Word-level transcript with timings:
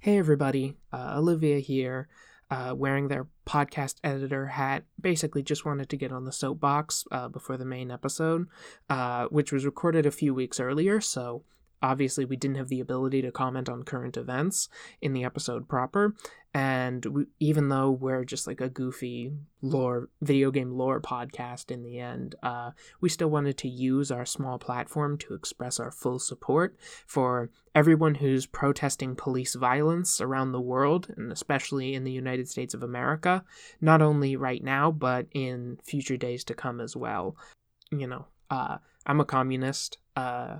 Hey 0.00 0.16
everybody, 0.16 0.76
uh, 0.92 1.14
Olivia 1.16 1.58
here, 1.58 2.06
uh, 2.52 2.72
wearing 2.76 3.08
their 3.08 3.26
podcast 3.44 3.96
editor 4.04 4.46
hat. 4.46 4.84
Basically, 5.00 5.42
just 5.42 5.64
wanted 5.64 5.88
to 5.88 5.96
get 5.96 6.12
on 6.12 6.24
the 6.24 6.30
soapbox 6.30 7.02
uh, 7.10 7.26
before 7.26 7.56
the 7.56 7.64
main 7.64 7.90
episode, 7.90 8.46
uh, 8.88 9.26
which 9.26 9.50
was 9.50 9.66
recorded 9.66 10.06
a 10.06 10.12
few 10.12 10.32
weeks 10.32 10.60
earlier, 10.60 11.00
so 11.00 11.42
obviously 11.82 12.24
we 12.24 12.36
didn't 12.36 12.56
have 12.56 12.68
the 12.68 12.80
ability 12.80 13.22
to 13.22 13.30
comment 13.30 13.68
on 13.68 13.82
current 13.82 14.16
events 14.16 14.68
in 15.00 15.12
the 15.12 15.24
episode 15.24 15.68
proper 15.68 16.14
and 16.54 17.04
we, 17.06 17.26
even 17.40 17.68
though 17.68 17.90
we're 17.90 18.24
just 18.24 18.46
like 18.46 18.60
a 18.60 18.70
goofy 18.70 19.32
lore 19.60 20.08
video 20.22 20.50
game 20.50 20.72
lore 20.72 21.00
podcast 21.00 21.70
in 21.70 21.82
the 21.82 21.98
end 21.98 22.34
uh, 22.42 22.70
we 23.00 23.08
still 23.08 23.28
wanted 23.28 23.56
to 23.56 23.68
use 23.68 24.10
our 24.10 24.24
small 24.24 24.58
platform 24.58 25.18
to 25.18 25.34
express 25.34 25.78
our 25.78 25.90
full 25.90 26.18
support 26.18 26.76
for 27.06 27.50
everyone 27.74 28.16
who's 28.16 28.46
protesting 28.46 29.14
police 29.14 29.54
violence 29.54 30.20
around 30.20 30.52
the 30.52 30.60
world 30.60 31.12
and 31.16 31.30
especially 31.30 31.94
in 31.94 32.04
the 32.04 32.12
united 32.12 32.48
states 32.48 32.74
of 32.74 32.82
america 32.82 33.44
not 33.80 34.00
only 34.00 34.36
right 34.36 34.64
now 34.64 34.90
but 34.90 35.26
in 35.32 35.78
future 35.84 36.16
days 36.16 36.44
to 36.44 36.54
come 36.54 36.80
as 36.80 36.96
well. 36.96 37.36
You 37.90 38.06
know 38.06 38.26
uh, 38.50 38.78
i'm 39.06 39.20
a 39.20 39.24
communist 39.24 39.98
uh, 40.16 40.58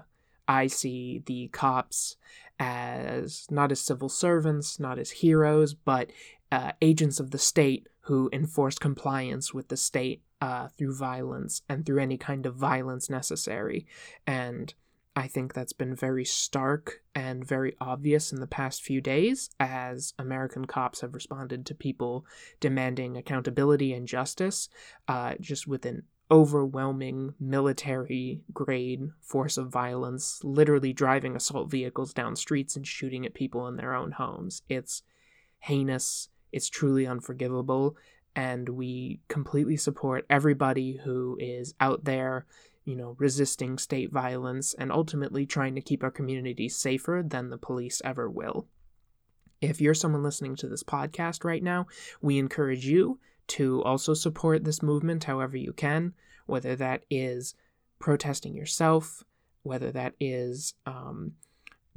I 0.48 0.66
see 0.66 1.23
the 1.27 1.48
cops 1.48 2.16
as 2.59 3.47
not 3.51 3.70
as 3.70 3.80
civil 3.80 4.09
servants, 4.09 4.80
not 4.80 4.98
as 4.98 5.11
heroes, 5.11 5.75
but 5.75 6.11
uh, 6.51 6.73
agents 6.80 7.20
of 7.20 7.30
the 7.30 7.39
state 7.39 7.87
who 8.01 8.30
enforce 8.33 8.79
compliance 8.79 9.53
with 9.53 9.69
the 9.69 9.77
state 9.77 10.23
uh, 10.41 10.69
through 10.69 10.97
violence 10.97 11.62
and 11.69 11.84
through 11.84 12.01
any 12.01 12.16
kind 12.16 12.47
of 12.47 12.55
violence 12.55 13.11
necessary. 13.11 13.87
And 14.27 14.73
I 15.15 15.27
think 15.27 15.53
that's 15.53 15.73
been 15.73 15.95
very 15.95 16.25
stark 16.25 17.03
and 17.15 17.45
very 17.45 17.75
obvious 17.80 18.33
in 18.33 18.41
the 18.41 18.47
past 18.47 18.83
few 18.83 19.01
days 19.01 19.51
as 19.59 20.15
American 20.19 20.65
cops 20.65 21.01
have 21.01 21.12
responded 21.12 21.67
to 21.67 21.75
people 21.75 22.25
demanding 22.61 23.17
accountability 23.17 23.92
and 23.92 24.06
justice 24.06 24.69
uh, 25.09 25.34
just 25.41 25.67
with 25.67 25.84
an 25.84 26.05
overwhelming 26.31 27.34
military 27.41 28.43
grade 28.53 29.11
force 29.21 29.57
of 29.57 29.69
violence, 29.69 30.41
literally 30.45 30.93
driving 30.93 31.34
assault 31.34 31.71
vehicles 31.71 32.12
down 32.12 32.37
streets 32.37 32.77
and 32.77 32.87
shooting 32.87 33.25
at 33.25 33.34
people 33.34 33.67
in 33.67 33.77
their 33.77 33.95
own 33.95 34.12
homes. 34.12 34.62
It's 34.69 35.03
heinous, 35.61 36.29
it's 36.53 36.69
truly 36.69 37.06
unforgivable, 37.06 37.97
and 38.37 38.69
we 38.69 39.21
completely 39.29 39.77
support 39.77 40.27
everybody 40.29 41.01
who 41.03 41.37
is 41.41 41.75
out 41.81 42.05
there, 42.05 42.47
you 42.84 42.95
know, 42.95 43.17
resisting 43.19 43.79
state 43.79 44.12
violence 44.12 44.75
and 44.75 44.93
ultimately 44.93 45.47
trying 45.47 45.75
to 45.75 45.81
keep 45.81 46.05
our 46.05 46.11
communities 46.11 46.77
safer 46.77 47.23
than 47.27 47.51
the 47.51 47.59
police 47.59 48.03
ever 48.05 48.31
will. 48.31 48.67
If 49.61 49.81
you're 49.81 49.95
someone 49.95 50.23
listening 50.23 50.56
to 50.56 50.69
this 50.69 50.84
podcast 50.84 51.43
right 51.43 51.62
now, 51.62 51.87
we 52.21 52.39
encourage 52.39 52.87
you 52.87 53.19
to 53.48 53.82
also 53.82 54.14
support 54.14 54.64
this 54.64 54.82
movement 54.82 55.24
however 55.24 55.56
you 55.56 55.72
can, 55.72 56.14
whether 56.46 56.77
that 56.77 57.04
is 57.10 57.54
protesting 57.98 58.54
yourself, 58.54 59.24
whether 59.62 59.91
that 59.92 60.14
is 60.20 60.74
um, 60.86 61.32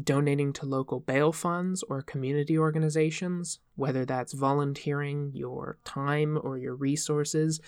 donating 0.04 0.54
to 0.54 0.66
local 0.66 1.00
bail 1.00 1.32
funds 1.32 1.84
or 1.84 2.02
community 2.02 2.58
organizations, 2.58 3.60
whether 3.76 4.06
that's 4.06 4.34
volunteering 4.34 5.32
your 5.34 5.78
time 5.84 6.40
or 6.42 6.58
your 6.58 6.76
resources 6.76 7.60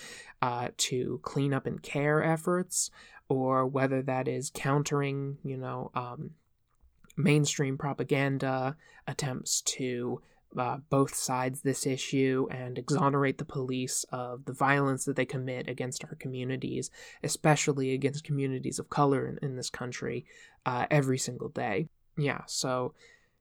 uh, 0.41 0.69
to 0.77 1.19
clean 1.23 1.53
up 1.53 1.65
and 1.65 1.81
care 1.83 2.23
efforts, 2.23 2.89
or 3.29 3.65
whether 3.65 4.01
that 4.01 4.27
is 4.27 4.51
countering, 4.53 5.37
you 5.43 5.57
know, 5.57 5.91
um, 5.95 6.31
mainstream 7.15 7.77
propaganda 7.77 8.75
attempts 9.07 9.61
to 9.61 10.21
uh, 10.57 10.77
both 10.89 11.15
sides 11.15 11.61
this 11.61 11.85
issue 11.85 12.47
and 12.51 12.77
exonerate 12.77 13.37
the 13.37 13.45
police 13.45 14.05
of 14.11 14.45
the 14.45 14.53
violence 14.53 15.05
that 15.05 15.15
they 15.15 15.25
commit 15.25 15.67
against 15.67 16.03
our 16.05 16.15
communities, 16.15 16.89
especially 17.23 17.93
against 17.93 18.23
communities 18.23 18.79
of 18.79 18.89
color 18.89 19.27
in, 19.27 19.39
in 19.41 19.55
this 19.55 19.69
country, 19.69 20.25
uh, 20.65 20.85
every 20.91 21.17
single 21.17 21.49
day. 21.49 21.87
Yeah, 22.17 22.41
so 22.47 22.93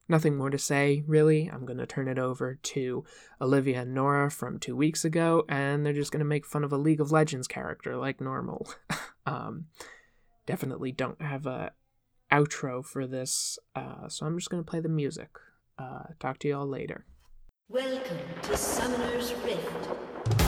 nothing 0.09 0.37
more 0.37 0.51
to 0.51 0.59
say, 0.59 1.03
really. 1.07 1.51
I'm 1.53 1.67
going 1.67 1.79
to 1.79 1.87
turn 1.87 2.09
it 2.09 2.19
over 2.19 2.59
to 2.63 3.05
Olivia 3.41 3.83
and 3.83 3.95
Nora 3.95 4.31
from 4.31 4.59
two 4.59 4.77
weeks 4.77 5.05
ago, 5.05 5.45
and 5.49 5.85
they're 5.85 5.93
just 5.93 6.13
going 6.13 6.21
to 6.21 6.25
make 6.25 6.47
fun 6.47 6.65
of 6.65 6.73
a 6.73 6.79
League 6.79 7.01
of 7.01 7.13
Legends 7.13 7.49
character 7.49 7.97
like 7.97 8.21
normal. 8.21 8.69
um, 9.27 9.67
definitely 10.47 10.93
don't 10.93 11.21
have 11.21 11.47
a 11.47 11.73
outro 12.31 12.85
for 12.85 13.07
this, 13.07 13.59
uh, 13.77 14.09
so 14.09 14.27
I'm 14.27 14.39
just 14.39 14.51
going 14.51 14.63
to 14.63 14.71
play 14.71 14.81
the 14.81 14.89
music. 14.89 15.31
Uh, 15.83 16.05
talk 16.21 16.39
to 16.39 16.49
y'all 16.49 16.67
later. 16.67 17.05
Welcome 17.69 18.19
to 18.43 18.57
Summoner's 18.57 19.35
Rift. 19.45 20.42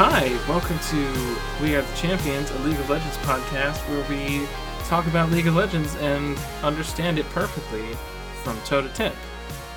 Hi, 0.00 0.28
welcome 0.48 0.78
to 0.90 1.36
We 1.60 1.74
Are 1.74 1.82
the 1.82 1.96
Champions, 1.96 2.52
a 2.52 2.58
League 2.60 2.78
of 2.78 2.88
Legends 2.88 3.16
podcast 3.16 3.78
where 3.88 4.08
we 4.08 4.46
talk 4.84 5.08
about 5.08 5.32
League 5.32 5.48
of 5.48 5.56
Legends 5.56 5.96
and 5.96 6.38
understand 6.62 7.18
it 7.18 7.28
perfectly 7.30 7.82
from 8.44 8.56
toe 8.60 8.80
to 8.80 8.88
tip. 8.90 9.12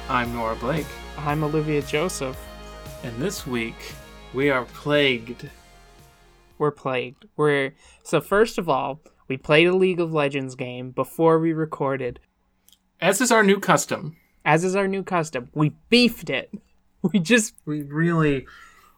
I'm 0.09 0.31
Nora 0.31 0.55
Blake, 0.55 0.85
I'm 1.17 1.43
Olivia 1.43 1.81
Joseph. 1.81 2.37
and 3.03 3.19
this 3.19 3.47
week 3.47 3.95
we 4.31 4.51
are 4.51 4.65
plagued. 4.65 5.49
We're 6.59 6.69
plagued. 6.69 7.25
We're 7.35 7.73
so 8.03 8.21
first 8.21 8.59
of 8.59 8.69
all, 8.69 9.01
we 9.27 9.37
played 9.37 9.65
a 9.65 9.75
League 9.75 9.99
of 9.99 10.13
Legends 10.13 10.53
game 10.53 10.91
before 10.91 11.39
we 11.39 11.51
recorded. 11.51 12.19
As 13.01 13.21
is 13.21 13.31
our 13.31 13.43
new 13.43 13.59
custom, 13.59 14.17
As 14.45 14.63
is 14.63 14.75
our 14.75 14.87
new 14.87 15.01
custom, 15.01 15.49
we 15.55 15.71
beefed 15.89 16.29
it. 16.29 16.53
We 17.01 17.17
just 17.17 17.55
we 17.65 17.81
really, 17.81 18.45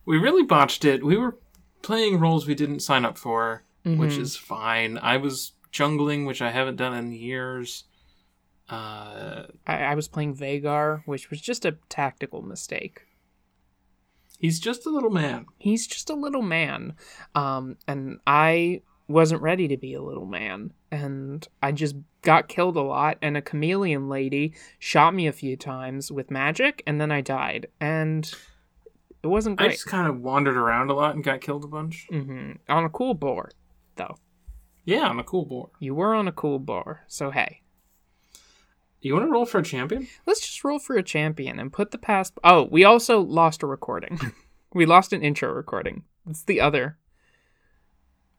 we 0.06 0.18
really 0.18 0.44
botched 0.44 0.86
it. 0.86 1.04
We 1.04 1.18
were 1.18 1.38
playing 1.82 2.20
roles 2.20 2.48
we 2.48 2.56
didn't 2.56 2.80
sign 2.82 3.06
up 3.06 3.18
for, 3.18 3.64
which 3.84 4.18
is 4.18 4.36
fine. 4.38 4.98
I 4.98 5.18
was 5.18 5.54
jungling, 5.72 6.26
which 6.26 6.42
I 6.42 6.52
haven't 6.52 6.78
done 6.78 6.94
in 6.94 7.12
years. 7.12 7.84
Uh, 8.70 9.48
I, 9.68 9.78
I 9.84 9.96
was 9.96 10.08
playing 10.08 10.36
Veigar, 10.36 11.02
which 11.06 11.30
was 11.30 11.42
just 11.42 11.66
a 11.66 11.76
tactical 11.90 12.42
mistake. 12.42 13.02
he's 14.40 14.60
just 14.60 14.86
a 14.86 14.90
little 14.90 15.10
man. 15.10 15.46
He's 15.58 15.86
just 15.88 16.10
a 16.10 16.16
little 16.16 16.42
man. 16.42 16.96
Um, 17.36 17.78
and 17.88 18.20
I 18.26 18.82
wasn't 19.08 19.42
ready 19.42 19.68
to 19.68 19.78
be 19.78 19.94
a 19.94 20.02
little 20.02 20.26
man. 20.26 20.72
And 20.92 21.46
I 21.62 21.72
just 21.72 21.96
got 22.22 22.48
killed 22.48 22.78
a 22.78 22.82
lot, 22.82 23.18
and 23.22 23.36
a 23.36 23.42
chameleon 23.42 24.08
lady 24.08 24.54
shot 24.80 25.14
me 25.14 25.28
a 25.28 25.34
few 25.34 25.58
times 25.58 26.12
with 26.12 26.32
magic, 26.32 26.82
and 26.88 27.02
then 27.02 27.12
I 27.12 27.20
died. 27.22 27.68
And 27.82 28.32
it 29.24 29.28
wasn't 29.28 29.58
great. 29.58 29.70
I 29.70 29.74
just 29.74 29.88
kind 29.88 30.08
of 30.08 30.20
wandered 30.20 30.58
around 30.58 30.90
a 30.90 30.94
lot 30.94 31.16
and 31.16 31.24
got 31.24 31.42
killed 31.42 31.64
a 31.64 31.68
bunch. 31.68 32.08
hmm 32.10 32.54
On 32.68 32.84
a 32.84 32.90
cool 32.90 33.14
boar, 33.14 33.52
though. 33.96 34.18
Yeah, 34.86 35.08
I'm 35.08 35.20
a 35.20 35.24
cool 35.24 35.46
boar. 35.46 35.70
You 35.80 35.96
were 35.96 36.14
on 36.14 36.28
a 36.28 36.32
cool 36.32 36.60
boar, 36.60 37.04
so 37.08 37.32
hey. 37.32 37.62
You 39.00 39.14
want 39.14 39.26
to 39.26 39.32
roll 39.32 39.46
for 39.46 39.60
a 39.60 39.64
champion? 39.64 40.08
Let's 40.26 40.40
just 40.42 40.64
roll 40.64 40.80
for 40.80 40.96
a 40.96 41.04
champion 41.04 41.60
and 41.60 41.74
put 41.74 41.92
the 41.92 41.98
past. 41.98 42.34
Oh, 42.44 42.68
we 42.72 42.84
also 42.84 43.20
lost 43.22 43.64
a 43.64 43.68
recording. 43.68 44.20
we 44.74 44.86
lost 44.86 45.12
an 45.12 45.22
intro 45.22 45.52
recording. 45.52 46.04
It's 46.30 46.44
the 46.44 46.62
other. 46.62 46.98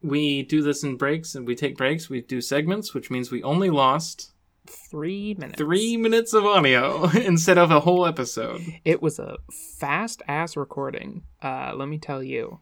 We 0.02 0.42
do 0.42 0.62
this 0.62 0.82
in 0.82 0.96
breaks 0.96 1.34
and 1.34 1.46
we 1.46 1.54
take 1.54 1.76
breaks. 1.76 2.10
We 2.10 2.20
do 2.20 2.40
segments, 2.40 2.92
which 2.92 3.10
means 3.10 3.30
we 3.30 3.42
only 3.42 3.70
lost 3.70 4.32
Three 4.66 5.34
minutes. 5.34 5.58
three 5.58 5.96
minutes 5.96 6.32
of 6.32 6.44
audio 6.44 7.04
instead 7.14 7.58
of 7.58 7.70
a 7.70 7.80
whole 7.80 8.06
episode. 8.06 8.62
It 8.84 9.02
was 9.02 9.18
a 9.18 9.36
fast 9.78 10.22
ass 10.26 10.56
recording. 10.56 11.22
Uh, 11.42 11.72
let 11.74 11.88
me 11.88 11.98
tell 11.98 12.22
you. 12.22 12.60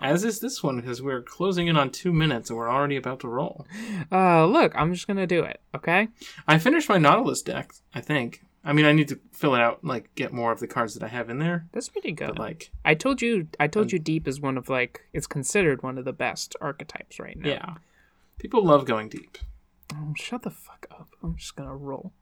As 0.00 0.24
is 0.24 0.40
this 0.40 0.62
one 0.62 0.76
because 0.76 1.02
we're 1.02 1.20
closing 1.22 1.66
in 1.66 1.76
on 1.76 1.90
two 1.90 2.12
minutes 2.12 2.48
and 2.48 2.58
we're 2.58 2.70
already 2.70 2.96
about 2.96 3.20
to 3.20 3.28
roll. 3.28 3.66
Uh, 4.10 4.46
look, 4.46 4.72
I'm 4.74 4.94
just 4.94 5.06
gonna 5.06 5.26
do 5.26 5.42
it. 5.42 5.60
Okay. 5.74 6.08
I 6.48 6.58
finished 6.58 6.88
my 6.88 6.96
Nautilus 6.98 7.42
deck. 7.42 7.72
I 7.94 8.00
think. 8.00 8.42
I 8.64 8.72
mean, 8.72 8.84
I 8.84 8.92
need 8.92 9.08
to 9.08 9.20
fill 9.32 9.54
it 9.54 9.60
out, 9.60 9.84
like 9.84 10.12
get 10.14 10.32
more 10.32 10.50
of 10.50 10.60
the 10.60 10.66
cards 10.66 10.94
that 10.94 11.02
I 11.02 11.08
have 11.08 11.28
in 11.30 11.38
there. 11.38 11.66
That's 11.72 11.88
pretty 11.88 12.10
good. 12.12 12.28
But 12.28 12.38
like, 12.38 12.70
I 12.84 12.94
told 12.94 13.22
you, 13.22 13.46
I 13.60 13.68
told 13.68 13.92
you, 13.92 13.98
deep 13.98 14.26
is 14.26 14.40
one 14.40 14.56
of 14.58 14.68
like 14.68 15.02
it's 15.12 15.26
considered 15.26 15.82
one 15.82 15.98
of 15.98 16.04
the 16.04 16.12
best 16.12 16.56
archetypes 16.60 17.20
right 17.20 17.36
now. 17.38 17.48
yeah, 17.48 17.74
people 18.38 18.64
love 18.64 18.84
going 18.86 19.08
deep. 19.08 19.38
Oh, 19.94 20.12
shut 20.16 20.42
the 20.42 20.50
fuck 20.50 20.86
up. 20.90 21.08
I'm 21.22 21.36
just 21.36 21.56
gonna 21.56 21.76
roll. 21.76 22.12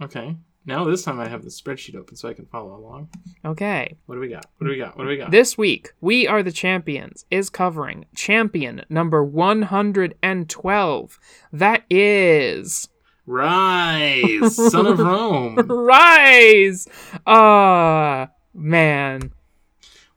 Okay. 0.00 0.36
Now 0.66 0.84
this 0.84 1.04
time 1.04 1.20
I 1.20 1.28
have 1.28 1.44
the 1.44 1.50
spreadsheet 1.50 1.94
open 1.94 2.16
so 2.16 2.26
I 2.28 2.32
can 2.32 2.46
follow 2.46 2.74
along. 2.74 3.10
Okay. 3.44 3.98
What 4.06 4.14
do 4.14 4.20
we 4.20 4.28
got? 4.28 4.46
What 4.56 4.66
do 4.66 4.70
we 4.70 4.78
got? 4.78 4.96
What 4.96 5.04
do 5.04 5.10
we 5.10 5.18
got? 5.18 5.30
This 5.30 5.58
week, 5.58 5.92
We 6.00 6.26
Are 6.26 6.42
the 6.42 6.52
Champions 6.52 7.26
is 7.30 7.50
covering 7.50 8.06
champion 8.14 8.82
number 8.88 9.22
112. 9.22 11.20
That 11.52 11.82
is 11.90 12.88
Ryze, 13.28 14.50
son 14.70 14.86
of 14.86 14.98
Rome. 14.98 15.56
Ryze. 15.56 16.88
Ah, 17.26 18.30
man. 18.54 19.32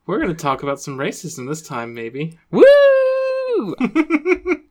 We're 0.05 0.21
gonna 0.21 0.33
talk 0.33 0.63
about 0.63 0.79
some 0.79 0.97
racism 0.97 1.45
this 1.49 1.61
time, 1.61 1.93
maybe. 1.93 2.39
Woo! 2.51 3.75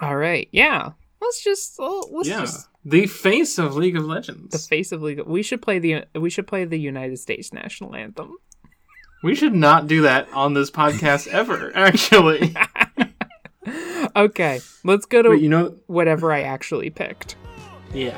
All 0.00 0.16
right. 0.16 0.48
Yeah. 0.52 0.92
Let's 1.20 1.44
just 1.44 1.78
uh, 1.78 2.00
let's 2.10 2.28
yeah, 2.28 2.40
just 2.40 2.68
the 2.84 3.06
face 3.06 3.58
of 3.58 3.76
League 3.76 3.96
of 3.96 4.04
Legends. 4.06 4.50
the 4.52 4.58
face 4.58 4.90
of 4.92 5.02
legal. 5.02 5.26
We 5.26 5.42
should 5.42 5.60
play 5.60 5.78
the 5.78 6.04
we 6.14 6.30
should 6.30 6.46
play 6.46 6.64
the 6.64 6.78
United 6.78 7.18
States 7.18 7.52
national 7.52 7.94
anthem. 7.94 8.36
we 9.22 9.34
should 9.34 9.54
not 9.54 9.86
do 9.86 10.02
that 10.02 10.28
on 10.32 10.54
this 10.54 10.70
podcast 10.70 11.26
ever. 11.32 11.72
Actually, 11.76 12.54
Okay, 14.16 14.60
let's 14.82 15.04
go 15.06 15.20
to 15.22 15.28
but 15.28 15.40
you 15.40 15.48
know, 15.50 15.76
whatever 15.86 16.32
I 16.32 16.40
actually 16.42 16.88
picked. 16.90 17.36
yeah, 17.92 18.16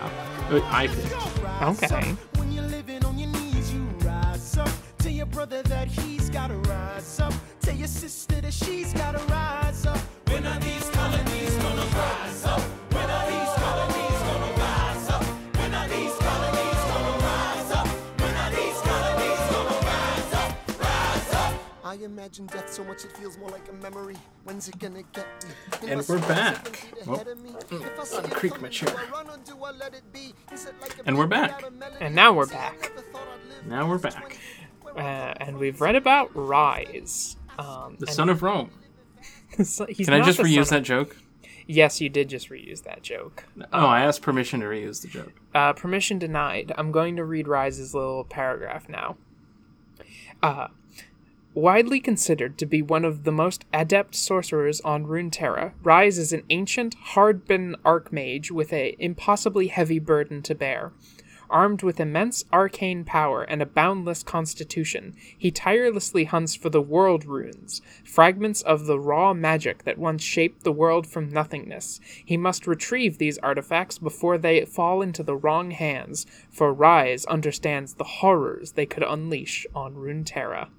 I 0.51 0.87
picked. 0.87 1.83
Okay. 1.83 2.15
When 2.37 2.53
you're 2.53 2.65
living 2.65 3.05
on 3.05 3.19
your 3.19 3.29
knees, 3.31 3.75
you 3.75 3.81
rise 4.07 4.57
up. 4.57 4.71
Tell 4.99 5.11
your 5.13 5.27
brother 5.27 5.63
that 5.65 5.89
he's 5.89 6.31
gotta 6.31 6.55
rise 6.55 7.19
up. 7.21 7.35
Tell 7.61 7.75
your 7.75 7.89
sister 7.89 8.41
that 8.41 8.53
she's 8.55 8.93
gotta 8.95 9.19
rise 9.27 9.85
up. 9.87 9.99
When 10.53 10.61
are 10.61 10.65
these 10.65 10.91
colonies 10.91 11.57
gonna 11.57 11.87
rise 11.97 12.45
up? 12.45 12.61
When 12.61 13.09
are 13.09 13.27
these 13.27 13.55
colonies 13.57 14.19
gonna 14.29 14.53
rise 14.61 15.09
up? 15.09 15.25
When 15.57 15.75
are 15.75 15.89
these 15.89 16.15
colonies 16.19 16.81
gonna 16.93 17.19
rise 17.25 17.71
up? 17.71 17.87
When 18.21 18.37
are 18.37 18.51
these 18.51 18.81
colonies 18.83 19.41
gonna 19.51 19.87
rise 19.87 20.33
up? 20.35 20.79
Rise 20.79 21.33
up. 21.33 21.55
I 21.85 21.95
imagine 22.05 22.47
death 22.49 22.71
so 22.71 22.85
much 22.85 23.03
it 23.07 23.13
feels 23.13 23.39
more 23.39 23.49
like 23.49 23.67
a 23.71 23.73
memory. 23.73 24.17
When's 24.45 24.69
it 24.69 24.79
gonna 24.79 25.03
get 25.15 25.27
me? 25.83 25.91
And 25.91 26.07
we're 26.07 26.19
back. 26.19 26.85
I'll 27.09 28.23
creak 28.29 28.61
my 28.61 28.69
chair. 28.69 28.95
And 31.07 31.17
we're 31.17 31.27
back. 31.27 31.65
And 31.99 32.15
now 32.15 32.35
we're 32.35 32.47
back. 32.47 32.93
Now 33.67 33.89
we're 33.89 33.97
back. 33.97 34.37
Uh, 34.95 35.01
and 35.01 35.57
we've 35.57 35.81
read 35.81 35.97
about 35.97 36.35
Ryze. 36.35 37.37
Um, 37.59 37.97
The 37.99 38.07
son 38.07 38.29
of 38.29 38.43
Rome. 38.43 38.71
He's 39.57 40.07
Can 40.07 40.15
I 40.15 40.25
just 40.25 40.39
reuse 40.39 40.71
that 40.71 40.83
joke? 40.83 41.17
Yes, 41.67 42.01
you 42.01 42.09
did 42.09 42.29
just 42.29 42.51
reuse 42.51 42.83
that 42.83 43.03
joke. 43.03 43.45
Oh, 43.73 43.87
I 43.87 44.01
asked 44.01 44.23
permission 44.23 44.61
to 44.61 44.67
reuse 44.67 45.03
the 45.03 45.09
joke. 45.09 45.33
Uh, 45.55 45.73
permission 45.73 46.19
denied. 46.19 46.73
I'm 46.77 46.91
going 46.91 47.17
to 47.17 47.25
read 47.25 47.47
Ryze's 47.47 47.95
little 47.95 48.25
paragraph 48.25 48.89
now. 48.89 49.17
Uh, 50.43 50.69
widely 51.55 52.01
considered 52.01 52.59
to 52.59 52.67
be 52.67 52.83
one 52.83 53.05
of 53.05 53.25
the 53.25 53.33
most 53.33 53.65
adept 53.73 54.15
sorcerers 54.15 54.81
on 54.81 55.07
Runeterra, 55.07 55.73
Ryze 55.83 56.19
is 56.19 56.33
an 56.33 56.43
ancient, 56.51 56.95
hard-bitten 56.95 57.77
archmage 57.85 58.51
with 58.51 58.73
an 58.73 58.93
impossibly 58.99 59.69
heavy 59.69 59.99
burden 59.99 60.43
to 60.43 60.55
bear. 60.55 60.93
Armed 61.53 61.83
with 61.83 62.01
immense 62.01 62.47
arcane 62.51 63.05
power 63.05 63.43
and 63.43 63.61
a 63.61 63.67
boundless 63.67 64.23
constitution, 64.23 65.15
he 65.37 65.51
tirelessly 65.51 66.25
hunts 66.25 66.55
for 66.55 66.71
the 66.71 66.81
world 66.81 67.27
runes, 67.27 67.83
fragments 68.03 68.63
of 68.63 68.87
the 68.87 68.99
raw 68.99 69.35
magic 69.35 69.85
that 69.85 69.99
once 69.99 70.23
shaped 70.23 70.65
the 70.65 70.73
world 70.73 71.07
from 71.07 71.29
nothingness. 71.29 72.01
He 72.25 72.39
must 72.39 72.67
retrieve 72.67 73.19
these 73.19 73.37
artifacts 73.39 73.99
before 73.99 74.39
they 74.39 74.65
fall 74.65 75.03
into 75.03 75.23
the 75.23 75.37
wrong 75.37 75.73
hands, 75.73 76.25
for 76.51 76.75
Ryze 76.75 77.27
understands 77.29 77.95
the 77.95 78.05
horrors 78.05 78.73
they 78.73 78.87
could 78.87 79.03
unleash 79.03 79.67
on 79.75 79.95
Runeterra. 79.95 80.71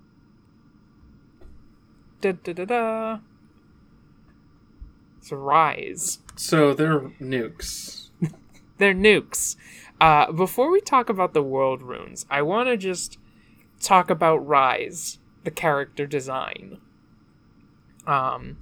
Da 2.19 2.31
da 2.31 2.51
da 2.53 2.65
da. 2.65 3.19
It's 5.19 5.29
Ryze. 5.29 6.17
So 6.35 6.73
they're 6.73 6.99
nukes. 7.21 8.09
They're 8.79 8.95
nukes. 8.95 9.55
Uh, 10.03 10.29
before 10.33 10.69
we 10.69 10.81
talk 10.81 11.07
about 11.07 11.33
the 11.33 11.41
world 11.41 11.81
runes, 11.81 12.25
I 12.29 12.41
want 12.41 12.67
to 12.67 12.75
just 12.75 13.17
talk 13.79 14.09
about 14.09 14.45
Ryze, 14.45 15.17
the 15.45 15.51
character 15.51 16.05
design. 16.05 16.79
Um, 18.05 18.57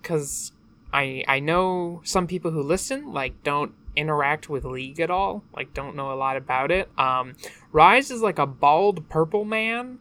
because 0.00 0.52
I 0.92 1.24
I 1.26 1.40
know 1.40 2.00
some 2.04 2.28
people 2.28 2.52
who 2.52 2.62
listen 2.62 3.12
like 3.12 3.42
don't 3.42 3.74
interact 3.96 4.48
with 4.48 4.64
League 4.64 5.00
at 5.00 5.10
all, 5.10 5.42
like 5.56 5.74
don't 5.74 5.96
know 5.96 6.12
a 6.12 6.14
lot 6.14 6.36
about 6.36 6.70
it. 6.70 6.88
Um, 6.96 7.34
Ryze 7.72 8.12
is 8.12 8.22
like 8.22 8.38
a 8.38 8.46
bald 8.46 9.08
purple 9.08 9.44
man, 9.44 9.98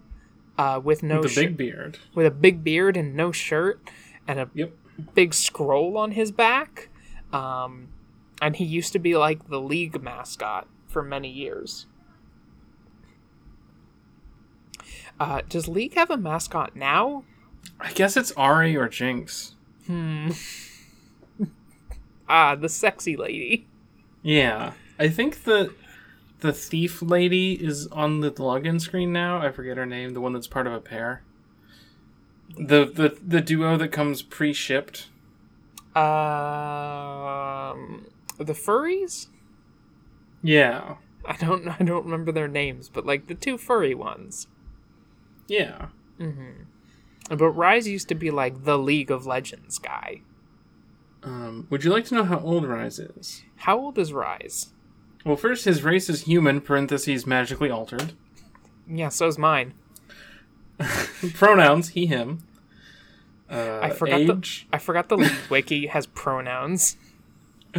uh, 0.59 0.79
with 0.83 1.01
no 1.01 1.21
With 1.21 1.31
a 1.35 1.41
big 1.41 1.57
beard. 1.57 1.97
with 2.13 2.27
a 2.27 2.31
big 2.31 2.63
beard 2.63 2.95
and 2.97 3.15
no 3.15 3.31
shirt, 3.31 3.81
and 4.27 4.39
a 4.39 4.47
Yep. 4.53 4.73
big 5.15 5.33
scroll 5.33 5.97
on 5.97 6.11
his 6.11 6.31
back. 6.31 6.89
Um, 7.31 7.87
and 8.39 8.57
he 8.57 8.63
used 8.65 8.93
to 8.93 8.99
be 8.99 9.17
like 9.17 9.49
the 9.49 9.59
league 9.59 9.99
mascot 10.03 10.67
for 10.93 11.03
many 11.03 11.29
years. 11.29 11.87
Uh, 15.19 15.41
does 15.49 15.67
League 15.67 15.95
have 15.95 16.09
a 16.09 16.17
mascot 16.17 16.75
now? 16.75 17.23
I 17.79 17.91
guess 17.91 18.15
it's 18.15 18.31
Ahri 18.33 18.75
or 18.77 18.87
Jinx. 18.87 19.55
Ah, 22.29 22.55
the 22.55 22.69
sexy 22.69 23.15
lady. 23.17 23.67
Yeah. 24.21 24.73
I 24.97 25.09
think 25.09 25.43
the 25.43 25.73
the 26.39 26.53
thief 26.53 27.01
lady 27.01 27.53
is 27.53 27.87
on 27.87 28.21
the 28.21 28.31
login 28.31 28.79
screen 28.79 29.11
now. 29.11 29.41
I 29.41 29.51
forget 29.51 29.77
her 29.77 29.85
name, 29.85 30.13
the 30.13 30.21
one 30.21 30.33
that's 30.33 30.47
part 30.47 30.67
of 30.67 30.73
a 30.73 30.79
pair. 30.79 31.23
The 32.55 32.85
the 32.85 33.17
the 33.25 33.41
duo 33.41 33.77
that 33.77 33.89
comes 33.89 34.21
pre-shipped. 34.21 35.07
Um, 35.95 36.05
the 38.37 38.53
furries. 38.53 39.27
Yeah. 40.43 40.95
I 41.25 41.37
don't. 41.37 41.67
I 41.79 41.83
don't 41.83 42.05
remember 42.05 42.31
their 42.31 42.47
names, 42.47 42.89
but 42.89 43.05
like 43.05 43.27
the 43.27 43.35
two 43.35 43.57
furry 43.57 43.95
ones. 43.95 44.47
Yeah. 45.47 45.87
Mm-hmm. 46.19 46.63
But 47.29 47.55
Ryze 47.55 47.85
used 47.85 48.09
to 48.09 48.15
be 48.15 48.29
like 48.31 48.65
the 48.65 48.77
League 48.77 49.09
of 49.09 49.25
Legends 49.25 49.79
guy. 49.79 50.21
Um, 51.23 51.67
would 51.69 51.85
you 51.85 51.91
like 51.91 52.05
to 52.05 52.15
know 52.15 52.25
how 52.25 52.39
old 52.39 52.65
Ryze 52.65 53.17
is? 53.17 53.43
How 53.57 53.79
old 53.79 53.97
is 53.97 54.11
Ryze? 54.11 54.71
Well, 55.25 55.37
first, 55.37 55.63
his 55.63 55.83
race 55.83 56.09
is 56.09 56.23
human, 56.23 56.59
parentheses, 56.59 57.25
magically 57.25 57.69
altered. 57.69 58.11
Yeah, 58.87 59.07
so's 59.07 59.37
mine. 59.37 59.73
Pronouns, 61.33 61.89
he, 61.89 62.07
him. 62.07 62.43
Uh, 63.49 63.79
I 63.81 63.89
forgot 63.91 64.19
age. 64.19 64.67
the 64.69 64.75
I 64.75 64.79
forgot 64.79 65.07
the 65.07 65.17
League 65.17 65.31
wiki 65.49 65.87
has 65.87 66.07
pronouns. 66.07 66.97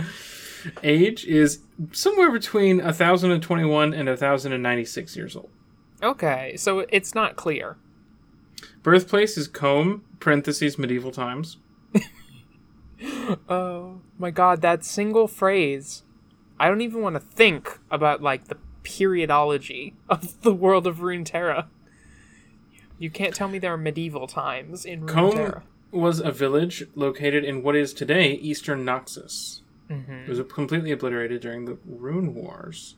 Age 0.82 1.24
is 1.24 1.60
somewhere 1.92 2.30
between 2.30 2.82
1,021 2.82 3.94
and 3.94 4.08
1,096 4.08 5.16
years 5.16 5.36
old. 5.36 5.50
Okay, 6.02 6.56
so 6.56 6.80
it's 6.90 7.14
not 7.14 7.36
clear. 7.36 7.76
Birthplace 8.82 9.36
is 9.38 9.48
Combe, 9.48 10.04
parentheses, 10.20 10.78
medieval 10.78 11.10
times. 11.10 11.58
Oh 13.48 14.00
my 14.18 14.30
god, 14.30 14.60
that 14.62 14.84
single 14.84 15.28
phrase. 15.28 16.02
I 16.58 16.68
don't 16.68 16.80
even 16.80 17.02
want 17.02 17.16
to 17.16 17.20
think 17.20 17.78
about 17.90 18.22
like 18.22 18.46
the 18.48 18.56
periodology 18.82 19.94
of 20.08 20.40
the 20.42 20.54
world 20.54 20.86
of 20.86 20.98
Runeterra. 20.98 21.66
You 22.98 23.10
can't 23.10 23.34
tell 23.34 23.48
me 23.48 23.58
there 23.58 23.72
are 23.72 23.78
medieval 23.78 24.26
times 24.26 24.84
in 24.84 25.06
Combe 25.06 25.34
Runeterra. 25.34 25.62
was 25.90 26.20
a 26.20 26.30
village 26.30 26.86
located 26.94 27.44
in 27.44 27.62
what 27.62 27.76
is 27.76 27.92
today 27.92 28.32
eastern 28.34 28.84
Noxus. 28.84 29.60
It 30.26 30.28
was 30.28 30.40
completely 30.52 30.92
obliterated 30.92 31.40
during 31.42 31.64
the 31.66 31.76
Rune 31.86 32.34
Wars. 32.34 32.96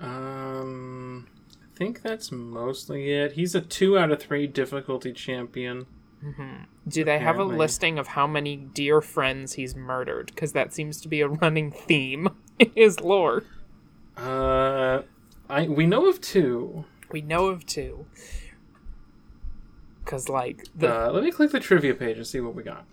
Um, 0.00 1.26
I 1.62 1.78
think 1.78 2.02
that's 2.02 2.32
mostly 2.32 3.12
it. 3.12 3.32
He's 3.32 3.54
a 3.54 3.60
two 3.60 3.98
out 3.98 4.10
of 4.10 4.20
three 4.20 4.46
difficulty 4.46 5.12
champion. 5.12 5.86
Do 6.88 7.04
they 7.04 7.18
have 7.18 7.38
a 7.38 7.44
listing 7.44 7.98
of 7.98 8.08
how 8.08 8.26
many 8.26 8.56
dear 8.56 9.00
friends 9.00 9.54
he's 9.54 9.74
murdered? 9.74 10.26
Because 10.26 10.52
that 10.52 10.72
seems 10.72 11.00
to 11.02 11.08
be 11.08 11.20
a 11.20 11.28
running 11.42 11.70
theme 11.70 12.28
in 12.58 12.70
his 12.74 13.00
lore. 13.00 13.44
Uh, 14.16 15.02
I 15.48 15.68
we 15.68 15.86
know 15.86 16.08
of 16.08 16.20
two. 16.20 16.84
We 17.10 17.22
know 17.22 17.46
of 17.46 17.66
two. 17.66 18.06
Cause 20.04 20.28
like 20.28 20.66
the 20.74 21.06
Uh, 21.06 21.10
let 21.12 21.22
me 21.22 21.30
click 21.30 21.52
the 21.52 21.60
trivia 21.60 21.94
page 21.94 22.16
and 22.16 22.26
see 22.26 22.40
what 22.40 22.54
we 22.54 22.62
got. 22.62 22.84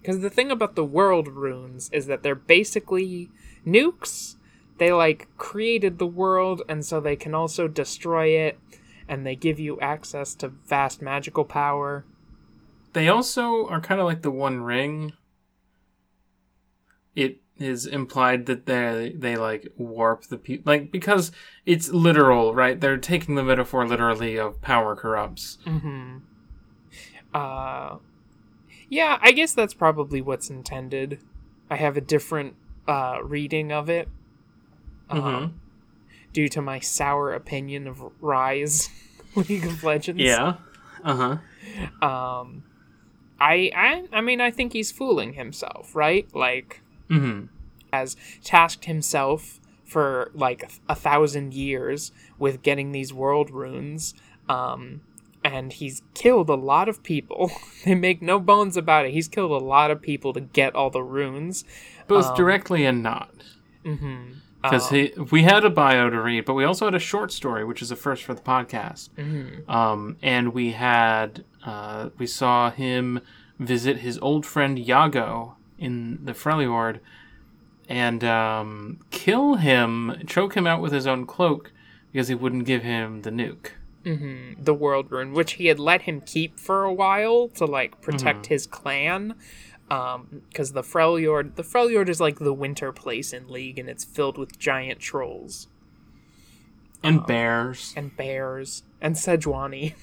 Because 0.00 0.20
the 0.20 0.30
thing 0.30 0.50
about 0.50 0.74
the 0.76 0.84
world 0.84 1.28
runes 1.28 1.90
is 1.92 2.06
that 2.06 2.22
they're 2.22 2.34
basically 2.34 3.30
nukes. 3.66 4.36
They 4.78 4.92
like 4.92 5.28
created 5.38 5.98
the 5.98 6.06
world, 6.06 6.62
and 6.68 6.84
so 6.84 7.00
they 7.00 7.16
can 7.16 7.34
also 7.34 7.66
destroy 7.66 8.28
it, 8.28 8.58
and 9.08 9.26
they 9.26 9.34
give 9.34 9.58
you 9.58 9.80
access 9.80 10.34
to 10.36 10.48
vast 10.48 11.02
magical 11.02 11.44
power. 11.44 12.04
They 12.92 13.08
also 13.08 13.66
are 13.66 13.80
kind 13.80 14.00
of 14.00 14.06
like 14.06 14.22
the 14.22 14.30
One 14.30 14.60
Ring. 14.62 15.12
It 17.14 17.40
is 17.58 17.86
implied 17.86 18.46
that 18.46 18.66
they 18.66 19.14
they 19.16 19.36
like 19.36 19.72
warp 19.76 20.24
the 20.24 20.36
people, 20.38 20.70
like 20.70 20.92
because 20.92 21.32
it's 21.64 21.88
literal, 21.88 22.54
right? 22.54 22.78
They're 22.80 22.98
taking 22.98 23.34
the 23.34 23.42
metaphor 23.42 23.86
literally 23.86 24.38
of 24.38 24.60
power 24.60 24.94
corrupts. 24.94 25.58
Uh, 27.34 27.96
yeah, 28.88 29.18
I 29.20 29.32
guess 29.32 29.52
that's 29.54 29.74
probably 29.74 30.20
what's 30.20 30.48
intended. 30.50 31.20
I 31.68 31.76
have 31.76 31.96
a 31.96 32.00
different 32.00 32.54
uh, 32.88 33.18
reading 33.22 33.72
of 33.72 33.90
it 33.90 34.08
Mhm. 35.10 35.52
due 36.32 36.48
to 36.48 36.62
my 36.62 36.78
sour 36.80 37.32
opinion 37.34 37.86
of 37.86 37.98
Ryze 38.22 38.88
League 39.48 39.64
of 39.66 39.82
Legends. 39.84 40.22
Yeah. 40.22 40.54
Uh 41.02 41.38
huh. 42.00 42.06
Um, 42.06 42.62
I, 43.40 43.70
I, 43.76 44.04
I 44.12 44.20
mean, 44.20 44.40
I 44.40 44.50
think 44.50 44.72
he's 44.72 44.90
fooling 44.92 45.34
himself, 45.34 45.94
right? 45.94 46.32
Like, 46.34 46.80
Mm-hmm. 47.10 47.46
has 47.92 48.16
tasked 48.42 48.86
himself 48.86 49.60
for 49.84 50.30
like 50.34 50.68
a 50.88 50.94
thousand 50.96 51.54
years 51.54 52.10
with 52.38 52.62
getting 52.62 52.90
these 52.92 53.12
world 53.12 53.50
runes. 53.50 54.14
Um, 54.48 55.02
and 55.52 55.72
he's 55.72 56.02
killed 56.14 56.48
a 56.48 56.54
lot 56.54 56.88
of 56.88 57.02
people. 57.02 57.50
they 57.84 57.94
make 57.94 58.22
no 58.22 58.38
bones 58.38 58.76
about 58.76 59.06
it. 59.06 59.12
He's 59.12 59.28
killed 59.28 59.50
a 59.50 59.64
lot 59.64 59.90
of 59.90 60.02
people 60.02 60.32
to 60.32 60.40
get 60.40 60.74
all 60.74 60.90
the 60.90 61.02
runes. 61.02 61.64
Both 62.06 62.36
directly 62.36 62.84
and 62.84 63.02
not. 63.02 63.44
Mm-hmm. 63.84 64.32
Because 64.62 64.90
he, 64.90 65.12
we 65.30 65.42
had 65.42 65.64
a 65.64 65.70
bio 65.70 66.10
to 66.10 66.20
read, 66.20 66.44
but 66.44 66.54
we 66.54 66.64
also 66.64 66.86
had 66.86 66.94
a 66.94 67.00
short 67.00 67.30
story, 67.30 67.64
which 67.64 67.82
is 67.82 67.90
a 67.92 67.96
first 67.96 68.24
for 68.24 68.34
the 68.34 68.40
podcast. 68.40 69.10
Um, 69.68 70.16
and 70.22 70.52
we 70.52 70.72
had 70.72 71.44
uh, 71.64 72.10
we 72.18 72.26
saw 72.26 72.70
him 72.70 73.20
visit 73.58 73.98
his 73.98 74.18
old 74.18 74.44
friend 74.44 74.76
Yago 74.76 75.54
in 75.78 76.24
the 76.24 76.32
Freljord 76.32 77.00
and 77.88 78.24
um, 78.24 78.98
kill 79.10 79.54
him, 79.54 80.22
choke 80.26 80.54
him 80.56 80.66
out 80.66 80.80
with 80.80 80.92
his 80.92 81.06
own 81.06 81.26
cloak 81.26 81.72
because 82.12 82.28
he 82.28 82.34
wouldn't 82.34 82.64
give 82.64 82.82
him 82.82 83.22
the 83.22 83.30
nuke. 83.30 83.70
Mm-hmm. 84.06 84.62
the 84.62 84.72
world 84.72 85.10
rune, 85.10 85.32
which 85.32 85.54
he 85.54 85.66
had 85.66 85.80
let 85.80 86.02
him 86.02 86.20
keep 86.20 86.60
for 86.60 86.84
a 86.84 86.92
while 86.92 87.48
to 87.56 87.64
like 87.64 88.00
protect 88.00 88.44
mm-hmm. 88.44 88.52
his 88.54 88.66
clan. 88.66 89.34
Um, 89.90 90.42
because 90.48 90.72
the 90.72 90.82
Freljord, 90.82 91.56
the 91.56 91.62
Freljord 91.62 92.08
is 92.08 92.20
like 92.20 92.38
the 92.38 92.52
winter 92.52 92.92
place 92.92 93.32
in 93.32 93.48
League, 93.48 93.78
and 93.78 93.88
it's 93.88 94.04
filled 94.04 94.36
with 94.38 94.58
giant 94.58 94.98
trolls 95.00 95.68
And 97.04 97.18
um, 97.20 97.26
bears. 97.26 97.92
and 97.96 98.16
bears 98.16 98.82
and 99.00 99.14
Sejuani, 99.16 99.94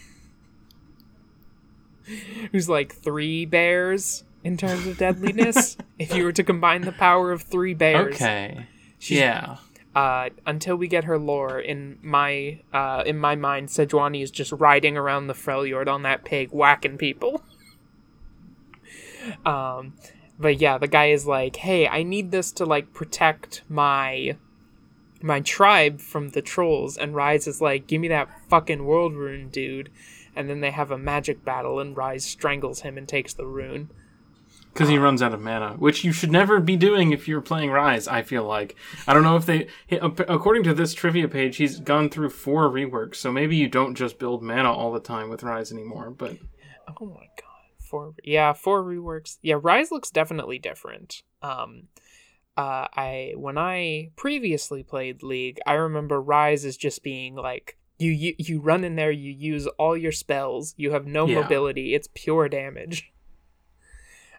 who's 2.52 2.70
like 2.70 2.94
three 2.94 3.46
bears 3.46 4.24
in 4.44 4.58
terms 4.58 4.86
of 4.86 4.98
deadliness. 4.98 5.78
if 6.00 6.16
you 6.16 6.24
were 6.26 6.32
to 6.34 6.44
combine 6.44 6.82
the 6.82 6.92
power 6.92 7.32
of 7.32 7.42
three 7.44 7.74
bears, 7.74 8.16
Okay. 8.16 8.68
yeah. 9.02 9.58
Uh, 9.96 10.30
until 10.48 10.76
we 10.76 10.88
get 10.88 11.04
her 11.04 11.20
lore 11.20 11.60
in 11.60 12.00
my 12.02 12.60
uh, 12.74 13.04
in 13.06 13.18
my 13.18 13.36
mind, 13.36 13.68
Sejuani 13.70 14.24
is 14.24 14.32
just 14.32 14.52
riding 14.52 14.98
around 14.98 15.28
the 15.28 15.34
Freljord 15.34 15.88
on 15.88 16.02
that 16.02 16.26
pig, 16.26 16.50
whacking 16.50 16.98
people. 16.98 17.44
um, 19.46 19.94
but 20.40 20.60
yeah, 20.60 20.80
the 20.80 20.88
guy 20.88 21.08
is 21.08 21.28
like, 21.28 21.58
"Hey, 21.58 21.88
I 21.88 22.02
need 22.02 22.32
this 22.32 22.52
to 22.54 22.66
like 22.66 22.94
protect 22.94 23.62
my 23.70 24.36
my 25.22 25.42
tribe 25.42 26.02
from 26.02 26.30
the 26.30 26.42
trolls." 26.42 26.98
And 26.98 27.14
Ryze 27.14 27.48
is 27.48 27.62
like, 27.62 27.86
"Give 27.86 28.02
me 28.02 28.08
that 28.08 28.30
fucking 28.50 28.86
world 28.86 29.14
rune, 29.14 29.50
dude." 29.50 29.92
And 30.36 30.50
then 30.50 30.62
they 30.62 30.72
have 30.72 30.90
a 30.90 30.98
magic 30.98 31.46
battle, 31.46 31.80
and 31.80 31.96
Ryze 31.96 32.22
strangles 32.22 32.82
him 32.82 32.98
and 32.98 33.08
takes 33.08 33.34
the 33.36 33.46
rune. 33.46 33.92
Because 34.74 34.90
he 34.90 34.98
runs 34.98 35.22
out 35.22 35.34
of 35.34 35.40
mana, 35.42 35.76
which 35.78 36.04
you 36.04 36.12
should 36.12 36.32
never 36.32 36.60
be 36.60 36.76
doing 36.76 37.12
if 37.12 37.28
you're 37.28 37.42
playing 37.42 37.70
Ryze. 37.70 38.12
I 38.12 38.24
feel 38.24 38.44
like 38.44 38.76
I 39.08 39.14
don't 39.14 39.22
know 39.24 39.36
if 39.36 39.46
they, 39.46 39.68
according 39.92 40.64
to 40.64 40.74
this 40.74 40.94
trivia 40.96 41.28
page, 41.28 41.58
he's 41.58 41.80
gone 41.80 42.10
through 42.10 42.32
four 42.32 42.70
reworks, 42.70 43.16
so 43.16 43.32
maybe 43.32 43.56
you 43.56 43.68
don't 43.68 43.94
just 43.96 44.18
build 44.18 44.42
mana 44.42 44.72
all 44.74 44.92
the 44.92 45.00
time 45.00 45.30
with 45.30 45.42
Ryze 45.42 45.72
anymore. 45.72 46.10
But 46.10 46.38
Oh 47.00 47.06
my 47.06 47.28
god. 47.40 47.50
Four 47.80 48.16
yeah, 48.24 48.54
four 48.54 48.84
reworks. 48.84 49.38
Yeah, 49.44 49.56
Ryze 49.60 49.92
looks 49.92 50.10
definitely 50.10 50.58
different. 50.58 51.22
Um 51.44 51.84
uh 52.58 52.88
I 52.96 53.34
when 53.36 53.58
I 53.60 54.10
previously 54.16 54.82
played 54.84 55.22
League, 55.24 55.60
I 55.68 55.74
remember 55.74 56.22
Ryze 56.22 56.66
as 56.66 56.78
just 56.78 57.04
being 57.04 57.36
like 57.36 57.78
you 58.00 58.10
you, 58.12 58.34
you 58.40 58.60
run 58.60 58.84
in 58.84 58.96
there, 58.96 59.12
you 59.12 59.32
use 59.32 59.68
all 59.78 59.96
your 59.96 60.12
spells, 60.12 60.74
you 60.78 60.92
have 60.92 61.06
no 61.06 61.28
Yeah. 61.28 61.42
mobility, 61.42 61.94
it's 61.94 62.10
pure 62.16 62.50
damage. 62.50 63.12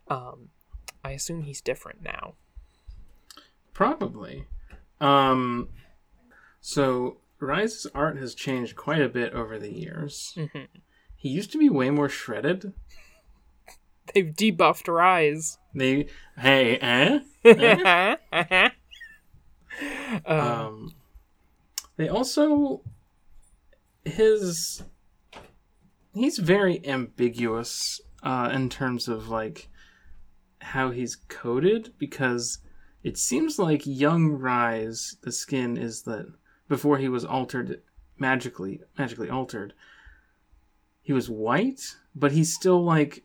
Um 0.09 0.49
I 1.03 1.11
assume 1.13 1.43
he's 1.43 1.61
different 1.61 2.03
now. 2.03 2.35
probably, 3.75 4.47
um, 5.01 5.69
so 6.61 7.19
Ryze's 7.41 7.87
art 7.95 8.17
has 8.19 8.35
changed 8.35 8.75
quite 8.77 9.03
a 9.03 9.09
bit 9.09 9.33
over 9.35 9.59
the 9.59 9.73
years. 9.73 10.33
Mhm. 10.37 10.69
He 11.17 11.29
used 11.29 11.51
to 11.53 11.59
be 11.59 11.69
way 11.69 11.91
more 11.91 12.09
shredded. 12.09 12.73
They've 14.15 14.27
debuffed 14.35 14.87
Ryze. 14.87 15.59
They, 15.75 16.07
hey, 16.39 16.77
eh? 16.79 17.19
uh, 20.27 20.31
Um, 20.67 20.95
they 21.97 22.09
also 22.09 22.83
his 24.05 24.83
he's 26.13 26.39
very 26.39 26.87
ambiguous 26.87 28.01
uh, 28.23 28.51
in 28.53 28.69
terms 28.69 29.09
of 29.09 29.29
like 29.29 29.69
how 30.65 30.91
he's 30.91 31.17
coded 31.29 31.93
because 31.99 32.59
it 33.03 33.19
seems 33.19 33.59
like 33.59 33.83
young 33.85 34.31
Ryze 34.31 35.21
the 35.21 35.33
skin 35.33 35.77
is 35.77 36.03
that 36.03 36.27
before 36.69 36.99
he 36.99 37.09
was 37.09 37.25
altered 37.25 37.83
magically 38.19 38.81
magically 38.97 39.29
altered 39.29 39.75
he 41.03 41.13
was 41.13 41.29
white 41.29 41.97
but 42.15 42.33
he's 42.33 42.55
still 42.55 42.83
like 42.83 43.25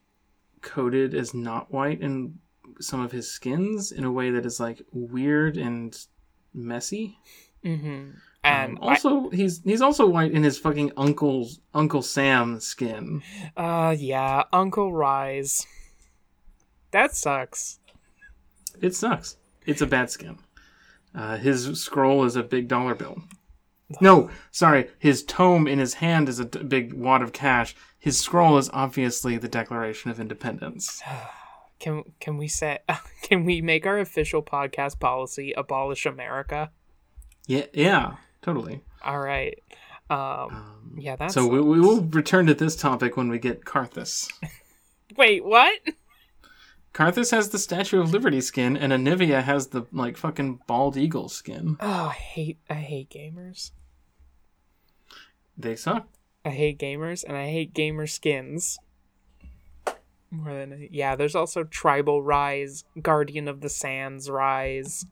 coded 0.61 1.13
as 1.13 1.33
not 1.33 1.71
white 1.71 2.01
in 2.01 2.39
some 2.81 2.99
of 2.99 3.11
his 3.11 3.31
skins 3.31 3.91
in 3.91 4.03
a 4.03 4.11
way 4.11 4.31
that 4.31 4.45
is 4.45 4.59
like 4.59 4.81
weird 4.91 5.57
and 5.57 6.05
messy 6.53 7.17
mhm. 7.63 8.15
And 8.43 8.77
um, 8.77 8.83
also, 8.83 9.29
he's 9.29 9.61
he's 9.63 9.81
also 9.81 10.07
white 10.07 10.31
in 10.31 10.43
his 10.43 10.57
fucking 10.57 10.93
uncle's 10.95 11.59
Uncle 11.73 12.01
Sam 12.01 12.59
skin. 12.61 13.21
Uh, 13.57 13.95
yeah, 13.97 14.43
Uncle 14.53 14.91
Ryze. 14.91 15.65
That 16.91 17.15
sucks. 17.15 17.79
It 18.81 18.95
sucks. 18.95 19.37
It's 19.65 19.81
a 19.81 19.87
bad 19.87 20.09
skin. 20.09 20.39
Uh, 21.13 21.37
his 21.37 21.79
scroll 21.81 22.23
is 22.23 22.35
a 22.35 22.43
big 22.43 22.67
dollar 22.67 22.95
bill. 22.95 23.23
No, 23.99 24.29
sorry. 24.51 24.89
His 24.99 25.23
tome 25.23 25.67
in 25.67 25.79
his 25.79 25.95
hand 25.95 26.29
is 26.29 26.39
a 26.39 26.45
d- 26.45 26.59
big 26.59 26.93
wad 26.93 27.21
of 27.21 27.33
cash. 27.33 27.75
His 27.97 28.19
scroll 28.19 28.57
is 28.57 28.69
obviously 28.71 29.37
the 29.37 29.47
Declaration 29.47 30.11
of 30.11 30.19
Independence. 30.19 31.01
Can 31.79 32.03
can 32.19 32.35
we 32.35 32.49
say 32.49 32.79
can 33.21 33.45
we 33.45 33.61
make 33.61 33.85
our 33.85 33.99
official 33.99 34.43
podcast 34.43 34.99
policy 34.99 35.53
abolish 35.53 36.05
America? 36.05 36.71
Yeah, 37.47 37.67
yeah, 37.73 38.17
totally. 38.41 38.81
All 39.01 39.21
right. 39.21 39.57
Um, 40.09 40.95
yeah, 40.99 41.15
that's 41.15 41.33
So 41.33 41.47
we, 41.47 41.61
we 41.61 41.79
will 41.79 42.01
return 42.01 42.47
to 42.47 42.53
this 42.53 42.75
topic 42.75 43.15
when 43.15 43.29
we 43.29 43.39
get 43.39 43.63
Karthus. 43.63 44.29
Wait, 45.17 45.45
what? 45.45 45.79
Karthus 46.93 47.31
has 47.31 47.49
the 47.49 47.59
Statue 47.59 48.01
of 48.01 48.11
Liberty 48.11 48.41
skin, 48.41 48.75
and 48.75 48.91
Anivia 48.91 49.43
has 49.43 49.67
the 49.67 49.83
like 49.91 50.17
fucking 50.17 50.61
bald 50.67 50.97
eagle 50.97 51.29
skin. 51.29 51.77
Oh, 51.79 52.07
I 52.07 52.13
hate 52.13 52.59
I 52.69 52.75
hate 52.75 53.09
gamers. 53.09 53.71
They 55.57 55.75
suck. 55.75 56.07
I 56.45 56.49
hate 56.49 56.79
gamers 56.79 57.23
and 57.23 57.35
I 57.37 57.47
hate 57.49 57.73
gamer 57.73 58.07
skins. 58.07 58.79
More 60.31 60.53
than 60.53 60.87
yeah, 60.91 61.15
there's 61.15 61.35
also 61.35 61.63
Tribal 61.63 62.23
Ryze, 62.23 62.83
Guardian 63.01 63.47
of 63.47 63.61
the 63.61 63.69
Sands 63.69 64.29
Ryze. 64.29 65.05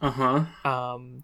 Uh 0.00 0.10
huh. 0.10 0.68
um 0.68 1.22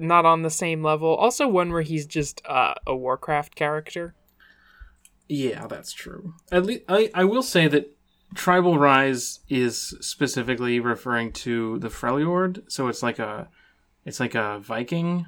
not 0.00 0.24
on 0.24 0.42
the 0.42 0.50
same 0.50 0.82
level 0.82 1.14
also 1.14 1.46
one 1.48 1.70
where 1.72 1.82
he's 1.82 2.06
just 2.06 2.40
uh, 2.46 2.74
a 2.86 2.96
warcraft 2.96 3.54
character 3.56 4.14
Yeah, 5.28 5.66
that's 5.66 5.92
true. 5.92 6.34
At 6.50 6.64
least 6.66 6.82
I, 6.88 7.10
I 7.14 7.24
will 7.24 7.42
say 7.42 7.68
that 7.68 7.96
Tribal 8.34 8.74
Ryze 8.76 9.38
is 9.48 9.94
specifically 10.00 10.80
referring 10.80 11.32
to 11.32 11.78
the 11.78 11.88
Freljord, 11.88 12.70
so 12.70 12.88
it's 12.88 13.02
like 13.02 13.18
a 13.18 13.48
it's 14.04 14.20
like 14.20 14.34
a 14.34 14.58
Viking 14.60 15.26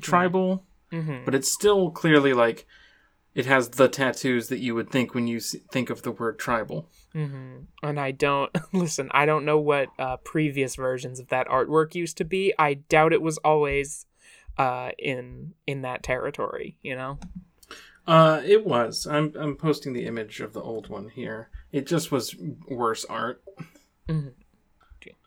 tribal, 0.00 0.64
but 1.24 1.34
it's 1.34 1.52
still 1.52 1.90
clearly 1.90 2.32
like 2.32 2.66
it 3.34 3.46
has 3.46 3.68
the 3.70 3.88
tattoos 3.88 4.48
that 4.48 4.58
you 4.58 4.74
would 4.74 4.90
think 4.90 5.14
when 5.14 5.26
you 5.26 5.38
think 5.40 5.90
of 5.90 6.02
the 6.02 6.10
word 6.10 6.38
tribal. 6.38 6.88
and 7.82 8.00
I 8.00 8.10
don't 8.10 8.50
listen. 8.72 9.08
I 9.12 9.26
don't 9.26 9.44
know 9.44 9.58
what 9.58 9.88
uh, 9.98 10.16
previous 10.18 10.74
versions 10.74 11.20
of 11.20 11.28
that 11.28 11.46
artwork 11.48 11.94
used 11.94 12.16
to 12.18 12.24
be. 12.24 12.52
I 12.58 12.74
doubt 12.74 13.12
it 13.12 13.22
was 13.22 13.38
always 13.38 14.06
uh, 14.58 14.90
in 14.98 15.54
in 15.66 15.82
that 15.82 16.02
territory. 16.02 16.76
You 16.82 16.96
know. 16.96 17.18
Uh, 18.06 18.40
it 18.44 18.64
was. 18.66 19.06
I'm 19.06 19.32
I'm 19.38 19.56
posting 19.56 19.92
the 19.92 20.06
image 20.06 20.40
of 20.40 20.52
the 20.52 20.62
old 20.62 20.88
one 20.88 21.08
here. 21.08 21.48
It 21.72 21.86
just 21.86 22.12
was 22.12 22.34
worse 22.68 23.04
art. 23.06 23.42
Mhm. 24.08 24.32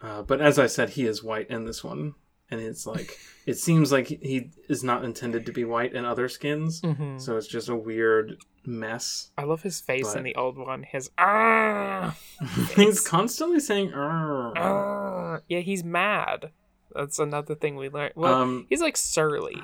Uh, 0.01 0.21
but 0.23 0.41
as 0.41 0.59
I 0.59 0.67
said, 0.67 0.89
he 0.91 1.05
is 1.05 1.23
white 1.23 1.49
in 1.49 1.65
this 1.65 1.83
one, 1.83 2.13
and 2.51 2.59
it's 2.61 2.85
like 2.85 3.17
it 3.45 3.57
seems 3.57 3.91
like 3.91 4.07
he 4.07 4.51
is 4.67 4.83
not 4.83 5.03
intended 5.05 5.45
to 5.45 5.51
be 5.53 5.63
white 5.63 5.93
in 5.93 6.03
other 6.05 6.27
skins, 6.29 6.81
Mhm. 6.81 7.19
so 7.21 7.37
it's 7.37 7.47
just 7.47 7.69
a 7.69 7.75
weird 7.75 8.37
mess. 8.65 9.31
I 9.37 9.43
love 9.43 9.61
his 9.63 9.79
face 9.81 10.13
in 10.15 10.23
the 10.23 10.35
old 10.35 10.57
one. 10.57 10.83
His 10.83 11.09
ah, 11.17 12.15
He's 12.75 13.01
constantly 13.05 13.59
saying 13.59 13.93
ah. 13.95 15.39
yeah, 15.47 15.59
he's 15.59 15.83
mad. 15.83 16.51
That's 16.93 17.19
another 17.19 17.55
thing 17.55 17.75
we 17.75 17.89
learned. 17.89 18.13
Well, 18.15 18.33
Um, 18.33 18.65
he's 18.69 18.81
like 18.81 18.97
surly, 18.97 19.57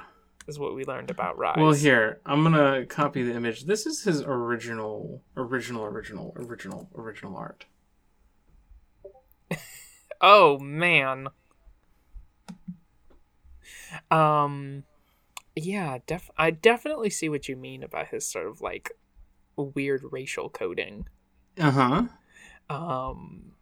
is 0.47 0.59
what 0.59 0.75
we 0.75 0.83
learned 0.85 1.09
about 1.09 1.37
Ryze. 1.37 1.57
Well, 1.57 1.73
here 1.73 2.19
I'm 2.25 2.43
gonna 2.43 2.85
copy 2.85 3.23
the 3.23 3.33
image. 3.33 3.65
This 3.65 3.85
is 3.85 4.03
his 4.03 4.21
original, 4.21 5.21
original, 5.35 5.85
original, 5.85 6.33
original, 6.37 6.89
original 6.95 7.35
art. 7.35 7.65
Oh 10.21 10.57
man. 10.59 11.27
Um 14.09 14.83
yeah, 15.55 15.99
def- 16.07 16.31
I 16.37 16.51
definitely 16.51 17.09
see 17.09 17.29
what 17.29 17.47
you 17.47 17.55
mean 17.55 17.83
about 17.83 18.07
his 18.07 18.25
sort 18.25 18.47
of 18.47 18.61
like 18.61 18.91
weird 19.57 20.03
racial 20.11 20.49
coding. 20.49 21.07
Uh 21.59 21.71
huh. 21.71 22.03
Um 22.73 23.54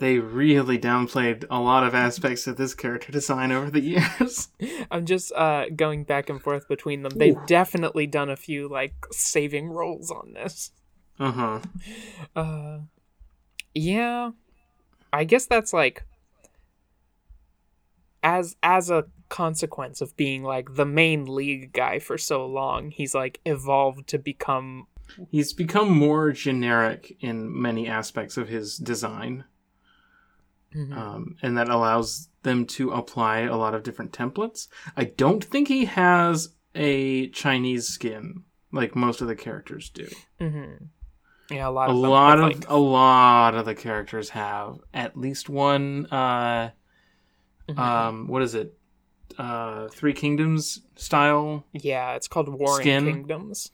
They 0.00 0.18
really 0.18 0.78
downplayed 0.78 1.44
a 1.50 1.60
lot 1.60 1.84
of 1.84 1.94
aspects 1.94 2.46
of 2.46 2.56
this 2.56 2.72
character 2.72 3.12
design 3.12 3.52
over 3.52 3.70
the 3.70 3.82
years. 3.82 4.48
I'm 4.90 5.04
just 5.04 5.30
uh 5.32 5.66
going 5.76 6.04
back 6.04 6.30
and 6.30 6.42
forth 6.42 6.66
between 6.68 7.02
them. 7.02 7.12
They've 7.14 7.36
definitely 7.46 8.06
done 8.06 8.30
a 8.30 8.36
few 8.36 8.66
like 8.66 8.94
saving 9.12 9.68
rolls 9.68 10.10
on 10.10 10.32
this. 10.32 10.72
Uh 11.18 11.32
huh. 11.32 11.60
Uh 12.34 12.78
yeah. 13.74 14.30
I 15.12 15.24
guess 15.24 15.44
that's 15.44 15.74
like 15.74 16.06
as 18.22 18.56
as 18.62 18.90
a 18.90 19.04
consequence 19.28 20.00
of 20.00 20.16
being 20.16 20.42
like 20.42 20.76
the 20.76 20.86
main 20.86 21.26
league 21.26 21.74
guy 21.74 21.98
for 21.98 22.16
so 22.16 22.46
long, 22.46 22.90
he's 22.90 23.14
like 23.14 23.38
evolved 23.44 24.08
to 24.08 24.18
become 24.18 24.86
He's 25.30 25.52
become 25.52 25.90
more 25.90 26.32
generic 26.32 27.16
in 27.20 27.60
many 27.60 27.86
aspects 27.88 28.36
of 28.36 28.48
his 28.48 28.76
design, 28.78 29.44
um, 30.74 31.36
and 31.42 31.56
that 31.58 31.68
allows 31.68 32.28
them 32.42 32.64
to 32.64 32.90
apply 32.92 33.40
a 33.40 33.56
lot 33.56 33.74
of 33.74 33.82
different 33.82 34.12
templates. 34.12 34.68
I 34.96 35.04
don't 35.04 35.42
think 35.44 35.68
he 35.68 35.84
has 35.86 36.50
a 36.74 37.28
Chinese 37.30 37.88
skin 37.88 38.44
like 38.72 38.94
most 38.94 39.20
of 39.20 39.26
the 39.28 39.34
characters 39.34 39.90
do. 39.90 40.06
Mm-hmm. 40.40 40.84
Yeah, 41.54 41.68
a 41.68 41.70
lot 41.70 41.88
a 41.88 41.92
of 41.92 42.00
them 42.00 42.10
lot 42.10 42.38
of 42.38 42.44
like- 42.44 42.68
a 42.70 42.76
lot 42.76 43.54
of 43.56 43.64
the 43.66 43.74
characters 43.74 44.28
have 44.30 44.78
at 44.94 45.16
least 45.16 45.48
one 45.48 46.06
uh 46.06 46.70
Mhm. 47.68 47.78
um 47.78 48.26
what 48.28 48.42
is 48.42 48.54
it 48.54 48.76
uh 49.38 49.88
three 49.88 50.12
kingdoms 50.12 50.80
style 50.96 51.66
yeah, 51.72 52.14
it's 52.14 52.28
called 52.28 52.48
Warring 52.48 52.82
Skin. 52.84 53.04
Kingdoms. 53.12 53.70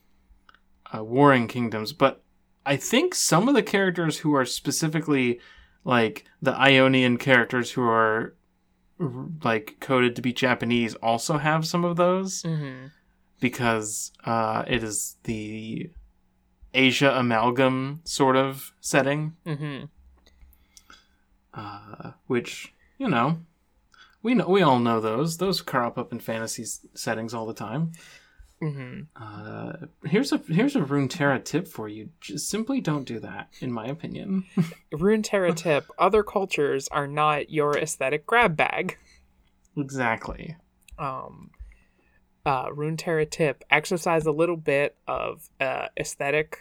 uh 0.94 1.02
warring 1.04 1.48
kingdoms 1.48 1.92
but 1.92 2.22
i 2.64 2.76
think 2.76 3.14
some 3.14 3.48
of 3.48 3.54
the 3.54 3.62
characters 3.62 4.18
who 4.18 4.34
are 4.34 4.44
specifically 4.44 5.40
like 5.94 6.24
the 6.42 6.52
ionian 6.68 7.16
characters 7.16 7.70
who 7.72 7.82
are 7.82 8.34
like 9.44 9.76
coded 9.78 10.16
to 10.16 10.22
be 10.22 10.32
japanese 10.32 10.94
also 10.96 11.38
have 11.38 11.66
some 11.66 11.84
of 11.84 11.96
those 11.96 12.42
Mm-hmm. 12.42 12.86
because 13.40 14.10
uh 14.24 14.64
it 14.66 14.82
is 14.82 15.16
the 15.24 15.90
asia 16.74 17.10
amalgam 17.14 18.00
sort 18.04 18.36
of 18.36 18.72
setting 18.80 19.34
Mm-hmm. 19.46 19.84
uh, 21.54 22.12
which 22.26 22.72
you 22.98 23.08
know 23.08 23.38
we 24.22 24.34
know 24.34 24.48
we 24.48 24.62
all 24.62 24.78
know 24.78 25.00
those 25.00 25.36
those 25.38 25.60
crop 25.62 25.96
up 25.98 26.12
in 26.12 26.18
fantasy 26.20 26.64
settings 26.94 27.32
all 27.34 27.46
the 27.46 27.54
time 27.54 27.92
Mm-hmm. 28.62 29.00
uh, 29.16 29.72
here's 30.06 30.32
a 30.32 30.38
here's 30.48 30.76
a 30.76 30.80
runeterra 30.80 31.44
tip 31.44 31.68
for 31.68 31.88
you. 31.88 32.08
Just 32.22 32.48
simply 32.48 32.80
don't 32.80 33.04
do 33.04 33.20
that 33.20 33.48
in 33.60 33.70
my 33.70 33.86
opinion. 33.86 34.44
Runeterra 34.94 35.54
tip: 35.54 35.84
Other 35.98 36.22
cultures 36.22 36.88
are 36.88 37.06
not 37.06 37.50
your 37.50 37.76
aesthetic 37.76 38.24
grab 38.24 38.56
bag. 38.56 38.96
exactly. 39.76 40.56
Um 40.98 41.50
uh 42.46 42.70
Runeterra 42.70 43.28
tip 43.30 43.62
exercise 43.70 44.24
a 44.24 44.32
little 44.32 44.56
bit 44.56 44.96
of 45.06 45.50
uh 45.60 45.88
aesthetic 45.98 46.58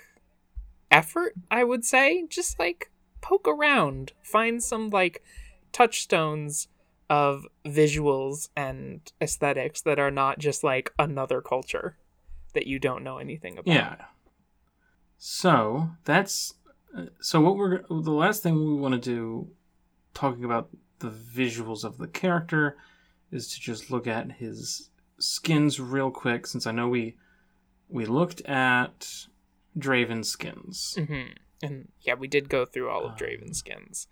effort 0.91 1.33
i 1.49 1.63
would 1.63 1.85
say. 1.85 2.25
Just 2.27 2.59
like 2.59 2.91
poke 3.21 3.47
around. 3.47 4.11
Find 4.21 4.61
some 4.61 4.89
like 4.89 5.23
touchstones 5.71 6.67
of 7.09 7.45
visuals 7.65 8.49
and 8.55 9.11
aesthetics 9.21 9.81
that 9.81 9.99
are 9.99 10.11
not 10.11 10.39
just 10.39 10.63
like 10.63 10.91
another 10.97 11.41
culture 11.41 11.97
that 12.53 12.67
you 12.67 12.79
don't 12.79 13.03
know 13.03 13.17
anything 13.17 13.57
about. 13.57 13.73
Yeah. 13.73 13.95
So 15.17 15.89
that's 16.03 16.53
uh, 16.97 17.05
so 17.19 17.41
what 17.41 17.57
we're 17.57 17.81
the 17.87 18.11
last 18.11 18.43
thing 18.43 18.55
we 18.55 18.73
want 18.73 18.93
to 18.93 18.99
do 18.99 19.49
talking 20.13 20.43
about 20.45 20.69
the 20.99 21.09
visuals 21.09 21.83
of 21.83 21.97
the 21.97 22.07
character 22.07 22.77
is 23.31 23.53
to 23.53 23.59
just 23.59 23.91
look 23.91 24.07
at 24.07 24.31
his 24.33 24.89
skins 25.19 25.79
real 25.79 26.11
quick 26.11 26.45
since 26.45 26.67
i 26.67 26.71
know 26.71 26.87
we 26.89 27.15
we 27.87 28.05
looked 28.05 28.41
at 28.41 29.25
draven 29.77 30.23
skins. 30.25 30.97
Hmm 31.07 31.31
and 31.61 31.89
yeah 32.01 32.13
we 32.13 32.27
did 32.27 32.49
go 32.49 32.65
through 32.65 32.89
all 32.89 33.05
of 33.05 33.17
draven 33.17 33.55
skins. 33.55 34.07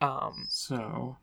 Um 0.00 0.46
so 0.48 1.16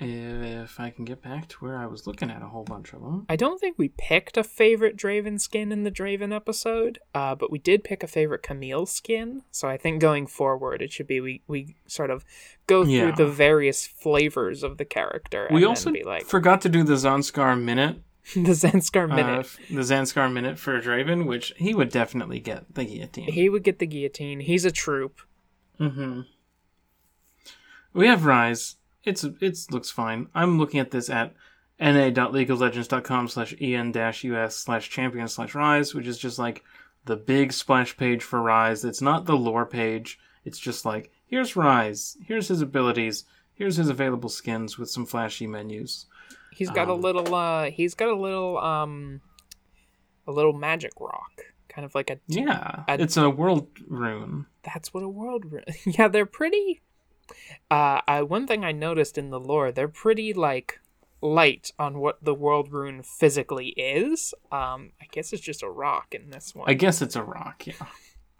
if 0.00 0.80
i 0.80 0.88
can 0.90 1.04
get 1.04 1.20
back 1.22 1.46
to 1.48 1.56
where 1.58 1.76
i 1.76 1.84
was 1.86 2.06
looking 2.06 2.30
at 2.30 2.42
a 2.42 2.46
whole 2.46 2.64
bunch 2.64 2.92
of 2.92 3.00
them 3.02 3.26
I 3.28 3.36
don't 3.36 3.58
think 3.60 3.76
we 3.78 3.88
picked 3.88 4.36
a 4.36 4.42
favorite 4.44 4.96
Draven 4.96 5.40
skin 5.40 5.70
in 5.72 5.84
the 5.84 5.90
Draven 5.90 6.34
episode, 6.34 6.98
uh, 7.14 7.34
but 7.34 7.50
we 7.50 7.58
did 7.58 7.84
pick 7.84 8.02
a 8.02 8.06
favorite 8.06 8.42
Camille 8.42 8.86
skin. 8.86 9.42
So 9.50 9.68
I 9.68 9.76
think 9.76 10.00
going 10.00 10.26
forward, 10.26 10.82
it 10.82 10.90
should 10.92 11.06
be 11.06 11.20
we, 11.20 11.42
we 11.46 11.76
sort 11.86 12.10
of 12.10 12.24
go 12.66 12.84
through 12.84 12.92
Yeah. 12.94 13.14
the 13.14 13.26
various 13.28 13.86
flavors 13.86 14.62
of 14.62 14.78
the 14.78 14.84
character. 14.84 15.46
And 15.46 15.54
we 15.54 15.64
also 15.64 15.92
like 15.92 16.24
forgot 16.24 16.60
to 16.62 16.68
do 16.68 16.82
the 16.82 16.94
zanskar 16.94 17.60
minute 17.60 17.98
the 18.34 18.52
Zanskar 18.52 19.10
uh, 19.10 19.14
minute. 19.14 19.38
f- 19.40 19.58
the 19.70 19.82
zanskar 19.82 20.32
minute 20.32 20.58
for 20.58 20.80
draven 20.80 21.26
which 21.26 21.52
he 21.56 21.74
would 21.74 21.90
definitely 21.90 22.40
get 22.40 22.74
the 22.74 22.84
guillotine 22.84 23.32
he 23.32 23.48
would 23.48 23.62
get 23.62 23.78
the 23.78 23.86
guillotine. 23.86 24.40
He's 24.40 24.64
a 24.64 24.70
troop. 24.72 25.20
Mm-hmm. 25.78 26.22
We 27.92 28.06
have 28.06 28.20
Ryze. 28.20 28.76
It's 29.04 29.24
it's 29.40 29.70
looks 29.70 29.90
fine. 29.90 30.28
I'm 30.34 30.58
looking 30.58 30.80
at 30.80 30.90
this 30.90 31.08
at 31.10 31.34
na.leagueoflegends.com 31.80 33.28
slash 33.28 33.54
en-us 33.60 34.56
slash 34.56 34.90
champion 34.90 35.28
slash 35.28 35.52
ryze, 35.54 35.94
which 35.94 36.06
is 36.06 36.18
just 36.18 36.38
like 36.38 36.62
the 37.06 37.16
big 37.16 37.52
splash 37.52 37.96
page 37.96 38.22
for 38.22 38.38
Ryze. 38.40 38.84
It's 38.84 39.00
not 39.00 39.24
the 39.24 39.36
lore 39.36 39.64
page. 39.66 40.18
It's 40.44 40.58
just 40.58 40.84
like 40.84 41.10
here's 41.26 41.54
Ryze, 41.54 42.16
here's 42.26 42.48
his 42.48 42.60
abilities, 42.60 43.24
here's 43.54 43.76
his 43.76 43.88
available 43.88 44.28
skins 44.28 44.78
with 44.78 44.90
some 44.90 45.06
flashy 45.06 45.46
menus. 45.46 46.06
He's 46.52 46.70
got 46.70 46.88
a 46.88 46.92
Um, 46.92 47.00
little 47.00 47.34
uh 47.34 47.70
he's 47.70 47.94
got 47.94 48.08
a 48.08 48.16
little 48.16 48.58
um 48.58 49.20
a 50.26 50.32
little 50.32 50.52
magic 50.52 50.92
rock. 51.00 51.40
Kind 51.68 51.84
of 51.84 51.94
like 51.94 52.10
a 52.10 52.18
Yeah, 52.26 52.84
I- 52.88 52.94
it's 52.94 53.16
a 53.16 53.30
world 53.30 53.68
rune. 53.88 54.46
that's 54.62 54.92
what 54.92 55.02
a 55.02 55.08
world 55.08 55.44
rune 55.50 55.64
yeah 55.86 56.08
they're 56.08 56.26
pretty 56.26 56.82
uh 57.70 58.00
I, 58.06 58.22
one 58.22 58.46
thing 58.46 58.64
i 58.64 58.72
noticed 58.72 59.16
in 59.18 59.30
the 59.30 59.40
lore 59.40 59.72
they're 59.72 59.88
pretty 59.88 60.32
like 60.32 60.80
light 61.22 61.70
on 61.78 61.98
what 61.98 62.22
the 62.24 62.34
world 62.34 62.72
rune 62.72 63.02
physically 63.02 63.68
is 63.76 64.32
um 64.50 64.92
i 65.00 65.06
guess 65.12 65.32
it's 65.32 65.42
just 65.42 65.62
a 65.62 65.68
rock 65.68 66.14
in 66.14 66.30
this 66.30 66.54
one 66.54 66.68
I 66.70 66.74
guess 66.74 67.02
it's 67.02 67.16
a 67.16 67.22
rock. 67.22 67.66
Yeah. 67.66 67.74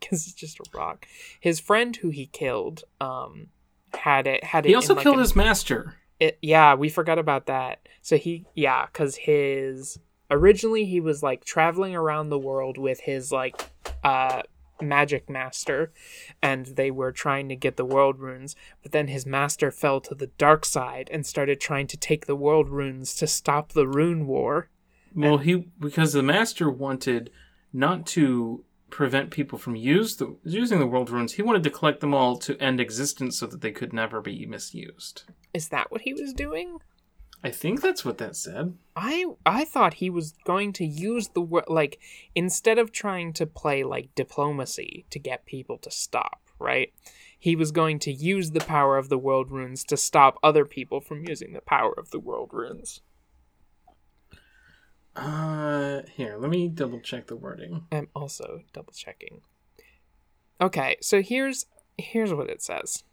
Because 0.01 0.25
it's 0.27 0.33
just 0.35 0.59
a 0.61 0.65
rock 0.73 1.05
his 1.41 1.61
friend 1.61 1.95
who 1.95 2.09
he 2.09 2.25
killed 2.27 2.85
um 3.03 3.49
had 3.93 4.27
it 4.27 4.43
had 4.45 4.65
it 4.65 4.71
He 4.71 4.75
also 4.75 4.95
in, 4.95 4.97
like, 4.97 5.03
killed 5.03 5.17
an- 5.17 5.21
his 5.21 5.37
master. 5.37 5.95
it, 6.19 6.39
yeah, 6.41 6.75
we 6.75 6.89
forgot 6.89 7.19
about 7.19 7.47
that. 7.47 7.81
So 8.01 8.17
he, 8.17 8.47
yeah, 8.55 8.87
because 8.87 9.17
his 9.17 9.99
originally 10.31 10.87
he 10.87 11.01
was 11.01 11.23
like 11.23 11.45
traveling 11.45 11.95
around 11.95 12.31
the 12.31 12.39
world 12.39 12.79
with 12.79 13.01
his 13.01 13.31
like 13.31 13.61
uh 14.03 14.41
magic 14.83 15.29
master, 15.29 15.93
and 16.43 16.67
they 16.67 16.91
were 16.91 17.13
trying 17.13 17.49
to 17.49 17.57
get 17.57 17.77
the 17.77 17.85
world 17.85 18.19
runes. 18.19 18.57
But 18.83 18.93
then 18.93 19.09
his 19.09 19.27
master 19.27 19.71
fell 19.71 20.01
to 20.03 20.15
the 20.15 20.29
dark 20.29 20.65
side 20.65 21.09
and 21.13 21.27
started 21.27 21.61
trying 21.61 21.87
to 21.89 21.97
take 21.97 22.27
the 22.27 22.37
world 22.37 22.69
runes 22.69 23.15
to 23.17 23.27
stop 23.27 23.73
the 23.73 23.87
rune 23.87 24.27
war. 24.27 24.69
Well, 25.15 25.39
he 25.39 25.69
because 25.79 26.13
the 26.13 26.23
master 26.23 26.71
wanted 26.71 27.31
not 27.73 28.07
to 28.07 28.65
prevent 28.91 29.31
people 29.31 29.59
from 29.59 29.77
use 29.77 30.17
the, 30.17 30.37
using 30.45 30.79
the 30.79 30.87
world 30.87 31.11
runes. 31.11 31.35
He 31.35 31.43
wanted 31.43 31.63
to 31.63 31.71
collect 31.71 32.01
them 32.01 32.13
all 32.13 32.37
to 32.39 32.61
end 32.61 32.81
existence 32.81 33.39
so 33.39 33.47
that 33.47 33.61
they 33.61 33.71
could 33.71 33.93
never 33.93 34.21
be 34.21 34.45
misused. 34.47 35.25
Is 35.55 35.69
that 35.69 35.91
what 35.91 36.03
he 36.03 36.13
was 36.13 36.33
doing? 36.33 36.79
I 37.43 37.51
think 37.51 37.81
that's 37.81 38.05
what 38.05 38.19
that 38.19 38.37
said. 38.37 38.75
I 38.95 39.25
I 39.47 39.65
thought 39.65 39.95
he 39.95 40.11
was 40.11 40.35
going 40.45 40.73
to 40.75 40.85
use 40.85 41.29
the 41.29 41.41
word 41.41 41.65
like 41.69 41.99
instead 42.35 42.79
of 42.79 42.93
trying 42.93 43.33
to 43.35 43.47
play 43.47 43.83
like 43.83 44.15
diplomacy 44.15 45.07
to 45.11 45.19
get 45.19 45.47
people 45.47 45.79
to 45.79 45.91
stop, 45.91 46.43
right? 46.59 46.93
He 47.39 47.57
was 47.57 47.73
going 47.73 47.99
to 48.01 48.13
use 48.13 48.51
the 48.51 48.61
power 48.61 48.99
of 48.99 49.09
the 49.09 49.17
world 49.17 49.51
runes 49.51 49.85
to 49.85 49.97
stop 49.97 50.39
other 50.43 50.67
people 50.67 51.01
from 51.01 51.27
using 51.27 51.55
the 51.55 51.63
power 51.63 51.95
of 51.97 52.11
the 52.11 52.21
world 52.21 52.51
runes. 52.53 53.01
Uh, 55.17 56.03
here, 56.15 56.37
let 56.39 56.51
me 56.51 56.69
double 56.69 57.01
check 57.01 57.27
the 57.27 57.37
wording. 57.37 57.87
I'm 57.91 58.09
also 58.15 58.63
double 58.75 58.93
checking. 58.93 59.41
Okay, 60.61 60.97
so 61.01 61.23
here's 61.23 61.65
here's 61.97 62.35
what 62.35 62.51
it 62.51 62.61
says. 62.61 63.05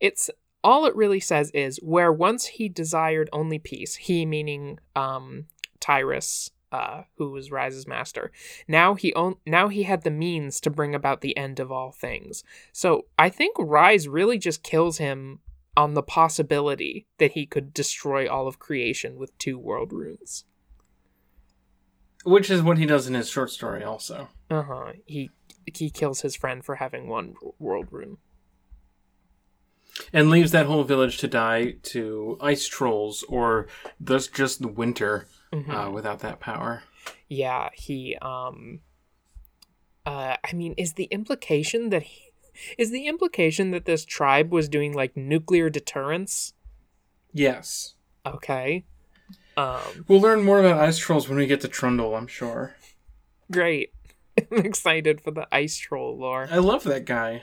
It's 0.00 0.28
all 0.64 0.86
it 0.86 0.94
really 0.96 1.20
says 1.20 1.50
is 1.52 1.78
where 1.82 2.12
once 2.12 2.46
he 2.46 2.68
desired 2.68 3.28
only 3.32 3.58
peace, 3.58 3.96
he 3.96 4.24
meaning 4.26 4.78
um 4.96 5.46
Tyrus, 5.80 6.50
uh, 6.70 7.02
who 7.16 7.32
was 7.32 7.50
Ryze's 7.50 7.86
master. 7.86 8.30
Now 8.68 8.94
he 8.94 9.12
on- 9.14 9.36
now 9.46 9.68
he 9.68 9.82
had 9.82 10.02
the 10.02 10.10
means 10.10 10.60
to 10.60 10.70
bring 10.70 10.94
about 10.94 11.20
the 11.20 11.36
end 11.36 11.58
of 11.60 11.72
all 11.72 11.92
things. 11.92 12.44
So 12.72 13.06
I 13.18 13.28
think 13.28 13.56
Ryze 13.56 14.06
really 14.10 14.38
just 14.38 14.62
kills 14.62 14.98
him 14.98 15.40
on 15.76 15.94
the 15.94 16.02
possibility 16.02 17.06
that 17.18 17.32
he 17.32 17.46
could 17.46 17.72
destroy 17.72 18.28
all 18.30 18.46
of 18.46 18.58
creation 18.58 19.16
with 19.16 19.36
two 19.38 19.58
world 19.58 19.92
runes. 19.92 20.44
Which 22.24 22.50
is 22.50 22.62
what 22.62 22.78
he 22.78 22.86
does 22.86 23.08
in 23.08 23.14
his 23.14 23.28
short 23.28 23.50
story, 23.50 23.82
also. 23.82 24.28
Uh 24.48 24.62
huh. 24.62 24.92
He 25.06 25.30
he 25.74 25.90
kills 25.90 26.20
his 26.20 26.36
friend 26.36 26.64
for 26.64 26.76
having 26.76 27.08
one 27.08 27.34
world 27.58 27.88
rune. 27.90 28.18
And 30.12 30.30
leaves 30.30 30.52
that 30.52 30.66
whole 30.66 30.84
village 30.84 31.18
to 31.18 31.28
die 31.28 31.76
to 31.82 32.38
ice 32.40 32.66
trolls 32.66 33.24
or 33.28 33.66
thus 34.00 34.26
just 34.26 34.62
the 34.62 34.68
winter 34.68 35.26
uh, 35.52 35.90
without 35.92 36.20
that 36.20 36.40
power. 36.40 36.82
Yeah, 37.28 37.68
he 37.74 38.16
um 38.22 38.80
uh 40.06 40.36
I 40.42 40.52
mean 40.54 40.74
is 40.78 40.94
the 40.94 41.04
implication 41.04 41.90
that 41.90 42.02
he 42.04 42.30
is 42.78 42.90
the 42.90 43.06
implication 43.06 43.70
that 43.70 43.84
this 43.84 44.04
tribe 44.04 44.52
was 44.52 44.68
doing 44.68 44.92
like 44.94 45.16
nuclear 45.16 45.68
deterrence? 45.70 46.54
Yes. 47.32 47.94
Okay. 48.24 48.84
Um 49.56 50.04
We'll 50.08 50.20
learn 50.20 50.42
more 50.42 50.58
about 50.60 50.80
ice 50.80 50.98
trolls 50.98 51.28
when 51.28 51.38
we 51.38 51.46
get 51.46 51.60
to 51.62 51.68
Trundle, 51.68 52.14
I'm 52.14 52.26
sure. 52.26 52.76
great. 53.50 53.92
I'm 54.50 54.64
excited 54.64 55.20
for 55.20 55.30
the 55.30 55.46
ice 55.52 55.76
troll 55.76 56.18
lore. 56.18 56.48
I 56.50 56.58
love 56.58 56.84
that 56.84 57.04
guy. 57.04 57.42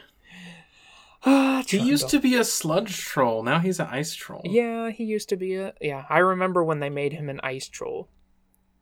Ah, 1.23 1.63
He 1.67 1.77
used 1.77 2.09
to 2.09 2.19
be 2.19 2.35
a 2.35 2.43
sludge 2.43 2.97
troll. 2.97 3.43
Now 3.43 3.59
he's 3.59 3.79
an 3.79 3.87
ice 3.87 4.13
troll. 4.15 4.41
Yeah, 4.45 4.89
he 4.89 5.03
used 5.03 5.29
to 5.29 5.35
be 5.37 5.55
a 5.55 5.73
yeah, 5.81 6.05
I 6.09 6.19
remember 6.19 6.63
when 6.63 6.79
they 6.79 6.89
made 6.89 7.13
him 7.13 7.29
an 7.29 7.39
ice 7.43 7.67
troll. 7.67 8.09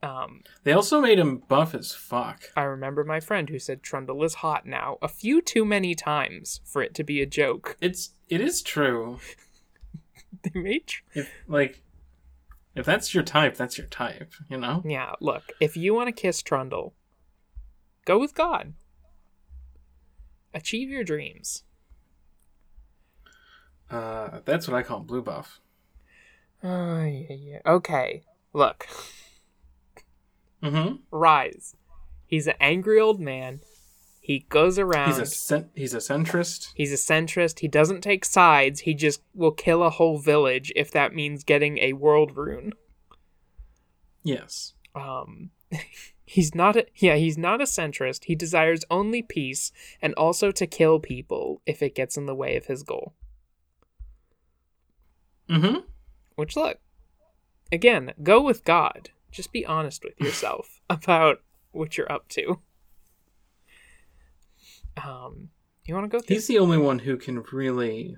Um 0.04 0.43
They 0.63 0.73
also 0.73 1.02
made 1.02 1.17
him 1.19 1.38
buff 1.38 1.73
as 1.73 1.93
fuck. 1.93 2.43
I 2.56 2.63
remember 2.63 3.04
my 3.04 3.19
friend 3.19 3.50
who 3.50 3.60
said 3.60 3.82
Trundle 3.84 4.23
is 4.23 4.36
hot 4.36 4.65
now 4.65 4.97
a 5.02 5.08
few 5.08 5.41
too 5.41 5.65
many 5.65 5.95
times 5.95 6.62
for 6.63 6.82
it 6.84 6.93
to 6.95 7.04
be 7.04 7.21
a 7.21 7.26
joke. 7.26 7.78
It's 7.82 8.12
it 8.30 8.41
is 8.41 8.62
true. 8.62 9.19
They 10.43 10.60
made 10.60 10.88
tr- 10.88 11.04
If 11.13 11.32
like 11.47 11.82
if 12.76 12.86
that's 12.86 13.12
your 13.15 13.23
type, 13.23 13.58
that's 13.58 13.78
your 13.80 13.88
type, 13.88 14.34
you 14.50 14.58
know? 14.58 14.84
Yeah, 14.86 15.13
look, 15.19 15.52
if 15.60 15.76
you 15.76 15.95
want 15.95 16.10
to 16.10 16.21
kiss 16.21 16.43
Trundle, 16.43 16.93
go 18.06 18.19
with 18.19 18.36
God. 18.36 18.76
Achieve 20.54 20.88
your 20.89 21.04
dreams. 21.04 21.63
Uh 23.89 24.39
that's 24.45 24.67
what 24.67 24.76
I 24.78 24.84
call 24.84 25.00
blue 25.00 25.21
buff. 25.21 25.60
Oh, 26.63 27.04
yeah, 27.04 27.34
yeah. 27.34 27.60
Okay, 27.65 28.23
look, 28.54 28.88
Mm-hmm. 30.63 30.95
Ryze. 31.15 31.76
He's 32.26 32.47
an 32.47 32.56
angry 32.60 33.00
old 33.00 33.19
man. 33.19 33.62
He 34.19 34.39
goes 34.50 34.78
around. 34.78 35.08
He's 35.10 35.19
a 35.19 35.26
cent- 35.26 35.69
he's 35.76 35.93
a 35.93 35.97
centrist. 35.97 36.71
He's 36.76 36.91
a 36.91 36.95
centrist. 36.95 37.60
He 37.60 37.67
doesn't 37.67 38.02
take 38.02 38.26
sides. 38.26 38.82
He 38.82 38.93
just 38.93 39.21
will 39.34 39.52
kill 39.52 39.84
a 39.84 39.89
whole 39.89 40.17
village 40.17 40.73
if 40.76 40.91
that 40.91 41.13
means 41.13 41.43
getting 41.45 41.78
a 41.78 41.93
world 41.93 42.36
rune. 42.36 42.73
Yes. 44.23 44.73
Um, 44.93 45.52
he's 46.26 46.54
not 46.54 46.76
a 46.76 46.88
yeah. 46.95 47.15
He's 47.15 47.38
not 47.38 47.62
a 47.62 47.65
centrist. 47.65 48.26
He 48.26 48.36
desires 48.36 48.84
only 48.91 49.21
peace 49.21 49.71
and 50.02 50.13
also 50.15 50.52
to 50.52 50.67
kill 50.67 51.00
people 51.00 51.62
if 51.65 51.82
it 51.82 51.95
gets 51.95 52.17
in 52.17 52.26
the 52.26 52.36
way 52.36 52.58
of 52.58 52.65
his 52.65 52.84
goal. 52.84 53.13
Mm-hmm. 55.49 55.79
Which 56.36 56.55
look, 56.55 56.79
again, 57.71 58.13
go 58.23 58.41
with 58.41 58.63
God. 58.63 59.10
Just 59.31 59.51
be 59.51 59.65
honest 59.65 60.03
with 60.03 60.19
yourself 60.19 60.79
about 60.89 61.41
what 61.71 61.97
you're 61.97 62.12
up 62.12 62.27
to. 62.29 62.60
Um, 65.03 65.49
you 65.86 65.93
want 65.93 66.05
to 66.05 66.17
go 66.17 66.19
through? 66.21 66.36
He's 66.36 66.47
the 66.47 66.60
only 66.60 66.77
one 66.77 66.99
who 66.99 67.17
can 67.17 67.43
really 67.51 68.17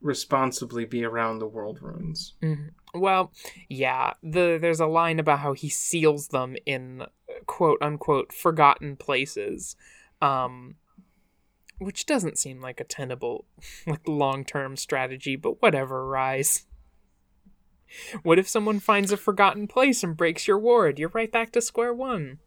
responsibly 0.00 0.84
be 0.84 1.04
around 1.04 1.38
the 1.38 1.46
world 1.46 1.78
runes. 1.80 2.34
Mhm. 2.42 2.70
Well, 2.94 3.32
yeah. 3.68 4.12
The 4.22 4.58
there's 4.60 4.80
a 4.80 4.86
line 4.86 5.18
about 5.18 5.40
how 5.40 5.52
he 5.54 5.68
seals 5.68 6.28
them 6.28 6.56
in 6.66 7.04
quote 7.46 7.78
unquote 7.82 8.32
forgotten 8.32 8.96
places, 8.96 9.76
um, 10.22 10.76
which 11.78 12.06
doesn't 12.06 12.38
seem 12.38 12.60
like 12.60 12.80
a 12.80 12.84
tenable, 12.84 13.46
like 13.86 14.06
long 14.06 14.44
term 14.44 14.76
strategy. 14.76 15.36
But 15.36 15.62
whatever, 15.62 16.04
Ryze. 16.04 16.64
What 18.22 18.38
if 18.38 18.46
someone 18.46 18.80
finds 18.80 19.12
a 19.12 19.16
forgotten 19.16 19.66
place 19.66 20.02
and 20.04 20.16
breaks 20.16 20.46
your 20.46 20.58
ward? 20.58 20.98
You're 20.98 21.08
right 21.08 21.32
back 21.32 21.52
to 21.52 21.62
square 21.62 21.94
one. 21.94 22.38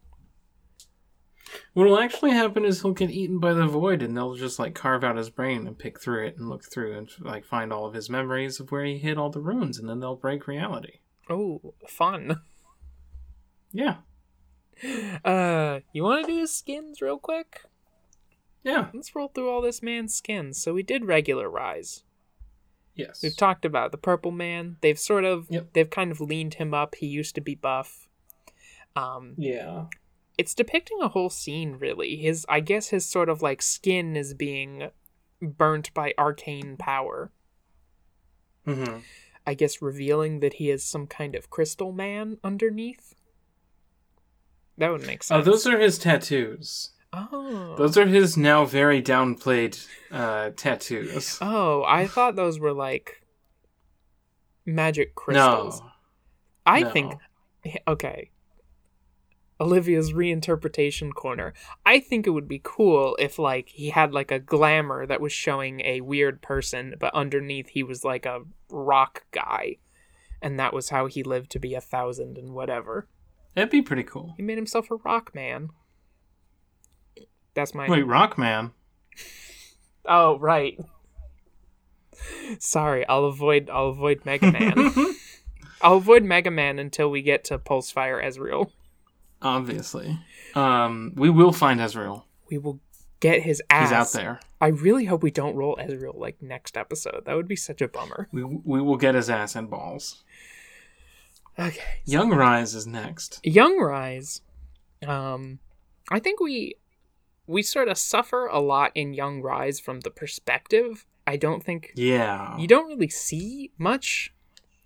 What'll 1.74 1.98
actually 1.98 2.30
happen 2.30 2.64
is 2.64 2.80
he'll 2.80 2.92
get 2.92 3.10
eaten 3.10 3.38
by 3.40 3.52
the 3.52 3.66
void, 3.66 4.02
and 4.02 4.16
they'll 4.16 4.36
just 4.36 4.58
like 4.58 4.74
carve 4.74 5.02
out 5.04 5.16
his 5.16 5.30
brain 5.30 5.66
and 5.66 5.76
pick 5.76 6.00
through 6.00 6.26
it 6.26 6.38
and 6.38 6.48
look 6.48 6.64
through 6.64 6.96
and 6.96 7.10
like 7.20 7.44
find 7.44 7.72
all 7.72 7.84
of 7.86 7.92
his 7.94 8.08
memories 8.08 8.60
of 8.60 8.70
where 8.70 8.84
he 8.84 8.98
hid 8.98 9.18
all 9.18 9.30
the 9.30 9.40
runes, 9.40 9.78
and 9.78 9.88
then 9.88 9.98
they'll 10.00 10.16
break 10.16 10.46
reality. 10.46 11.00
Oh, 11.28 11.74
fun. 11.88 12.40
Yeah, 13.72 13.96
Uh, 15.24 15.80
you 15.92 16.02
want 16.02 16.26
to 16.26 16.32
do 16.32 16.38
his 16.40 16.54
skins 16.54 17.00
real 17.00 17.18
quick? 17.18 17.62
Yeah, 18.64 18.88
Let's 18.94 19.14
roll 19.16 19.28
through 19.28 19.50
all 19.50 19.60
this 19.60 19.82
man's 19.82 20.14
skins. 20.14 20.56
So 20.56 20.72
we 20.74 20.82
did 20.84 21.04
regular 21.04 21.48
Ryze. 21.48 22.02
yes. 22.94 23.20
We've 23.22 23.36
talked 23.36 23.64
about 23.64 23.90
the 23.90 23.98
purple 23.98 24.30
man. 24.30 24.76
They've 24.82 24.98
sort 24.98 25.24
of 25.24 25.46
Yep. 25.50 25.72
they've 25.72 25.90
kind 25.90 26.12
of 26.12 26.20
leaned 26.20 26.54
him 26.54 26.72
up. 26.72 26.94
He 26.96 27.06
used 27.06 27.34
to 27.34 27.40
be 27.40 27.54
buff. 27.56 28.08
Um 28.94 29.34
yeah, 29.36 29.86
it's 30.38 30.54
depicting 30.54 31.00
a 31.00 31.08
whole 31.08 31.30
scene 31.30 31.72
really. 31.80 32.16
His 32.16 32.46
I 32.48 32.60
guess 32.60 32.88
his 32.88 33.04
sort 33.06 33.28
of 33.28 33.42
like 33.42 33.62
skin 33.62 34.14
is 34.16 34.32
being 34.34 34.90
burnt 35.40 35.92
by 35.94 36.14
arcane 36.16 36.76
power. 36.76 37.32
mm-hmm. 38.66 38.98
I 39.44 39.54
guess 39.54 39.82
revealing 39.82 40.38
that 40.38 40.54
he 40.54 40.70
is 40.70 40.84
some 40.84 41.08
kind 41.08 41.34
of 41.34 41.50
crystal 41.50 41.90
man 41.90 42.36
underneath. 42.44 43.16
That 44.78 44.92
would 44.92 45.04
make 45.04 45.24
sense. 45.24 45.30
Oh, 45.32 45.42
sense. 45.42 45.46
those 45.64 45.66
are 45.66 45.78
his 45.80 45.98
tattoos. 45.98 46.90
Oh. 47.12 47.74
Those 47.76 47.98
are 47.98 48.06
his 48.06 48.36
now 48.36 48.64
very 48.64 49.02
downplayed 49.02 49.86
uh, 50.10 50.50
tattoos. 50.56 51.38
Oh, 51.42 51.84
I 51.86 52.06
thought 52.06 52.36
those 52.36 52.58
were 52.58 52.72
like 52.72 53.22
magic 54.64 55.14
crystals. 55.14 55.80
no, 55.80 55.86
I 56.64 56.80
no. 56.80 56.90
think 56.90 57.14
okay. 57.86 58.30
Olivia's 59.60 60.12
reinterpretation 60.12 61.12
corner. 61.14 61.52
I 61.86 62.00
think 62.00 62.26
it 62.26 62.30
would 62.30 62.48
be 62.48 62.60
cool 62.64 63.14
if 63.20 63.38
like 63.38 63.68
he 63.68 63.90
had 63.90 64.12
like 64.12 64.32
a 64.32 64.40
glamour 64.40 65.06
that 65.06 65.20
was 65.20 65.32
showing 65.32 65.80
a 65.82 66.00
weird 66.00 66.42
person, 66.42 66.94
but 66.98 67.14
underneath 67.14 67.68
he 67.68 67.82
was 67.82 68.04
like 68.04 68.26
a 68.26 68.40
rock 68.70 69.24
guy. 69.30 69.76
And 70.40 70.58
that 70.58 70.72
was 70.72 70.88
how 70.88 71.06
he 71.06 71.22
lived 71.22 71.50
to 71.52 71.60
be 71.60 71.74
a 71.74 71.80
thousand 71.80 72.36
and 72.38 72.50
whatever. 72.54 73.06
that'd 73.54 73.70
be 73.70 73.82
pretty 73.82 74.02
cool. 74.02 74.34
He 74.36 74.42
made 74.42 74.58
himself 74.58 74.90
a 74.90 74.96
rock 74.96 75.32
man. 75.34 75.68
That's 77.54 77.74
my 77.74 77.88
Wait, 77.88 78.04
Rockman. 78.04 78.72
Oh, 80.04 80.38
right. 80.38 80.78
Sorry, 82.58 83.06
I'll 83.06 83.24
avoid 83.24 83.68
I'll 83.70 83.88
avoid 83.88 84.24
Mega 84.24 84.50
Man. 84.50 84.74
I'll 85.82 85.96
avoid 85.96 86.22
Mega 86.22 86.50
Man 86.50 86.78
until 86.78 87.10
we 87.10 87.22
get 87.22 87.44
to 87.44 87.58
Pulsefire 87.58 88.22
Ezreal. 88.24 88.70
Obviously, 89.40 90.20
um, 90.54 91.12
we 91.16 91.28
will 91.28 91.52
find 91.52 91.80
Ezreal. 91.80 92.24
We 92.48 92.58
will 92.58 92.80
get 93.20 93.42
his 93.42 93.60
ass. 93.68 93.88
He's 93.88 93.92
out 93.92 94.12
there. 94.12 94.40
I 94.60 94.68
really 94.68 95.06
hope 95.06 95.22
we 95.22 95.32
don't 95.32 95.56
roll 95.56 95.76
Ezreal 95.76 96.16
like 96.16 96.40
next 96.40 96.76
episode. 96.76 97.24
That 97.24 97.34
would 97.34 97.48
be 97.48 97.56
such 97.56 97.82
a 97.82 97.88
bummer. 97.88 98.28
We 98.30 98.44
we 98.44 98.80
will 98.80 98.96
get 98.96 99.14
his 99.14 99.28
ass 99.28 99.56
and 99.56 99.68
balls. 99.68 100.22
Okay. 101.58 102.00
Young 102.04 102.30
Ryze 102.30 102.74
is 102.74 102.86
next. 102.86 103.40
Young 103.42 103.78
Ryze. 103.78 104.40
Um, 105.06 105.58
I 106.10 106.18
think 106.18 106.40
we 106.40 106.76
we 107.52 107.62
sort 107.62 107.88
of 107.88 107.98
suffer 107.98 108.46
a 108.46 108.58
lot 108.60 108.92
in 108.94 109.14
Young 109.14 109.42
Ryze 109.42 109.80
from 109.80 110.00
the 110.00 110.10
perspective. 110.10 111.04
I 111.26 111.36
don't 111.36 111.62
think 111.62 111.92
Yeah. 111.94 112.56
you 112.58 112.66
don't 112.66 112.88
really 112.88 113.08
see 113.08 113.70
much 113.78 114.34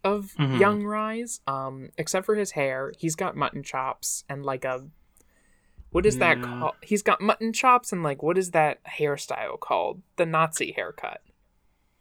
of 0.04 0.32
Mhm. 0.38 0.60
Young 0.60 0.82
Ryze, 0.82 1.40
um, 1.48 1.90
except 1.96 2.26
for 2.26 2.34
his 2.36 2.52
hair. 2.52 2.92
He's 2.98 3.16
got 3.16 3.36
mutton 3.36 3.62
chops 3.62 4.24
and 4.28 4.44
like 4.44 4.64
a 4.64 4.88
what 5.90 6.04
is 6.04 6.18
that 6.18 6.42
called? 6.42 6.74
He's 6.82 7.02
got 7.02 7.22
mutton 7.22 7.52
chops 7.54 7.90
and 7.92 8.02
like 8.02 8.22
what 8.22 8.36
is 8.36 8.50
that 8.50 8.84
hairstyle 8.84 9.58
called? 9.58 10.02
The 10.16 10.26
Nazi 10.26 10.72
haircut 10.72 11.22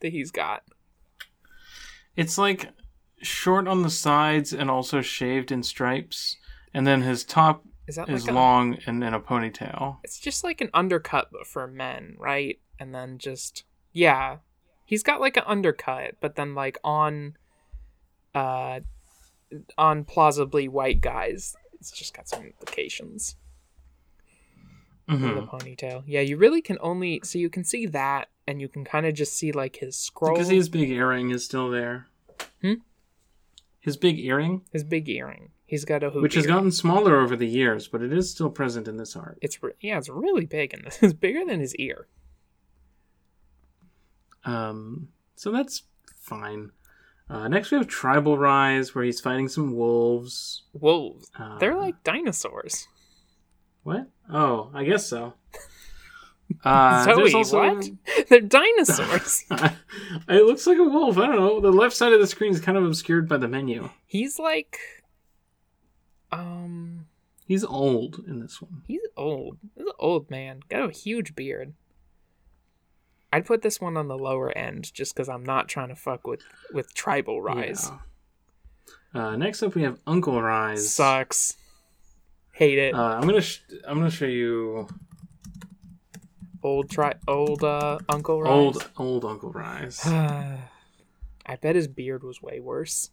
that 0.01 0.12
he's 0.12 0.32
got. 0.32 0.63
It's 2.15 2.38
like 2.38 2.71
short 3.21 3.67
on 3.67 3.84
the 3.84 3.89
sides 3.89 4.51
and 4.54 4.69
also 4.69 5.01
shaved 5.01 5.51
in 5.51 5.63
stripes, 5.63 6.38
and 6.73 6.86
then 6.86 7.01
his 7.04 7.23
top 7.23 7.63
Is 7.88 7.95
that 7.95 8.10
is 8.10 8.24
like 8.24 8.32
a, 8.32 8.36
long 8.36 8.78
and 8.88 9.04
in 9.04 9.13
a 9.13 9.19
ponytail. 9.19 9.98
It's 10.04 10.19
just 10.19 10.43
like 10.43 10.62
an 10.62 10.69
undercut 10.74 11.30
but 11.32 11.45
for 11.45 11.67
men, 11.67 12.15
right? 12.17 12.60
And 12.80 12.93
then 12.93 13.17
just 13.17 13.63
yeah, 13.93 14.38
he's 14.86 15.04
got 15.04 15.21
like 15.21 15.38
an 15.38 15.43
undercut, 15.45 16.15
but 16.19 16.36
then 16.36 16.56
like 16.56 16.78
on, 16.84 17.38
uh, 18.34 18.82
on 19.78 20.04
plausibly 20.04 20.67
white 20.67 21.02
guys, 21.02 21.56
it's 21.80 21.91
just 21.91 22.13
got 22.15 22.28
some 22.28 22.43
implications 22.43 23.36
with 25.08 25.19
hmm 25.19 25.36
the 25.36 25.41
ponytail. 25.43 26.04
Yeah, 26.08 26.21
you 26.21 26.38
really 26.38 26.62
can 26.62 26.78
only 26.82 27.21
so 27.24 27.38
you 27.38 27.50
can 27.50 27.63
see 27.63 27.86
that, 27.88 28.30
and 28.48 28.60
you 28.60 28.67
can 28.67 28.84
kind 28.84 29.06
of 29.06 29.13
just 29.13 29.34
see 29.34 29.52
like 29.52 29.78
his 29.78 29.95
scroll, 29.95 30.34
Because 30.34 30.50
his 30.50 30.69
big 30.69 30.89
earring 30.89 31.30
is 31.30 31.45
still 31.45 31.69
there. 31.69 32.08
Hmm? 32.62 32.76
His 33.80 33.98
big 33.98 34.19
earring, 34.19 34.63
his 34.71 34.84
big 34.84 35.08
earring. 35.08 35.52
He's 35.67 35.84
got 35.86 36.04
a 36.04 36.10
hoop. 36.12 36.21
which 36.21 36.36
has 36.36 36.45
gotten 36.45 36.71
smaller 36.71 37.19
over 37.19 37.36
the 37.36 37.47
years, 37.47 37.88
but 37.88 38.01
it 38.04 38.13
is 38.13 38.30
still 38.30 38.49
present 38.51 38.88
in 38.88 38.97
this 38.97 39.15
art. 39.15 39.38
It's 39.41 39.62
re- 39.63 39.71
yeah, 39.82 39.97
it's 39.97 40.10
really 40.10 40.45
big, 40.45 40.73
and 40.73 40.84
this 40.86 41.01
is 41.01 41.13
bigger 41.13 41.43
than 41.45 41.60
his 41.60 41.75
ear. 41.78 42.08
Um, 44.43 45.10
so 45.36 45.51
that's 45.51 45.84
fine. 46.19 46.71
Uh, 47.30 47.47
next, 47.47 47.71
we 47.71 47.78
have 47.78 47.88
Tribal 47.88 48.38
Ryze, 48.38 48.93
where 48.93 49.04
he's 49.04 49.19
fighting 49.19 49.47
some 49.47 49.75
wolves. 49.75 50.63
Wolves. 50.73 51.32
Uh, 51.38 51.58
They're 51.58 51.75
like 51.75 52.04
dinosaurs. 52.04 52.88
what? 53.84 54.08
Oh, 54.32 54.69
I 54.73 54.84
guess 54.84 55.08
so. 55.08 55.34
Uh, 56.63 57.04
Zoe, 57.06 57.34
also- 57.34 57.58
what? 57.58 57.89
They're 58.30 58.39
dinosaurs. 58.39 59.45
it 59.49 60.45
looks 60.45 60.67
like 60.67 60.78
a 60.78 60.84
wolf. 60.84 61.17
I 61.17 61.25
don't 61.25 61.38
know. 61.38 61.60
The 61.60 61.71
left 61.71 61.95
side 61.95 62.13
of 62.13 62.19
the 62.19 62.28
screen 62.28 62.51
is 62.54 62.60
kind 62.62 62.78
of 62.78 62.86
obscured 62.86 63.28
by 63.28 63.38
the 63.38 63.47
menu. 63.47 63.89
He's 64.06 64.38
like, 64.38 64.78
um, 66.31 67.07
He's 67.47 67.63
old 67.63 68.23
in 68.27 68.39
this 68.39 68.61
one. 68.61 68.81
he's 68.88 69.01
old. 69.15 69.57
He's 69.75 69.85
an 69.85 69.93
old 69.99 70.29
man. 70.31 70.61
Got 70.69 70.89
a 70.89 70.91
huge 70.91 71.35
beard. 71.35 71.73
I'd 73.31 73.45
put 73.45 73.61
this 73.61 73.79
one 73.81 73.97
on 73.97 74.07
the 74.07 74.17
lower 74.17 74.49
end 74.57 74.93
just 74.93 75.13
because 75.13 75.27
I'm 75.29 75.43
not 75.43 75.67
trying 75.67 75.89
to 75.89 75.95
fuck 75.95 76.25
with 76.25 76.41
with 76.73 76.93
tribal 76.93 77.41
ryze. 77.41 77.91
Yeah. 79.13 79.27
Uh, 79.27 79.35
next 79.35 79.61
up, 79.63 79.75
we 79.75 79.83
have 79.83 79.99
Uncle 80.07 80.33
Ryze. 80.33 80.79
Sucks. 80.79 81.55
Hate 82.51 82.77
it. 82.77 82.93
Uh, 82.93 83.01
I'm 83.15 83.21
gonna 83.27 83.41
sh- 83.41 83.61
I'm 83.88 83.97
gonna 83.97 84.09
show 84.09 84.25
you 84.25 84.88
old 86.63 86.89
tri 86.89 87.13
old 87.27 87.63
uh 87.63 87.99
Uncle 88.09 88.39
Ryze. 88.39 88.47
old 88.47 88.89
old 88.97 89.25
Uncle 89.25 89.53
Ryze. 89.53 90.05
I 91.45 91.55
bet 91.57 91.75
his 91.75 91.88
beard 91.88 92.23
was 92.23 92.41
way 92.41 92.59
worse. 92.59 93.11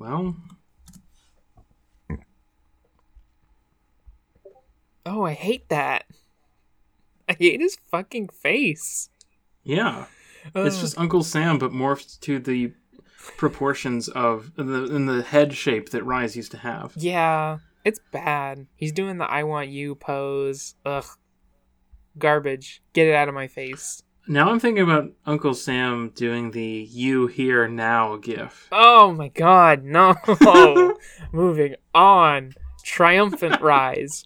Well, 0.00 0.34
Oh, 5.04 5.24
I 5.24 5.32
hate 5.34 5.68
that. 5.68 6.04
I 7.28 7.34
hate 7.38 7.60
his 7.60 7.76
fucking 7.90 8.28
face. 8.30 9.10
yeah, 9.62 10.06
it's 10.54 10.80
just 10.80 10.98
Uncle 10.98 11.22
Sam, 11.22 11.58
but 11.58 11.72
morphed 11.72 12.20
to 12.20 12.38
the 12.38 12.72
proportions 13.36 14.08
of 14.08 14.52
the 14.56 14.84
in 14.94 15.04
the 15.06 15.22
head 15.22 15.52
shape 15.54 15.90
that 15.90 16.02
Ryze 16.04 16.34
used 16.36 16.50
to 16.52 16.58
have. 16.58 16.92
Yeah, 16.96 17.58
it's 17.84 18.00
bad. 18.10 18.66
He's 18.74 18.92
doing 18.92 19.18
the 19.18 19.24
I 19.26 19.42
want 19.44 19.68
you 19.68 19.94
pose. 19.96 20.76
Ugh. 20.86 21.04
Garbage. 22.18 22.82
Get 22.94 23.06
it 23.06 23.14
out 23.14 23.28
of 23.28 23.34
my 23.34 23.48
face. 23.48 24.02
Now 24.28 24.50
I'm 24.50 24.60
thinking 24.60 24.84
about 24.84 25.10
Uncle 25.26 25.54
Sam 25.54 26.10
doing 26.14 26.50
the 26.52 26.88
"You 26.90 27.26
Here 27.26 27.66
Now" 27.66 28.16
gif. 28.16 28.68
Oh 28.70 29.12
my 29.12 29.28
god, 29.28 29.82
no. 29.84 30.14
Moving 31.32 31.74
on. 31.94 32.52
Triumphant 32.84 33.54
Ryze. 33.60 34.24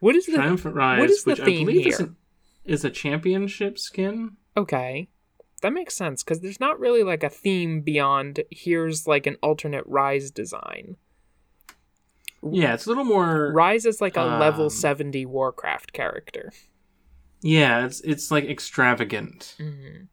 What 0.00 0.14
is 0.14 0.26
the 0.26 0.32
Triumphant 0.34 0.74
Ryze, 0.74 0.98
what 0.98 1.10
is 1.10 1.24
the 1.24 1.36
theme 1.36 1.66
believe 1.66 1.86
is 1.86 1.98
here? 1.98 2.06
a, 2.66 2.72
is 2.72 2.84
a 2.84 2.90
championship 2.90 3.78
skin. 3.78 4.36
Okay. 4.56 5.08
That 5.62 5.72
makes 5.72 5.96
sense 5.96 6.22
because 6.22 6.40
there's 6.40 6.60
not 6.60 6.78
really 6.78 7.02
like 7.02 7.22
a 7.24 7.30
theme 7.30 7.80
beyond 7.80 8.40
here's 8.50 9.06
like 9.06 9.26
an 9.26 9.36
alternate 9.42 9.88
Ryze 9.88 10.32
design. 10.32 10.96
Yeah, 12.48 12.74
it's 12.74 12.84
a 12.86 12.90
little 12.90 13.04
more. 13.04 13.52
Ryze 13.54 13.86
is 13.86 14.00
like 14.00 14.16
a 14.16 14.22
level 14.22 14.64
Um, 14.64 14.70
70 14.70 15.24
Warcraft 15.26 15.92
character. 15.92 16.52
Yeah, 17.46 17.86
it's 17.86 18.00
it's 18.00 18.30
like 18.30 18.44
extravagant. 18.44 19.54
hmm 19.58 20.04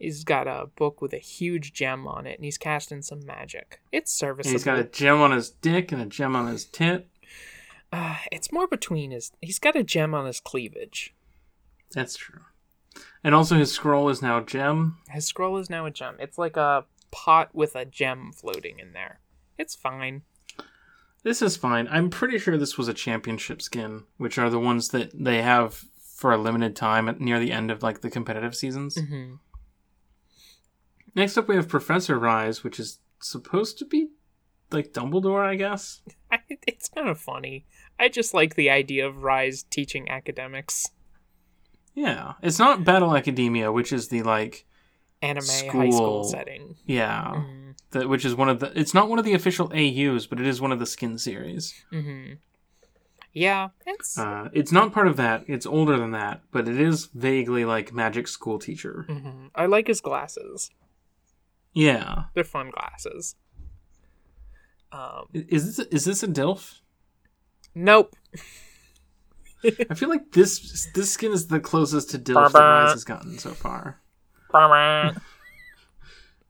He's 0.00 0.22
got 0.22 0.46
a 0.46 0.66
book 0.76 1.00
with 1.02 1.12
a 1.12 1.18
huge 1.18 1.72
gem 1.72 2.06
on 2.06 2.24
it, 2.26 2.36
and 2.38 2.44
he's 2.44 2.58
casting 2.58 3.02
some 3.02 3.26
magic. 3.26 3.80
It's 3.90 4.22
And 4.22 4.44
he's 4.44 4.62
got 4.62 4.78
a 4.78 4.84
gem 4.84 5.20
on 5.20 5.32
his 5.32 5.50
dick 5.50 5.90
and 5.90 6.00
a 6.00 6.06
gem 6.06 6.36
on 6.36 6.46
his 6.46 6.64
tit. 6.64 7.08
Uh, 7.92 8.16
it's 8.30 8.52
more 8.52 8.68
between 8.68 9.10
his. 9.10 9.32
He's 9.40 9.58
got 9.58 9.74
a 9.74 9.82
gem 9.82 10.14
on 10.14 10.26
his 10.26 10.38
cleavage. 10.38 11.16
That's 11.92 12.16
true. 12.16 12.42
And 13.24 13.34
also, 13.34 13.56
his 13.56 13.72
scroll 13.72 14.08
is 14.08 14.22
now 14.22 14.38
a 14.38 14.44
gem. 14.44 14.98
His 15.10 15.26
scroll 15.26 15.58
is 15.58 15.68
now 15.68 15.86
a 15.86 15.90
gem. 15.90 16.16
It's 16.20 16.38
like 16.38 16.56
a 16.56 16.84
pot 17.10 17.52
with 17.52 17.74
a 17.74 17.84
gem 17.84 18.30
floating 18.32 18.78
in 18.78 18.92
there. 18.92 19.18
It's 19.56 19.74
fine. 19.74 20.22
This 21.24 21.42
is 21.42 21.56
fine. 21.56 21.88
I'm 21.90 22.10
pretty 22.10 22.38
sure 22.38 22.56
this 22.56 22.78
was 22.78 22.86
a 22.86 22.94
championship 22.94 23.60
skin, 23.60 24.04
which 24.16 24.38
are 24.38 24.48
the 24.50 24.60
ones 24.60 24.90
that 24.90 25.10
they 25.12 25.42
have 25.42 25.84
for 26.18 26.32
a 26.32 26.36
limited 26.36 26.74
time 26.74 27.08
at 27.08 27.20
near 27.20 27.38
the 27.38 27.52
end 27.52 27.70
of 27.70 27.80
like 27.80 28.00
the 28.00 28.10
competitive 28.10 28.54
seasons. 28.56 28.98
hmm 28.98 29.34
Next 31.14 31.38
up, 31.38 31.48
we 31.48 31.54
have 31.56 31.68
Professor 31.68 32.18
Ryze, 32.18 32.62
which 32.64 32.78
is 32.80 32.98
supposed 33.20 33.78
to 33.78 33.84
be 33.84 34.08
like 34.70 34.92
Dumbledore, 34.92 35.44
I 35.44 35.54
guess. 35.54 36.02
I, 36.30 36.38
it's 36.66 36.88
kind 36.88 37.08
of 37.08 37.20
funny. 37.20 37.66
I 38.00 38.08
just 38.08 38.34
like 38.34 38.54
the 38.56 38.68
idea 38.70 39.06
of 39.06 39.16
Ryze 39.16 39.64
teaching 39.70 40.08
academics, 40.08 40.86
Yeah, 41.94 42.34
it's 42.42 42.58
not 42.58 42.84
Battle 42.84 43.16
Academia, 43.16 43.70
which 43.72 43.92
is 43.92 44.08
the 44.08 44.22
like 44.22 44.66
anime 45.22 45.44
high 45.46 45.90
school 45.90 45.92
School. 45.92 46.24
setting. 46.24 46.76
yeah, 46.84 47.32
Mhm. 47.36 47.74
the, 47.90 48.08
which 48.08 48.24
is 48.24 48.34
one 48.34 48.48
of 48.48 48.58
the. 48.60 48.72
It's 48.78 48.94
not 48.94 49.08
one 49.08 49.18
of 49.20 49.24
the 49.24 49.34
official 49.34 49.72
AU's, 49.72 50.26
but 50.26 50.40
it 50.40 50.46
is 50.46 50.60
one 50.60 50.72
of 50.72 50.78
the 50.80 50.86
skin 50.86 51.16
series. 51.18 51.74
hmm 51.90 52.34
Yeah, 53.32 53.68
it's 53.86 54.18
Uh, 54.18 54.48
it's 54.52 54.72
not 54.72 54.92
part 54.92 55.06
of 55.06 55.16
that. 55.16 55.44
It's 55.46 55.66
older 55.66 55.96
than 55.96 56.10
that, 56.12 56.42
but 56.50 56.66
it 56.66 56.80
is 56.80 57.06
vaguely 57.06 57.64
like 57.64 57.92
magic 57.92 58.26
school 58.28 58.58
teacher. 58.58 59.04
mhm. 59.08 59.50
I 59.54 59.66
like 59.66 59.86
his 59.86 60.00
glasses. 60.00 60.70
Yeah, 61.74 62.24
They're 62.34 62.42
fun 62.44 62.70
glasses. 62.70 63.36
Um, 64.90 65.26
is 65.32 65.76
this 65.76 65.86
is 65.88 66.04
this 66.06 66.22
a 66.22 66.28
Dilf? 66.28 66.80
nope. 67.74 68.16
I 69.90 69.94
feel 69.94 70.08
like 70.08 70.32
this 70.32 70.88
this 70.94 71.12
skin 71.12 71.30
is 71.32 71.48
the 71.48 71.60
closest 71.60 72.10
to 72.10 72.18
Dilf 72.18 72.52
that 72.52 72.62
Ryze 72.62 72.90
has 72.92 73.04
gotten 73.04 73.38
so 73.38 73.50
far. 73.52 74.00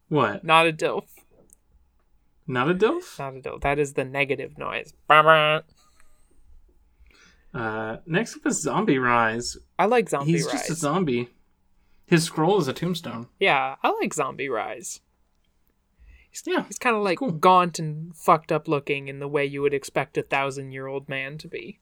What? 0.08 0.44
Not 0.44 0.66
a 0.66 0.72
dilf. 0.72 1.04
Not 2.46 2.70
a 2.70 2.74
Dilf? 2.74 3.18
Not 3.18 3.36
a 3.36 3.40
dilf. 3.40 3.60
That 3.60 3.78
is 3.78 3.92
the 3.94 4.04
negative 4.04 4.56
noise. 4.56 4.94
Uh, 7.54 7.96
next 8.06 8.36
up 8.36 8.46
is 8.46 8.60
Zombie 8.62 8.96
Ryze. 8.96 9.56
I 9.78 9.86
like 9.86 10.08
Zombie 10.08 10.32
He's 10.32 10.46
Ryze. 10.46 10.52
just 10.52 10.70
a 10.70 10.74
zombie. 10.74 11.30
His 12.06 12.24
scroll 12.24 12.58
is 12.58 12.68
a 12.68 12.72
tombstone. 12.72 13.28
yeah, 13.38 13.76
I 13.82 13.90
like 14.00 14.14
Zombie 14.14 14.48
Ryze. 14.48 15.00
He's, 16.30 16.42
Yeah, 16.46 16.64
he's 16.64 16.78
kind 16.78 16.94
of 16.96 17.02
like 17.02 17.18
cool. 17.18 17.32
gaunt 17.32 17.78
and 17.78 18.14
fucked 18.16 18.52
up 18.52 18.68
looking 18.68 19.08
in 19.08 19.18
the 19.18 19.28
way 19.28 19.44
you 19.46 19.62
would 19.62 19.74
expect 19.74 20.18
a 20.18 20.22
thousand 20.22 20.72
year 20.72 20.86
old 20.86 21.08
man 21.08 21.38
to 21.38 21.48
be. 21.48 21.80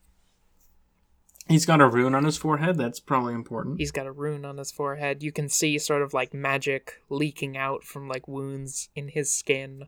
He's 1.49 1.65
got 1.67 1.81
a 1.81 1.87
rune 1.89 2.15
on 2.17 2.25
his 2.25 2.37
forehead. 2.37 2.77
That's 2.77 2.99
probably 2.99 3.35
important. 3.35 3.79
He's 3.79 3.93
got 3.93 4.07
a 4.07 4.13
rune 4.13 4.45
on 4.45 4.59
his 4.59 4.73
forehead. 4.73 5.23
You 5.23 5.31
can 5.31 5.49
see 5.49 5.79
sort 5.79 6.03
of 6.03 6.13
like 6.13 6.35
magic 6.35 7.01
leaking 7.09 7.57
out 7.57 7.85
from 7.85 8.09
like 8.09 8.27
wounds 8.27 8.89
in 8.97 9.09
his 9.09 9.33
skin. 9.33 9.85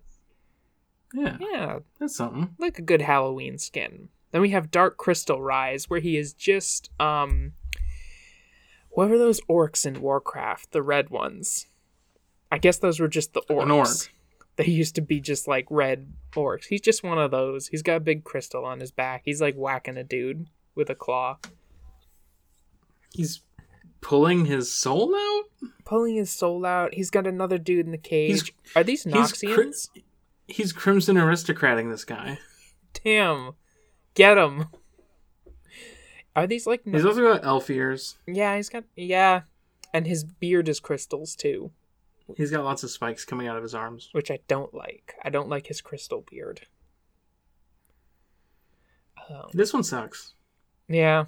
Yeah, 1.13 1.37
Yeah, 1.41 1.79
that's 1.99 2.15
something. 2.17 2.55
like 2.59 2.79
a 2.79 2.83
good 2.83 3.03
Halloween 3.03 3.59
skin. 3.59 4.09
Then 4.31 4.41
we 4.43 4.51
have 4.51 4.71
Dark 4.71 4.97
Crystal 4.97 5.39
Ryze, 5.39 5.85
where 5.89 6.01
he 6.01 6.17
is 6.17 6.33
just 6.33 6.91
um 7.01 7.53
What 8.91 9.09
were 9.11 9.19
those 9.19 9.41
orcs 9.43 9.87
in 9.87 10.01
Warcraft? 10.01 10.73
The 10.73 10.83
red 10.83 11.11
ones. 11.11 11.67
I 12.51 12.59
guess 12.59 12.79
those 12.79 12.99
were 13.01 13.09
just 13.09 13.33
the 13.35 13.43
orcs. 13.51 13.63
An 13.63 13.71
orc. 13.71 13.89
They 14.57 14.67
used 14.67 14.95
to 14.97 15.01
be 15.03 15.21
just 15.21 15.47
like 15.47 15.67
red 15.71 16.13
orcs. 16.35 16.65
He's 16.65 16.81
just 16.81 17.05
one 17.05 17.19
of 17.19 17.31
those. 17.31 17.69
He's 17.69 17.83
got 17.83 17.97
a 17.97 18.01
big 18.01 18.25
crystal 18.25 18.65
on 18.65 18.81
his 18.81 18.91
back. 18.91 19.23
He's 19.25 19.41
like 19.41 19.55
whacking 19.55 19.97
a 19.97 20.03
dude 20.05 20.49
with 20.75 20.91
a 20.91 20.95
claw. 20.97 21.39
He's 23.13 23.43
pulling 24.01 24.47
his 24.47 24.73
soul 24.73 25.15
out. 25.15 25.45
Pulling 25.85 26.17
his 26.17 26.31
soul 26.31 26.65
out. 26.67 26.95
He's 26.95 27.11
got 27.11 27.27
another 27.27 27.59
dude 27.59 27.87
in 27.87 27.93
the 27.93 27.99
cage. 27.99 28.31
He's- 28.31 28.51
Are 28.77 28.83
these 28.85 29.05
He's 29.05 29.13
Noxians? 29.15 29.55
cri- 29.93 30.05
he's 30.47 30.73
crimson 30.73 31.17
aristocrating 31.17 31.91
this 31.91 32.05
guy. 32.05 32.39
Damn. 33.05 33.53
Get 34.19 34.37
him. 34.37 34.67
Are 36.35 36.47
these 36.49 36.67
like 36.67 36.83
He's 36.85 37.05
also 37.05 37.23
got 37.23 37.45
elf 37.45 37.71
ears. 37.71 38.17
Yeah, 38.27 38.57
he's 38.57 38.69
got 38.69 38.83
yeah. 38.97 39.43
And 39.95 40.07
his 40.09 40.25
beard 40.25 40.69
is 40.69 40.81
crystals 40.81 41.35
too, 41.37 41.71
He's 42.37 42.51
got 42.51 42.65
lots 42.65 42.83
of 42.83 42.91
spikes 42.91 43.25
coming 43.25 43.47
out 43.47 43.57
of 43.57 43.63
his 43.63 43.75
arms. 43.77 44.11
which 44.13 44.31
I 44.31 44.41
don't 44.49 44.75
like. 44.75 45.15
I 45.23 45.31
don't 45.31 45.49
like 45.49 45.69
his 45.69 45.81
crystal 45.81 46.25
beard. 46.31 46.67
Um, 49.31 49.47
This 49.55 49.73
one 49.73 49.85
sucks. 49.85 50.35
yeah. 50.89 51.25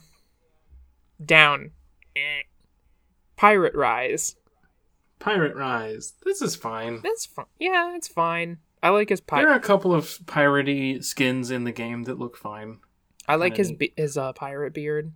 Down. 1.24 1.70
Pirate 3.36 3.74
Ryze. 3.74 4.34
Pirate 5.20 5.54
Ryze. 5.54 6.12
This 6.24 6.42
is 6.42 6.56
fine. 6.56 7.00
That's 7.02 7.24
fine. 7.26 7.46
Yeah, 7.58 7.94
it's 7.94 8.08
fine. 8.08 8.58
I 8.82 8.88
like 8.90 9.08
his 9.10 9.20
pirate. 9.20 9.44
There 9.44 9.52
are 9.52 9.56
a 9.56 9.60
couple 9.60 9.94
of 9.94 10.04
piratey 10.24 11.04
skins 11.04 11.50
in 11.50 11.64
the 11.64 11.72
game 11.72 12.04
that 12.04 12.18
look 12.18 12.36
fine. 12.36 12.78
I 13.28 13.36
like 13.36 13.56
his 13.56 13.72
be- 13.72 13.92
his 13.96 14.16
uh, 14.16 14.32
pirate 14.32 14.72
beard. 14.74 15.12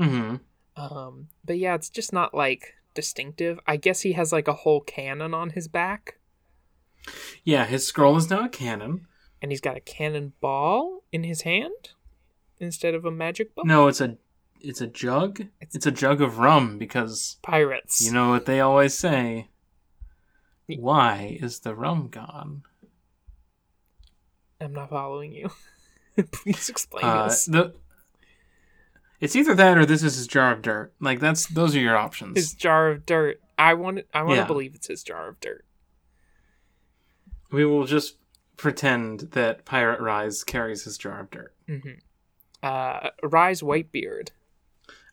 Mm-hmm. 0.00 0.36
Um, 0.76 1.28
but 1.44 1.58
yeah, 1.58 1.74
it's 1.74 1.88
just 1.88 2.12
not 2.12 2.34
like 2.34 2.74
distinctive. 2.94 3.58
I 3.66 3.76
guess 3.76 4.00
he 4.02 4.12
has 4.12 4.32
like 4.32 4.48
a 4.48 4.52
whole 4.52 4.80
cannon 4.80 5.32
on 5.32 5.50
his 5.50 5.68
back, 5.68 6.18
Yeah, 7.44 7.64
his 7.64 7.86
scroll 7.86 8.16
is 8.16 8.28
now 8.28 8.44
a 8.44 8.48
cannon. 8.48 9.06
and 9.40 9.50
he's 9.52 9.60
got 9.60 9.76
a 9.76 9.80
cannonball 9.80 11.04
in 11.12 11.24
his 11.24 11.42
hand 11.42 11.90
instead 12.58 12.94
of 12.94 13.04
a 13.04 13.10
magic 13.10 13.54
book. 13.54 13.64
No, 13.66 13.86
it's 13.88 14.00
a 14.00 14.16
it's 14.60 14.80
a 14.80 14.86
jug. 14.86 15.46
It's, 15.60 15.86
a 15.86 15.90
jug 15.90 16.20
of 16.20 16.38
rum 16.38 16.78
because 16.78 17.36
Pirates. 17.42 18.04
you 18.04 18.12
know 18.12 18.30
what 18.30 18.46
they 18.46 18.60
always 18.60 18.94
say. 18.94 19.48
Why 20.68 21.38
is 21.40 21.60
the 21.60 21.74
rum 21.74 22.08
gone? 22.08 22.62
I'm 24.60 24.72
not 24.72 24.90
following 24.90 25.32
you. 25.32 25.50
Please 26.32 26.68
explain 26.68 27.04
Uh, 27.04 27.28
this. 27.28 27.44
the 27.46 27.74
it's 29.20 29.36
either 29.36 29.54
that 29.54 29.78
or 29.78 29.86
this 29.86 30.02
is 30.02 30.16
his 30.16 30.26
jar 30.26 30.52
of 30.52 30.62
dirt. 30.62 30.92
Like 31.00 31.20
that's 31.20 31.46
those 31.46 31.74
are 31.76 31.80
your 31.80 31.96
options. 31.96 32.36
His 32.36 32.52
jar 32.54 32.90
of 32.90 33.06
dirt. 33.06 33.40
I 33.58 33.74
want. 33.74 34.00
I 34.12 34.22
want 34.22 34.32
to 34.36 34.40
Yeah. 34.42 34.46
believe 34.46 34.74
it's 34.74 34.88
his 34.88 35.02
jar 35.02 35.28
of 35.28 35.40
dirt. 35.40 35.64
We 37.50 37.64
will 37.64 37.84
just 37.84 38.16
pretend 38.56 39.20
that 39.32 39.64
Pirate 39.64 40.00
Ryze 40.00 40.44
carries 40.44 40.84
his 40.84 40.98
jar 40.98 41.20
of 41.20 41.30
dirt. 41.30 41.54
hmm 41.66 41.78
Uh, 42.62 43.10
Ryze 43.22 43.62
Whitebeard. 43.62 44.30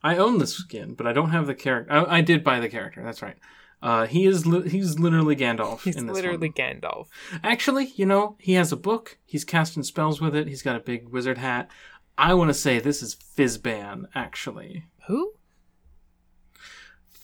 I 0.02 0.18
own 0.18 0.38
the 0.40 0.48
skin, 0.48 0.96
but 0.96 1.06
I 1.08 1.14
don't 1.14 1.30
have 1.30 1.48
the 1.48 1.56
character. 1.56 1.92
I, 1.94 2.18
I 2.18 2.22
did 2.22 2.44
buy 2.44 2.60
the 2.60 2.68
character. 2.70 3.02
That's 3.04 3.22
right. 3.22 3.38
Uh, 3.84 4.08
he 4.08 4.26
is 4.26 4.46
li- 4.46 4.70
he's 4.70 4.98
literally 4.98 5.36
Gandalf 5.36 5.82
He's 5.82 5.98
in 5.98 6.08
this 6.08 6.16
literally 6.16 6.48
one. 6.48 6.54
Gandalf. 6.54 7.08
Actually, 7.44 7.92
you 7.98 8.06
know, 8.06 8.38
he 8.40 8.54
has 8.54 8.72
a 8.72 8.78
book. 8.78 9.18
He's 9.26 9.44
casting 9.44 9.84
spells 9.84 10.22
with 10.22 10.34
it. 10.36 10.48
He's 10.48 10.62
got 10.62 10.78
a 10.78 10.80
big 10.80 11.10
wizard 11.10 11.38
hat. 11.38 11.70
I 12.18 12.34
want 12.34 12.50
to 12.50 12.54
say 12.54 12.80
this 12.80 13.04
is 13.04 13.14
Fizban. 13.16 14.06
Actually, 14.16 14.86
Who? 15.08 15.34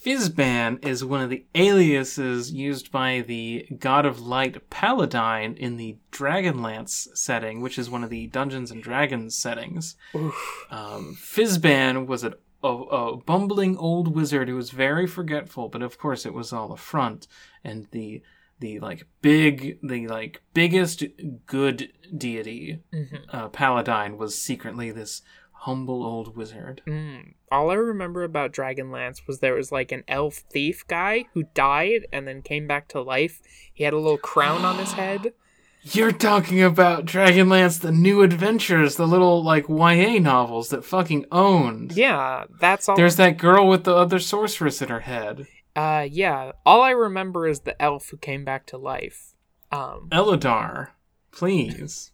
Fizban 0.04 0.84
is 0.86 1.04
one 1.04 1.22
of 1.22 1.30
the 1.30 1.46
aliases 1.56 2.52
used 2.52 2.92
by 2.92 3.22
the 3.22 3.68
God 3.78 4.06
of 4.06 4.22
Light 4.22 4.70
Paladine 4.70 5.56
in 5.56 5.78
the 5.78 5.98
Dragonlance 6.12 7.08
setting, 7.16 7.60
which 7.60 7.78
is 7.78 7.90
one 7.90 8.04
of 8.04 8.10
the 8.10 8.28
Dungeons 8.28 8.72
and 8.72 8.82
Dragons 8.82 9.38
settings. 9.38 9.96
Um, 10.72 11.18
Fizban 11.20 12.06
was 12.06 12.24
a, 12.24 12.36
a, 12.64 12.68
a 12.68 13.18
bumbling 13.18 13.78
old 13.78 14.16
wizard 14.16 14.50
who 14.50 14.56
was 14.56 14.72
very 14.72 15.08
forgetful, 15.08 15.70
but 15.70 15.82
of 15.82 15.98
course 15.98 16.26
it 16.26 16.34
was 16.34 16.52
all 16.52 16.72
a 16.72 16.78
front. 16.78 17.28
And 17.64 17.88
the 17.92 18.22
the 18.60 18.80
like 18.80 19.08
big 19.22 19.80
the 19.82 20.08
like 20.08 20.42
biggest 20.54 21.04
good 21.46 21.92
deity, 22.16 22.80
uh, 23.32 23.50
Paladine, 23.50 24.18
was 24.18 24.40
secretly 24.40 24.92
this 24.92 25.22
humble 25.52 26.04
old 26.04 26.36
wizard. 26.36 26.82
Mm. 26.88 27.34
All 27.52 27.70
I 27.70 27.76
remember 27.76 28.24
about 28.24 28.54
Dragonlance 28.54 29.28
was 29.28 29.40
there 29.40 29.56
was 29.56 29.72
like 29.72 29.92
an 29.92 30.04
elf 30.08 30.44
thief 30.52 30.86
guy 30.88 31.26
who 31.34 31.44
died 31.54 32.08
and 32.14 32.28
then 32.28 32.42
came 32.42 32.68
back 32.68 32.88
to 32.90 33.02
life. 33.02 33.42
He 33.74 33.84
had 33.84 33.94
a 33.94 34.00
little 34.00 34.18
crown 34.18 34.66
on 34.66 34.78
his 34.78 34.94
head. 34.94 35.34
You're 35.82 36.12
talking 36.12 36.62
about 36.62 37.06
Dragonlance: 37.06 37.80
The 37.80 37.92
New 37.92 38.22
Adventures, 38.22 38.96
the 38.98 39.08
little 39.08 39.44
like 39.44 39.70
YA 39.70 40.20
novels 40.20 40.70
that 40.70 40.84
fucking 40.84 41.26
owned. 41.32 41.94
Yeah, 41.94 42.46
that's 42.60 42.90
all. 42.90 42.96
There's 42.98 43.16
that 43.16 43.38
girl 43.38 43.68
with 43.68 43.86
the 43.86 43.96
other 43.96 44.20
sorceress 44.20 44.82
in 44.82 44.90
her 44.90 45.00
head. 45.02 45.48
Uh, 45.76 46.06
yeah. 46.10 46.52
All 46.66 46.82
I 46.82 46.92
remember 46.92 47.48
is 47.48 47.62
the 47.62 47.82
elf 47.82 48.10
who 48.10 48.18
came 48.18 48.44
back 48.44 48.66
to 48.68 48.78
life. 48.78 49.34
Um, 49.72 50.10
Eladar, 50.12 50.90
please. 51.32 52.12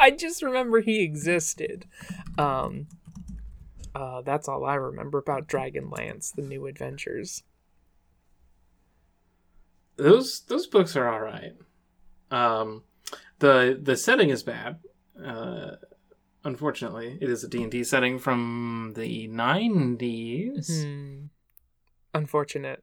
I 0.00 0.10
just 0.10 0.42
remember 0.42 0.80
he 0.80 1.02
existed. 1.02 1.86
Um, 2.36 2.88
uh, 3.94 4.22
that's 4.22 4.48
all 4.48 4.64
I 4.64 4.74
remember 4.74 5.18
about 5.18 5.46
Dragonlance: 5.46 6.34
The 6.34 6.42
New 6.42 6.66
Adventures. 6.66 7.44
those 9.96 10.40
those 10.40 10.66
books 10.66 10.96
are 10.96 11.08
all 11.08 11.20
right. 11.20 11.54
Um, 12.30 12.82
the 13.38 13.78
the 13.80 13.96
setting 13.96 14.30
is 14.30 14.42
bad. 14.42 14.78
Uh, 15.24 15.72
unfortunately, 16.44 17.18
it 17.20 17.28
is 17.28 17.42
a 17.44 17.48
D 17.48 17.62
and 17.62 17.70
D 17.72 17.84
setting 17.84 18.18
from 18.18 18.92
the 18.96 19.28
90s 19.28 20.84
Hmm. 20.84 21.24
Unfortunate. 22.14 22.82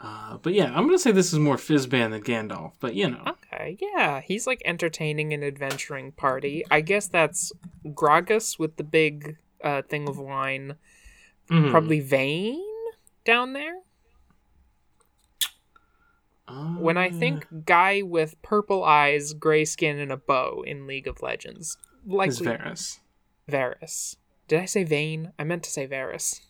Uh, 0.00 0.38
but 0.38 0.52
yeah, 0.54 0.66
I'm 0.66 0.86
gonna 0.86 0.98
say 0.98 1.10
this 1.10 1.32
is 1.32 1.38
more 1.40 1.56
Fizban 1.56 2.10
than 2.12 2.22
Gandalf. 2.22 2.72
But 2.78 2.94
you 2.94 3.10
know, 3.10 3.22
Okay, 3.26 3.76
yeah, 3.80 4.20
he's 4.20 4.46
like 4.46 4.62
entertaining 4.64 5.32
an 5.32 5.42
adventuring 5.42 6.12
party. 6.12 6.64
I 6.70 6.80
guess 6.82 7.08
that's 7.08 7.52
Gragas 7.84 8.58
with 8.58 8.76
the 8.76 8.84
big 8.84 9.36
uh, 9.62 9.82
thing 9.82 10.08
of 10.08 10.18
wine. 10.18 10.76
Mhm. 11.50 11.70
Probably 11.70 11.98
Vayne 11.98 12.62
down 13.24 13.54
there. 13.54 13.80
When 16.78 16.96
I 16.96 17.08
Uh, 17.08 17.12
think 17.18 17.46
guy 17.66 18.02
with 18.02 18.40
purple 18.42 18.82
eyes, 18.84 19.32
gray 19.34 19.64
skin, 19.64 19.98
and 19.98 20.10
a 20.12 20.16
bow 20.16 20.62
in 20.66 20.86
League 20.86 21.06
of 21.06 21.20
Legends, 21.22 21.76
is 21.76 21.78
likely 22.40 22.46
Varus. 22.46 23.00
Varys. 23.48 24.16
Did 24.46 24.60
I 24.60 24.64
say 24.64 24.84
Vayne? 24.84 25.32
I 25.38 25.44
meant 25.44 25.62
to 25.64 25.70
say 25.70 25.86
Varus. 25.86 26.40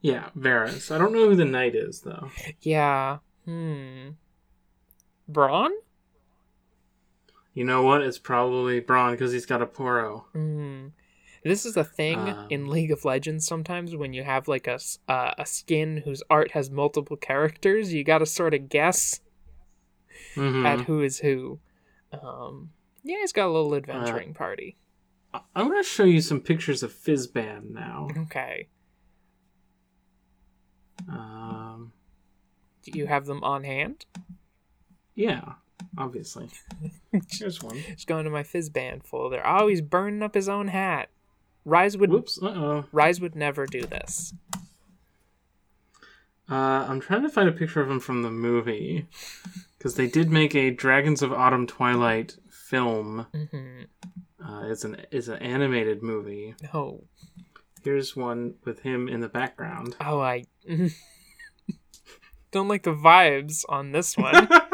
Yeah, 0.00 0.30
Varus. 0.34 0.90
I 0.90 0.98
don't 0.98 1.12
know 1.12 1.28
who 1.28 1.34
the 1.36 1.44
knight 1.44 1.74
is 1.74 2.00
though. 2.02 2.30
Yeah. 2.60 3.18
Hmm. 3.44 4.10
Braum? 5.30 5.70
You 7.54 7.64
know 7.64 7.82
what? 7.82 8.02
It's 8.02 8.18
probably 8.18 8.80
Braum 8.80 9.10
because 9.12 9.32
he's 9.32 9.46
got 9.46 9.60
a 9.62 9.66
poro. 9.66 10.24
Hmm. 10.32 10.88
This 11.48 11.64
is 11.64 11.76
a 11.76 11.84
thing 11.84 12.18
Um, 12.18 12.46
in 12.50 12.66
League 12.68 12.90
of 12.92 13.04
Legends 13.06 13.46
sometimes 13.46 13.96
when 13.96 14.12
you 14.12 14.22
have 14.22 14.48
like 14.48 14.66
a, 14.66 14.78
uh, 15.08 15.32
a 15.38 15.46
skin 15.46 15.98
whose 16.04 16.22
art 16.28 16.50
has 16.52 16.70
multiple 16.70 17.16
characters, 17.16 17.92
you 17.92 18.04
gotta 18.04 18.26
sort 18.26 18.52
of 18.54 18.68
guess 18.68 19.20
Mhm. 20.34 20.66
at 20.66 20.80
who 20.82 21.00
is 21.00 21.20
who. 21.20 21.58
Um, 22.12 22.72
yeah, 23.02 23.16
he's 23.20 23.32
got 23.32 23.46
a 23.46 23.52
little 23.52 23.74
adventuring 23.74 24.34
party. 24.34 24.76
I- 25.32 25.40
I'm 25.56 25.68
gonna 25.68 25.82
show 25.82 26.04
you 26.04 26.20
some 26.20 26.40
pictures 26.40 26.82
of 26.82 26.92
Fizban 26.92 27.70
now. 27.70 28.08
Okay. 28.24 28.68
Um, 31.08 31.92
Do 32.82 32.98
you 32.98 33.06
have 33.06 33.26
them 33.26 33.42
on 33.44 33.64
hand? 33.64 34.04
yeah, 35.14 35.54
obviously. 35.96 36.48
Here's 37.30 37.62
one. 37.62 37.76
Just 37.88 38.06
going 38.06 38.24
to 38.24 38.30
my 38.30 38.42
Fizban 38.42 39.02
folder. 39.04 39.42
Oh, 39.44 39.68
he's 39.68 39.80
burning 39.80 40.22
up 40.22 40.34
his 40.34 40.48
own 40.48 40.68
hat. 40.68 41.08
Ryze 41.68 41.98
would 41.98 42.10
Whoops. 42.10 42.38
Uh 42.42 42.46
oh. 42.46 42.84
Ryze 42.92 43.20
would 43.20 43.36
never 43.36 43.66
do 43.66 43.82
this. 43.82 44.32
Uh, 46.50 46.86
I'm 46.88 47.00
trying 47.00 47.22
to 47.22 47.28
find 47.28 47.46
a 47.48 47.52
picture 47.52 47.82
of 47.82 47.90
him 47.90 48.00
from 48.00 48.22
the 48.22 48.30
movie 48.30 49.06
because 49.76 49.96
they 49.96 50.06
did 50.06 50.30
make 50.30 50.54
a 50.54 50.70
Dragons 50.70 51.20
of 51.20 51.30
Autumn 51.32 51.66
Twilight 51.66 52.36
film. 52.50 53.26
Mm-hmm. 53.34 53.82
Uh, 54.42 54.62
it's 54.70 54.84
an 54.84 54.96
it's 55.10 55.28
an 55.28 55.36
animated 55.42 56.02
movie. 56.02 56.54
Oh, 56.72 57.04
Here's 57.84 58.16
one 58.16 58.54
with 58.64 58.80
him 58.80 59.08
in 59.08 59.20
the 59.20 59.28
background. 59.28 59.94
oh, 60.00 60.20
I 60.20 60.44
don't 62.50 62.68
like 62.68 62.82
the 62.82 62.94
vibes 62.94 63.64
on 63.68 63.92
this 63.92 64.16
one. 64.16 64.48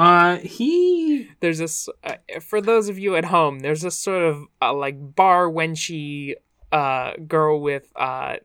uh, 0.00 0.38
he 0.38 1.28
there's 1.40 1.58
this 1.58 1.86
uh, 2.04 2.14
for 2.40 2.62
those 2.62 2.88
of 2.88 2.98
you 2.98 3.16
at 3.16 3.26
home. 3.26 3.60
There's 3.60 3.82
this 3.82 3.96
sort 3.96 4.22
of 4.22 4.44
uh, 4.62 4.72
like 4.72 5.14
bar 5.14 5.46
wenchy 5.46 6.36
uh, 6.72 7.12
girl 7.28 7.60
with 7.60 7.92
uh, 7.94 8.36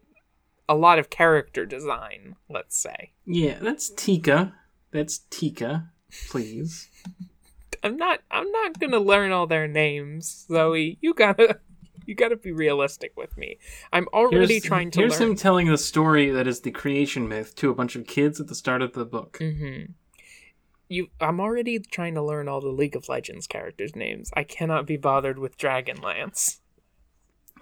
a 0.68 0.76
lot 0.76 1.00
of 1.00 1.10
character 1.10 1.66
design. 1.66 2.36
Let's 2.50 2.78
say. 2.78 3.14
Yeah, 3.26 3.58
that's 3.62 3.90
Tika. 3.90 4.54
That's 4.92 5.20
Tika. 5.30 5.92
Please. 6.28 6.90
I'm 7.84 7.96
not. 7.96 8.20
I'm 8.30 8.52
not 8.52 8.78
gonna 8.78 9.00
learn 9.00 9.32
all 9.32 9.48
their 9.48 9.68
names, 9.68 10.48
Zoe. 10.52 10.98
You 11.02 11.14
gotta. 11.14 11.60
You 12.08 12.14
gotta 12.14 12.36
be 12.36 12.52
realistic 12.52 13.14
with 13.18 13.36
me. 13.36 13.58
I'm 13.92 14.08
already 14.14 14.54
Here's, 14.54 14.64
trying 14.64 14.92
to 14.92 15.00
here's 15.00 15.20
learn. 15.20 15.32
him 15.32 15.36
telling 15.36 15.68
the 15.70 15.78
story 15.80 16.30
that 16.30 16.46
is 16.46 16.62
the 16.62 16.70
creation 16.70 17.28
myth 17.28 17.56
to 17.56 17.72
a 17.72 17.74
bunch 17.74 17.96
of 17.96 18.06
kids 18.06 18.40
at 18.40 18.46
the 18.46 18.54
start 18.54 18.84
of 18.84 18.94
the 18.94 19.06
book. 19.06 19.40
Mm-hmm. 19.42 19.94
You, 20.88 21.08
I'm 21.20 21.40
already 21.40 21.80
trying 21.80 22.14
to 22.16 22.22
learn 22.22 22.48
all 22.48 22.62
the 22.62 22.70
League 22.70 22.96
of 22.96 23.10
Legends 23.10 23.48
characters' 23.48 23.96
names. 23.96 24.30
I 24.36 24.44
cannot 24.44 24.86
be 24.86 24.98
bothered 24.98 25.40
with 25.40 25.58
Dragonlance. 25.58 26.60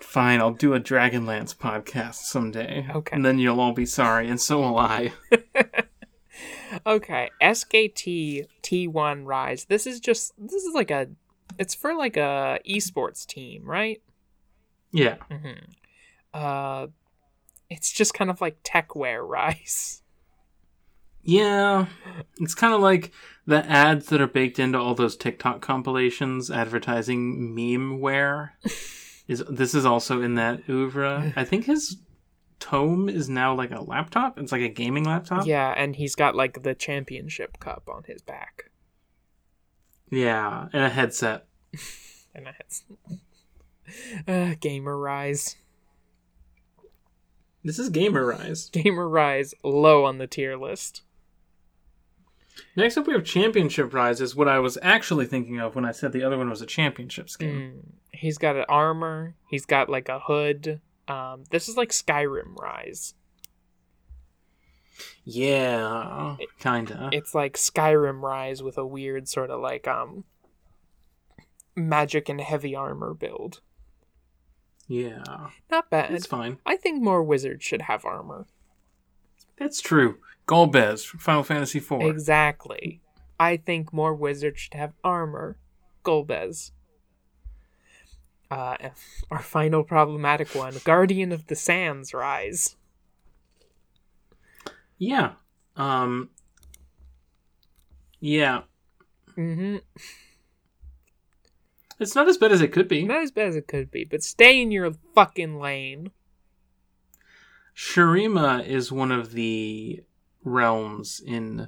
Fine, 0.01 0.41
I'll 0.41 0.51
do 0.51 0.73
a 0.73 0.79
Dragonlance 0.79 1.55
podcast 1.55 2.15
someday. 2.15 2.87
Okay. 2.93 3.15
And 3.15 3.25
then 3.25 3.39
you'll 3.39 3.61
all 3.61 3.71
be 3.71 3.85
sorry, 3.85 4.27
and 4.27 4.41
so 4.41 4.59
will 4.59 4.77
I. 4.77 5.13
Okay, 6.85 7.29
SKT 7.41 8.47
T1 8.63 9.25
Ryze. 9.25 9.67
This 9.67 9.85
is 9.85 9.99
just 9.99 10.33
this 10.37 10.63
is 10.63 10.73
like 10.73 10.91
a 10.91 11.07
it's 11.57 11.75
for 11.75 11.93
like 11.93 12.17
a 12.17 12.59
esports 12.67 13.25
team, 13.25 13.63
right? 13.65 14.01
yeah. 14.91 15.17
Mm-hmm. 15.29 15.65
Uh 16.33 16.87
it's 17.69 17.91
just 17.91 18.13
kind 18.13 18.29
of 18.29 18.41
like 18.41 18.63
techwear 18.63 19.27
Ryze. 19.27 20.01
Yeah. 21.23 21.87
It's 22.39 22.55
kind 22.55 22.73
of 22.73 22.81
like 22.81 23.11
the 23.45 23.65
ads 23.69 24.07
that 24.07 24.21
are 24.21 24.27
baked 24.27 24.59
into 24.59 24.77
all 24.77 24.95
those 24.95 25.15
TikTok 25.15 25.61
compilations 25.61 26.51
advertising 26.51 27.55
meme 27.55 27.99
wear. 27.99 28.57
is 29.27 29.43
this 29.49 29.73
is 29.73 29.85
also 29.85 30.21
in 30.21 30.35
that 30.35 30.61
oeuvre. 30.69 31.33
I 31.35 31.43
think 31.43 31.65
his 31.65 31.97
tome 32.59 33.09
is 33.09 33.29
now 33.29 33.53
like 33.53 33.71
a 33.71 33.81
laptop. 33.81 34.39
It's 34.39 34.51
like 34.51 34.61
a 34.61 34.69
gaming 34.69 35.05
laptop. 35.05 35.45
Yeah, 35.45 35.73
and 35.75 35.95
he's 35.95 36.15
got 36.15 36.35
like 36.35 36.63
the 36.63 36.75
championship 36.75 37.59
cup 37.59 37.83
on 37.87 38.03
his 38.05 38.21
back. 38.21 38.69
Yeah, 40.09 40.67
and 40.73 40.83
a 40.83 40.89
headset. 40.89 41.47
And 42.35 42.47
it's 42.59 42.83
uh, 44.27 44.55
Gamer 44.59 44.95
Ryze. 44.95 45.55
This 47.63 47.77
is 47.77 47.89
Gamer 47.89 48.25
Ryze. 48.25 48.71
Gamer 48.71 49.07
Ryze 49.07 49.53
low 49.63 50.03
on 50.05 50.17
the 50.17 50.25
tier 50.25 50.57
list. 50.57 51.03
Next 52.75 52.97
up, 52.97 53.07
we 53.07 53.13
have 53.13 53.23
Championship 53.23 53.91
Ryze, 53.91 54.21
is 54.21 54.35
what 54.35 54.47
I 54.47 54.59
was 54.59 54.77
actually 54.81 55.25
thinking 55.25 55.59
of 55.59 55.75
when 55.75 55.85
I 55.85 55.91
said 55.91 56.11
the 56.11 56.23
other 56.23 56.37
one 56.37 56.49
was 56.49 56.61
a 56.61 56.65
championship 56.67 57.29
skin. 57.29 57.81
Mm. 57.85 57.91
He's 58.11 58.37
got 58.37 58.55
an 58.55 58.65
armor. 58.69 59.35
He's 59.49 59.65
got 59.65 59.89
like 59.89 60.07
a 60.09 60.19
hood. 60.19 60.79
Um, 61.07 61.43
this 61.49 61.67
is 61.67 61.77
like 61.77 61.89
Skyrim 61.89 62.55
Ryze. 62.55 63.13
Yeah, 65.23 66.35
kinda. 66.59 67.09
It's 67.11 67.33
like 67.33 67.53
Skyrim 67.55 68.21
Ryze 68.21 68.61
with 68.61 68.77
a 68.77 68.85
weird 68.85 69.27
sort 69.27 69.49
of 69.49 69.61
like 69.61 69.87
um 69.87 70.25
magic 71.75 72.29
and 72.29 72.39
heavy 72.41 72.75
armor 72.75 73.13
build. 73.13 73.61
yeah, 74.87 75.23
Not 75.71 75.89
bad. 75.89 76.11
it's 76.11 76.25
fine. 76.27 76.59
I 76.65 76.75
think 76.77 77.01
more 77.01 77.23
wizards 77.23 77.63
should 77.63 77.83
have 77.83 78.05
armor. 78.05 78.45
That's 79.57 79.81
true. 79.81 80.17
Golbez 80.47 81.05
from 81.05 81.19
Final 81.19 81.43
Fantasy 81.43 81.79
IV. 81.79 82.01
Exactly. 82.01 83.01
I 83.39 83.57
think 83.57 83.93
more 83.93 84.13
wizards 84.13 84.59
should 84.61 84.73
have 84.73 84.93
armor. 85.03 85.57
Golbez. 86.03 86.71
Uh, 88.51 88.75
our 89.31 89.39
final 89.39 89.83
problematic 89.83 90.53
one, 90.53 90.75
Guardian 90.83 91.31
of 91.31 91.47
the 91.47 91.55
Sands 91.55 92.11
Ryze. 92.11 92.75
Yeah. 94.97 95.33
Um. 95.75 96.29
Yeah, 98.19 98.61
Mm-hmm. 99.35 99.77
it's 101.99 102.15
not 102.15 102.29
as 102.29 102.37
bad 102.37 102.51
as 102.53 102.61
it 102.61 102.71
could 102.71 102.87
be. 102.87 103.03
Not 103.03 103.23
as 103.23 103.31
bad 103.31 103.47
as 103.49 103.55
it 103.57 103.67
could 103.67 103.91
be, 103.91 104.05
but 104.05 104.23
stay 104.23 104.61
in 104.61 104.71
your 104.71 104.91
fucking 105.15 105.59
lane. 105.59 106.11
Shurima 107.75 108.65
is 108.65 108.91
one 108.91 109.11
of 109.11 109.31
the 109.33 110.03
realms 110.43 111.21
in 111.25 111.67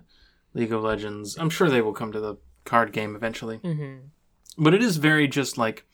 League 0.53 0.71
of 0.73 0.83
Legends. 0.83 1.37
I'm 1.37 1.49
sure 1.49 1.69
they 1.69 1.81
will 1.81 1.93
come 1.93 2.11
to 2.11 2.19
the 2.19 2.35
card 2.63 2.91
game 2.91 3.15
eventually. 3.15 3.57
Mm-hmm. 3.59 4.07
But 4.57 4.73
it 4.73 4.81
is 4.83 4.97
very 4.97 5.27
just 5.27 5.57
like 5.57 5.85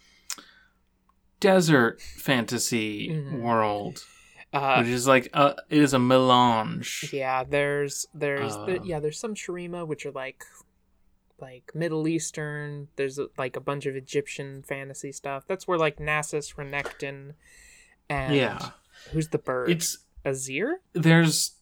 desert 1.40 2.02
fantasy 2.02 3.10
Mhm. 3.10 3.42
world, 3.42 4.06
Uh, 4.54 4.78
which 4.78 4.88
is 4.90 5.08
like 5.08 5.30
a, 5.34 5.56
it 5.70 5.78
is 5.82 5.94
a 5.94 6.00
melange. 6.00 7.10
yeah, 7.14 7.44
there's 7.44 8.06
there's 8.14 8.54
Uh. 8.54 8.66
the, 8.66 8.82
yeah 8.84 9.00
there's 9.00 9.20
some 9.20 9.34
Shurima 9.34 9.88
which 9.88 10.06
are 10.06 10.12
like 10.12 10.44
like 11.40 11.72
Middle 11.74 12.08
Eastern. 12.08 12.90
There's 12.98 13.20
like 13.38 13.56
a 13.56 13.60
bunch 13.62 13.88
of 13.88 13.96
Egyptian 13.96 14.62
fantasy 14.62 15.12
stuff. 15.12 15.46
That's 15.48 15.68
where 15.68 15.78
like 15.80 15.98
Nasus, 15.98 16.54
Renekton, 16.56 17.34
and 18.08 18.36
Yeah, 18.36 18.72
who's 19.12 19.30
the 19.30 19.38
bird? 19.38 19.70
it's 19.70 19.98
Azir. 20.26 20.74
there's 20.94 21.54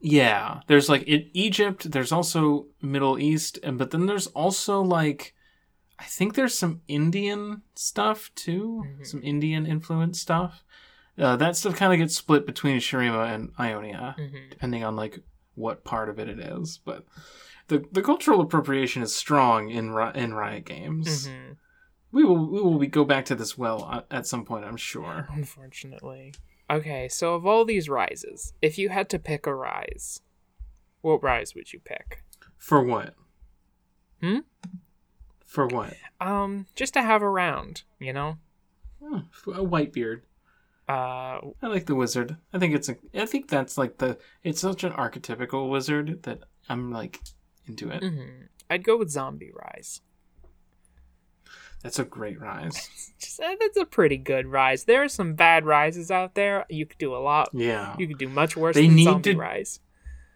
yeah 0.00 0.60
there's 0.66 0.88
like 0.88 1.02
in 1.04 1.30
Egypt. 1.32 1.90
There's 1.90 2.12
also 2.12 2.66
Middle 2.82 3.18
East, 3.18 3.58
and 3.62 3.78
but 3.78 3.90
then 3.90 4.06
there's 4.06 4.26
also 4.28 4.80
like 4.82 5.34
I 5.98 6.04
think 6.04 6.34
there's 6.34 6.58
some 6.58 6.82
Indian 6.88 7.62
stuff 7.74 8.30
too, 8.34 8.84
Mhm. 8.86 9.06
some 9.06 9.22
Indian 9.22 9.64
influence 9.66 10.20
stuff. 10.20 10.64
Uh, 11.16 11.36
that 11.36 11.56
stuff 11.56 11.76
kind 11.76 11.92
of 11.92 11.98
gets 12.00 12.16
split 12.16 12.44
between 12.44 12.78
Shurima 12.78 13.32
and 13.32 13.52
Ionia. 13.58 14.16
Mm-hmm. 14.18 14.50
depending 14.50 14.82
on 14.84 14.96
like 14.96 15.20
what 15.54 15.84
part 15.84 16.08
of 16.08 16.18
it 16.18 16.28
it 16.28 16.40
is. 16.40 16.80
But 16.84 17.06
the 17.68 17.84
the 17.92 18.02
cultural 18.02 18.40
appropriation 18.40 19.02
is 19.02 19.14
strong 19.14 19.70
in 19.70 19.86
in 20.14 20.34
Riot 20.34 20.66
Games. 20.66 21.28
Mm-hmm. 21.28 21.52
We 22.12 22.24
will 22.24 22.46
we 22.50 22.60
will 22.60 22.78
be, 22.78 22.86
go 22.88 23.04
back 23.04 23.24
to 23.26 23.34
this 23.34 23.56
well 23.56 23.88
uh, 23.90 24.02
at 24.10 24.26
some 24.26 24.44
point, 24.44 24.64
I'm 24.64 24.76
sure. 24.76 25.28
Unfortunately. 25.32 26.34
Okay, 26.70 27.08
so 27.08 27.34
of 27.34 27.46
all 27.46 27.64
these 27.64 27.88
ryzes, 27.88 28.52
if 28.62 28.78
you 28.78 28.88
had 28.88 29.08
to 29.10 29.18
pick 29.18 29.46
a 29.46 29.50
ryze, 29.50 30.20
what 31.02 31.20
ryze 31.20 31.54
would 31.54 31.72
you 31.72 31.80
pick? 31.80 32.22
For 32.56 32.82
what? 32.82 33.14
Hmm? 34.22 34.38
For 35.44 35.66
what? 35.66 35.94
Um, 36.20 36.66
just 36.74 36.94
to 36.94 37.02
have 37.02 37.22
around, 37.22 37.82
you 37.98 38.12
know. 38.12 38.38
Oh, 39.02 39.22
a 39.54 39.62
white 39.62 39.92
beard. 39.92 40.22
Uh, 40.88 41.40
I 41.62 41.66
like 41.66 41.86
the 41.86 41.94
wizard. 41.94 42.36
I 42.52 42.58
think 42.58 42.74
it's 42.74 42.88
a. 42.88 42.96
I 43.14 43.26
think 43.26 43.48
that's 43.48 43.78
like 43.78 43.98
the. 43.98 44.18
It's 44.42 44.60
such 44.60 44.84
an 44.84 44.92
archetypical 44.92 45.70
wizard 45.70 46.22
that 46.24 46.40
I'm 46.68 46.90
like 46.90 47.20
into 47.66 47.90
it. 47.90 48.02
Mm-hmm. 48.02 48.46
I'd 48.70 48.84
go 48.84 48.96
with 48.96 49.10
zombie 49.10 49.52
ryze. 49.54 50.00
That's 51.84 52.00
a 52.00 52.04
great 52.04 52.40
ryze. 52.40 52.88
Uh, 53.42 53.54
that's 53.58 53.76
a 53.78 53.84
pretty 53.86 54.18
good 54.18 54.44
ryze. 54.46 54.84
There 54.84 55.02
are 55.02 55.08
some 55.08 55.34
bad 55.34 55.64
ryzes 55.64 56.10
out 56.10 56.34
there. 56.34 56.66
You 56.68 56.84
could 56.84 56.98
do 56.98 57.14
a 57.14 57.18
lot. 57.18 57.48
Yeah. 57.54 57.96
You 57.98 58.06
could 58.06 58.18
do 58.18 58.28
much 58.28 58.54
worse 58.54 58.74
They 58.74 58.86
than 58.86 58.96
need 58.96 59.04
zombie 59.04 59.32
to- 59.32 59.38
ryze. 59.40 59.78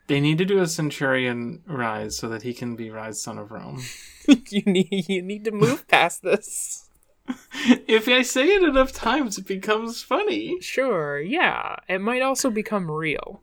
They 0.07 0.21
need 0.21 0.39
to 0.39 0.45
do 0.47 0.59
a 0.61 0.67
centurion 0.67 1.63
ryze 1.69 2.13
so 2.13 2.29
that 2.31 2.43
he 2.43 2.55
can 2.55 2.77
be 2.77 2.89
ryze 2.89 3.17
son 3.17 3.37
of 3.39 3.51
Rome. 3.53 3.83
you 4.49 4.63
need 4.63 4.89
you 5.09 5.21
need 5.23 5.45
to 5.45 5.51
move 5.53 5.87
past 5.87 6.23
this. 6.23 6.89
if 7.53 8.09
I 8.09 8.23
say 8.23 8.47
it 8.47 8.63
enough 8.63 8.91
times, 8.93 9.37
it 9.39 9.47
becomes 9.47 10.03
funny. 10.03 10.59
Sure, 10.63 11.21
yeah. 11.21 11.77
It 11.89 12.01
might 12.01 12.23
also 12.23 12.49
become 12.51 12.91
real. 12.91 13.43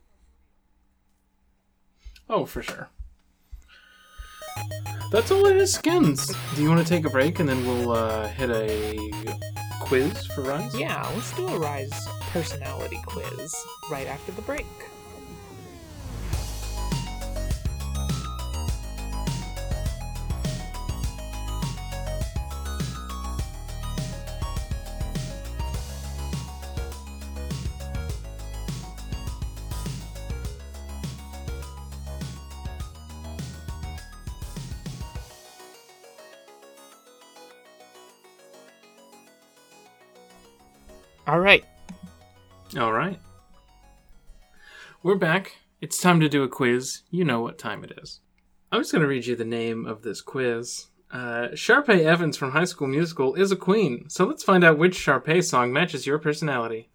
Oh, 2.28 2.44
for 2.46 2.62
sure. 2.62 2.90
That's 5.10 5.30
all 5.30 5.46
it 5.46 5.56
is, 5.56 5.72
skins. 5.72 6.32
Do 6.54 6.62
you 6.62 6.68
want 6.68 6.84
to 6.84 6.88
take 6.88 7.06
a 7.06 7.10
break 7.10 7.38
and 7.38 7.48
then 7.48 7.64
we'll 7.66 7.92
uh, 7.92 8.28
hit 8.28 8.50
a 8.50 9.12
quiz 9.80 10.26
for 10.26 10.42
Ryze? 10.42 10.78
Yeah, 10.78 11.08
let's 11.14 11.34
do 11.36 11.46
a 11.46 11.58
ryze 11.58 11.94
personality 12.32 13.00
quiz 13.06 13.54
right 13.90 14.06
after 14.06 14.32
the 14.32 14.42
break. 14.42 14.66
All 41.36 41.42
right. 41.42 41.66
All 42.78 42.94
right. 42.94 43.20
We're 45.02 45.16
back. 45.16 45.58
It's 45.82 46.00
time 46.00 46.18
to 46.20 46.30
do 46.30 46.42
a 46.42 46.48
quiz. 46.48 47.02
You 47.10 47.26
know 47.26 47.42
what 47.42 47.58
time 47.58 47.84
it 47.84 47.92
is. 48.02 48.20
I'm 48.72 48.80
just 48.80 48.90
going 48.90 49.02
to 49.02 49.06
read 49.06 49.26
you 49.26 49.36
the 49.36 49.44
name 49.44 49.84
of 49.84 50.00
this 50.00 50.22
quiz. 50.22 50.86
Uh, 51.12 51.48
Sharpay 51.52 52.06
Evans 52.06 52.38
from 52.38 52.52
High 52.52 52.64
School 52.64 52.88
Musical 52.88 53.34
is 53.34 53.52
a 53.52 53.56
queen, 53.56 54.08
so 54.08 54.24
let's 54.24 54.42
find 54.44 54.64
out 54.64 54.78
which 54.78 54.96
Sharpay 54.96 55.44
song 55.44 55.74
matches 55.74 56.06
your 56.06 56.18
personality. 56.18 56.88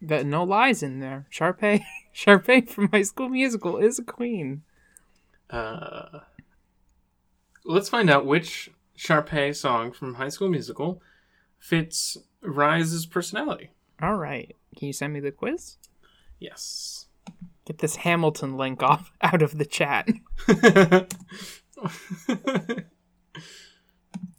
That 0.00 0.24
no 0.24 0.42
lies 0.42 0.82
in 0.82 1.00
there. 1.00 1.26
Sharpay, 1.30 1.82
Sharpay 2.16 2.66
from 2.66 2.88
High 2.88 3.02
School 3.02 3.28
Musical 3.28 3.76
is 3.76 3.98
a 3.98 4.04
queen. 4.04 4.62
Uh, 5.50 6.20
let's 7.66 7.90
find 7.90 8.08
out 8.08 8.24
which 8.24 8.70
Sharpay 8.96 9.54
song 9.54 9.92
from 9.92 10.14
High 10.14 10.30
School 10.30 10.48
Musical 10.48 11.02
fits 11.58 12.18
Ryze's 12.44 13.06
personality. 13.06 13.70
All 14.00 14.16
right. 14.16 14.54
Can 14.76 14.86
you 14.86 14.92
send 14.92 15.12
me 15.12 15.20
the 15.20 15.30
quiz? 15.32 15.76
Yes. 16.38 17.06
Get 17.64 17.78
this 17.78 17.96
Hamilton 17.96 18.56
link 18.56 18.82
off 18.82 19.12
out 19.22 19.42
of 19.42 19.58
the 19.58 19.64
chat. 19.64 20.08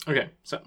okay, 0.08 0.30
so 0.44 0.62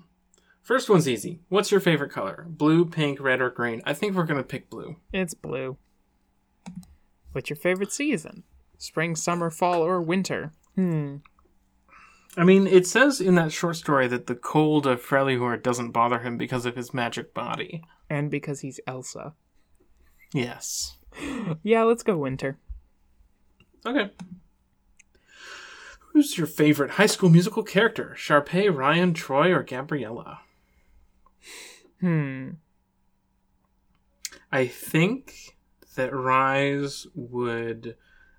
first 0.62 0.90
one's 0.90 1.08
easy. 1.08 1.40
What's 1.48 1.70
your 1.70 1.80
favorite 1.80 2.10
color? 2.10 2.46
Blue, 2.48 2.84
pink, 2.84 3.20
red, 3.20 3.40
or 3.40 3.50
green? 3.50 3.82
I 3.84 3.94
think 3.94 4.14
we're 4.14 4.24
gonna 4.24 4.42
pick 4.42 4.68
blue. 4.68 4.96
It's 5.12 5.34
blue. 5.34 5.76
What's 7.32 7.50
your 7.50 7.56
favorite 7.56 7.92
season? 7.92 8.42
Spring, 8.78 9.14
summer, 9.14 9.50
fall, 9.50 9.82
or 9.82 10.00
winter? 10.00 10.52
Hmm. 10.74 11.16
I 12.38 12.44
mean, 12.44 12.68
it 12.68 12.86
says 12.86 13.20
in 13.20 13.34
that 13.34 13.50
short 13.50 13.74
story 13.74 14.06
that 14.06 14.28
the 14.28 14.36
cold 14.36 14.86
of 14.86 15.02
Freljord 15.02 15.64
doesn't 15.64 15.90
bother 15.90 16.20
him 16.20 16.38
because 16.38 16.64
of 16.66 16.76
his 16.76 16.94
magic 16.94 17.34
body. 17.34 17.82
And 18.08 18.30
because 18.30 18.60
he's 18.60 18.78
Elsa. 18.86 19.34
Yes. 20.32 20.98
Yeah, 21.64 21.82
let's 21.82 22.04
go 22.04 22.16
winter. 22.16 22.58
Okay. 23.84 24.12
Who's 26.12 26.38
your 26.38 26.46
favorite 26.46 26.92
High 26.92 27.06
School 27.06 27.28
Musical 27.28 27.64
character? 27.64 28.14
Sharpay, 28.16 28.72
Ryan, 28.72 29.14
Troy, 29.14 29.52
or 29.52 29.64
Gabriella? 29.64 30.40
Hmm. 32.00 32.50
I 34.52 34.68
think 34.68 35.56
that 35.96 36.12
Ryze 36.12 37.08
would 37.16 37.96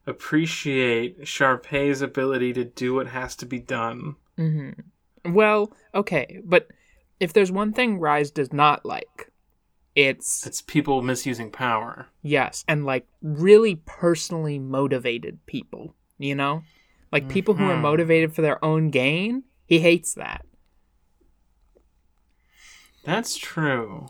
appreciate 0.09 1.27
Sharpay's 1.27 2.01
ability 2.01 2.53
to 2.53 2.65
do 2.65 2.93
what 2.95 3.07
has 3.07 3.35
to 3.37 3.45
be 3.45 3.59
done. 3.59 4.15
Mm-hmm. 4.37 5.33
Well, 5.33 5.71
okay, 5.93 6.39
but 6.43 6.67
if 7.19 7.33
there's 7.33 7.51
one 7.51 7.73
thing 7.73 7.99
Ryze 7.99 8.33
does 8.33 8.51
not 8.51 8.85
like, 8.85 9.31
it's 9.95 10.45
It's 10.45 10.61
people 10.61 11.01
misusing 11.01 11.51
power. 11.51 12.07
yes, 12.21 12.63
and 12.67 12.85
like 12.85 13.05
really 13.21 13.75
personally 13.85 14.57
motivated 14.59 15.45
people, 15.45 15.93
you 16.17 16.35
know? 16.35 16.63
Like 17.11 17.27
people 17.27 17.55
who 17.55 17.65
are 17.69 17.75
Mhm. 17.75 17.81
motivated 17.81 18.33
for 18.35 18.41
their 18.41 18.63
own 18.63 18.89
gain, 18.91 19.43
he 19.65 19.79
hates 19.79 20.13
that. 20.13 20.45
That's 23.03 23.35
true. 23.37 24.07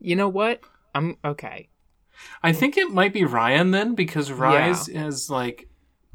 You 0.00 0.16
know 0.16 0.28
what? 0.28 0.60
I'm 0.94 1.16
okay. 1.24 1.68
I 2.42 2.52
think 2.52 2.76
it 2.76 2.90
might 2.90 3.12
be 3.12 3.24
Ryan 3.24 3.70
then 3.72 3.94
because 3.94 4.30
Ryze 4.30 4.88
is 4.88 5.28
like 5.30 5.68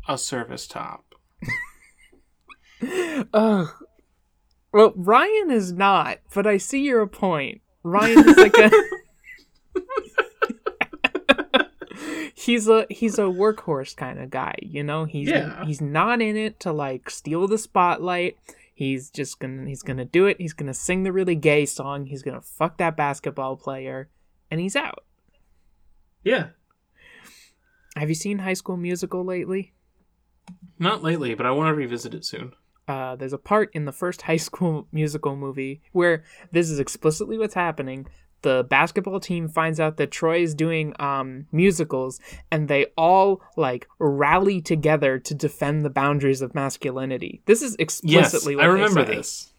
a 0.07 0.17
service 0.17 0.67
top. 0.67 1.05
Ugh. 3.33 3.67
Well, 4.71 4.93
Ryan 4.95 5.51
is 5.51 5.71
not, 5.71 6.19
but 6.33 6.47
I 6.47 6.57
see 6.57 6.83
your 6.83 7.05
point. 7.07 7.61
Ryan 7.83 8.27
is 8.29 8.37
like 8.37 8.57
a 8.57 8.71
He's 12.35 12.67
a 12.67 12.85
he's 12.89 13.17
a 13.19 13.23
workhorse 13.23 13.95
kind 13.95 14.19
of 14.19 14.29
guy, 14.29 14.55
you 14.61 14.83
know? 14.83 15.05
He's 15.05 15.29
Yeah. 15.29 15.63
he's 15.65 15.79
not 15.79 16.21
in 16.21 16.35
it 16.35 16.59
to 16.61 16.73
like 16.73 17.09
steal 17.09 17.47
the 17.47 17.57
spotlight. 17.57 18.35
He's 18.73 19.09
just 19.09 19.39
gonna 19.39 19.65
he's 19.67 19.81
gonna 19.83 20.03
do 20.03 20.25
it. 20.25 20.37
He's 20.41 20.53
gonna 20.53 20.73
sing 20.73 21.03
the 21.03 21.13
really 21.13 21.35
gay 21.35 21.65
song. 21.65 22.07
He's 22.07 22.21
gonna 22.23 22.41
fuck 22.41 22.77
that 22.79 22.97
basketball 22.97 23.55
player, 23.55 24.09
and 24.51 24.59
he's 24.59 24.75
out. 24.75 25.03
Yeah. 26.24 26.47
Have 27.95 28.09
you 28.09 28.15
seen 28.15 28.39
High 28.39 28.53
School 28.53 28.78
Musical 28.78 29.24
lately? 29.24 29.74
Not 30.80 31.03
lately, 31.03 31.36
but 31.36 31.45
I 31.45 31.51
want 31.51 31.69
to 31.69 31.74
revisit 31.76 32.13
it 32.13 32.26
soon. 32.26 32.53
uh, 32.88 33.15
there's 33.15 33.34
a 33.34 33.38
part 33.38 33.69
in 33.74 33.86
the 33.86 33.91
first 33.91 34.24
high 34.24 34.38
school 34.49 34.88
musical 34.91 35.36
movie 35.36 35.82
where 35.91 36.24
this 36.51 36.69
is 36.69 36.80
explicitly 36.80 37.38
what's 37.38 37.53
happening. 37.53 38.07
The 38.41 38.67
basketball 38.69 39.21
team 39.21 39.47
finds 39.47 39.80
out 39.80 39.95
that 39.95 40.11
Troy 40.11 40.41
is 40.41 40.53
doing 40.53 40.93
um, 40.99 41.45
musicals, 41.53 42.19
and 42.51 42.67
they 42.67 42.88
all 42.97 43.41
like 43.55 43.88
rally 43.99 44.59
together 44.59 45.17
to 45.19 45.34
defend 45.34 45.86
the 45.86 45.89
boundaries 45.89 46.41
of 46.41 46.53
masculinity. 46.53 47.41
This 47.45 47.61
is 47.61 47.78
Yes, 47.80 47.80
explicitly 47.80 48.57
what 48.57 48.65
I 48.65 48.67
remember 48.67 49.05
this. 49.05 49.52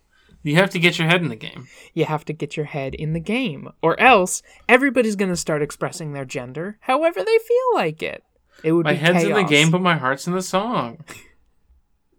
You 0.44 0.56
have 0.56 0.70
to 0.70 0.78
get 0.78 0.98
your 0.98 1.08
head 1.08 1.22
in 1.22 1.28
the 1.28 1.36
game. 1.36 1.68
You 1.94 2.04
have 2.04 2.24
to 2.26 2.32
get 2.34 2.56
your 2.56 2.66
head 2.66 2.94
in 2.94 3.14
the 3.14 3.20
game, 3.20 3.70
or 3.82 3.98
else 3.98 4.42
everybody's 4.68 5.16
gonna 5.16 5.36
start 5.36 5.62
expressing 5.62 6.12
their 6.12 6.26
gender 6.26 6.78
however 6.82 7.24
they 7.24 7.38
feel 7.38 7.74
like 7.74 8.02
it. 8.02 8.22
It 8.62 8.72
would 8.72 8.84
be 8.84 8.90
My 8.90 8.94
be 8.94 9.00
head's 9.00 9.24
in 9.24 9.32
the 9.32 9.42
game, 9.42 9.70
but 9.70 9.80
my 9.80 9.96
heart's 9.96 10.26
in 10.26 10.34
the 10.34 10.42
song. 10.42 11.02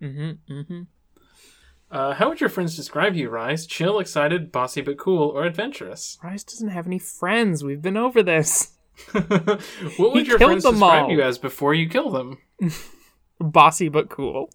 Mm-hmm, 0.02 0.54
mm-hmm. 0.54 0.82
Uh, 1.92 2.14
how 2.16 2.28
would 2.28 2.42
your 2.42 2.50
friends 2.50 2.76
describe 2.76 3.16
you, 3.16 3.30
Ryze? 3.30 3.68
Chill, 3.68 4.00
excited, 4.00 4.52
bossy 4.52 4.82
but 4.82 4.98
cool, 4.98 5.30
or 5.30 5.46
adventurous? 5.46 6.18
Ryze 6.24 6.46
doesn't 6.46 6.70
have 6.70 6.88
any 6.88 7.00
friends. 7.00 7.64
We've 7.64 7.82
been 7.82 7.96
over 7.96 8.24
this. 8.24 8.72
what 9.12 10.14
would 10.14 10.24
He 10.24 10.30
your 10.30 10.40
friends 10.40 10.64
describe 10.64 11.04
all. 11.04 11.12
you 11.12 11.22
as 11.22 11.38
before 11.38 11.74
you 11.74 11.88
kill 11.88 12.10
them? 12.10 12.38
Bossy 13.40 13.90
but 13.90 14.10
cool. 14.10 14.50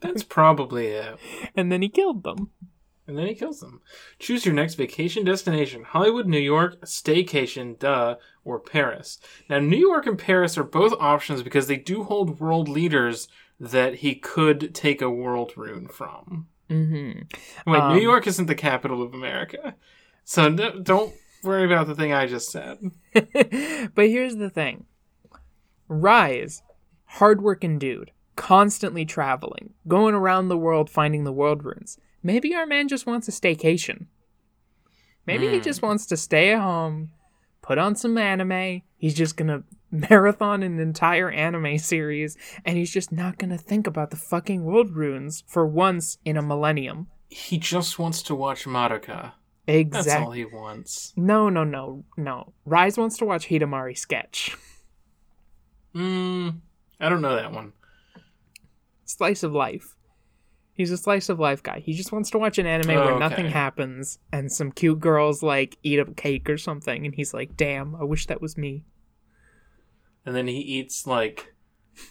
That's 0.00 0.22
probably 0.22 0.86
it. 0.88 1.18
And 1.54 1.72
then 1.72 1.82
he 1.82 1.88
killed 1.88 2.22
them. 2.22 2.50
And 3.06 3.16
then 3.16 3.26
he 3.26 3.34
kills 3.34 3.60
them. 3.60 3.80
Choose 4.18 4.44
your 4.44 4.54
next 4.54 4.74
vacation 4.74 5.24
destination 5.24 5.82
Hollywood, 5.82 6.26
New 6.26 6.38
York, 6.38 6.80
staycation, 6.82 7.78
duh, 7.78 8.16
or 8.44 8.60
Paris. 8.60 9.18
Now, 9.48 9.60
New 9.60 9.78
York 9.78 10.06
and 10.06 10.18
Paris 10.18 10.58
are 10.58 10.64
both 10.64 10.92
options 11.00 11.42
because 11.42 11.66
they 11.66 11.78
do 11.78 12.04
hold 12.04 12.38
world 12.38 12.68
leaders 12.68 13.28
that 13.58 13.96
he 13.96 14.14
could 14.14 14.74
take 14.74 15.00
a 15.00 15.10
world 15.10 15.52
rune 15.56 15.88
from. 15.88 16.48
Mm-hmm. 16.68 17.70
Wait, 17.70 17.80
Um, 17.80 17.96
New 17.96 18.02
York 18.02 18.26
isn't 18.26 18.46
the 18.46 18.54
capital 18.54 19.02
of 19.02 19.14
America. 19.14 19.74
So 20.24 20.50
no, 20.50 20.78
don't 20.78 21.14
worry 21.42 21.64
about 21.64 21.86
the 21.86 21.94
thing 21.94 22.12
I 22.12 22.26
just 22.26 22.50
said. 22.50 22.78
but 23.14 24.08
here's 24.08 24.36
the 24.36 24.50
thing 24.50 24.84
Ryze, 25.88 26.60
hardworking 27.06 27.78
dude, 27.78 28.10
constantly 28.38 29.04
traveling, 29.04 29.74
going 29.88 30.14
around 30.14 30.48
the 30.48 30.56
world 30.56 30.88
finding 30.88 31.24
the 31.24 31.32
world 31.32 31.64
runes. 31.64 31.98
Maybe 32.22 32.54
our 32.54 32.66
man 32.66 32.86
just 32.88 33.04
wants 33.04 33.26
a 33.28 33.32
staycation. 33.32 34.06
Maybe 35.26 35.48
he 35.48 35.56
Hmm. 35.56 35.62
just 35.62 35.82
wants 35.82 36.06
to 36.06 36.16
stay 36.16 36.52
at 36.52 36.60
home, 36.60 37.10
put 37.62 37.78
on 37.78 37.96
some 37.96 38.16
anime. 38.16 38.82
He's 38.96 39.14
just 39.14 39.36
gonna 39.36 39.64
marathon 39.90 40.62
an 40.62 40.78
entire 40.78 41.30
anime 41.30 41.78
series, 41.78 42.36
and 42.64 42.78
he's 42.78 42.92
just 42.92 43.10
not 43.10 43.38
gonna 43.38 43.58
think 43.58 43.86
about 43.88 44.10
the 44.10 44.16
fucking 44.16 44.64
world 44.64 44.90
runes 44.92 45.42
for 45.46 45.66
once 45.66 46.18
in 46.24 46.36
a 46.36 46.42
millennium. 46.42 47.08
He 47.28 47.58
just 47.58 47.98
wants 47.98 48.22
to 48.22 48.34
watch 48.34 48.64
Madoka. 48.66 49.32
Exactly. 49.66 50.10
That's 50.12 50.22
all 50.24 50.30
he 50.32 50.44
wants. 50.46 51.12
No, 51.16 51.48
no, 51.50 51.64
no, 51.64 52.04
no. 52.16 52.54
Ryze 52.66 52.96
wants 52.96 53.18
to 53.18 53.24
watch 53.26 53.48
Hidamari 53.48 53.98
Sketch. 53.98 54.56
Mm, 55.94 56.60
I 57.00 57.08
don't 57.08 57.20
know 57.20 57.34
that 57.36 57.52
one. 57.52 57.72
Slice 59.08 59.42
of 59.42 59.52
life. 59.54 59.94
He's 60.74 60.90
a 60.90 60.98
slice 60.98 61.30
of 61.30 61.40
life 61.40 61.62
guy. 61.62 61.80
He 61.80 61.94
just 61.94 62.12
wants 62.12 62.28
to 62.30 62.38
watch 62.38 62.58
an 62.58 62.66
anime 62.66 62.90
Oh, 62.90 63.04
where 63.06 63.18
nothing 63.18 63.46
happens 63.46 64.18
and 64.30 64.52
some 64.52 64.70
cute 64.70 65.00
girls 65.00 65.42
like 65.42 65.78
eat 65.82 65.98
a 65.98 66.04
cake 66.04 66.48
or 66.50 66.58
something, 66.58 67.06
and 67.06 67.14
he's 67.14 67.32
like, 67.32 67.56
"Damn, 67.56 67.96
I 67.96 68.04
wish 68.04 68.26
that 68.26 68.42
was 68.42 68.58
me." 68.58 68.84
And 70.26 70.36
then 70.36 70.46
he 70.46 70.58
eats 70.58 71.06
like 71.06 71.54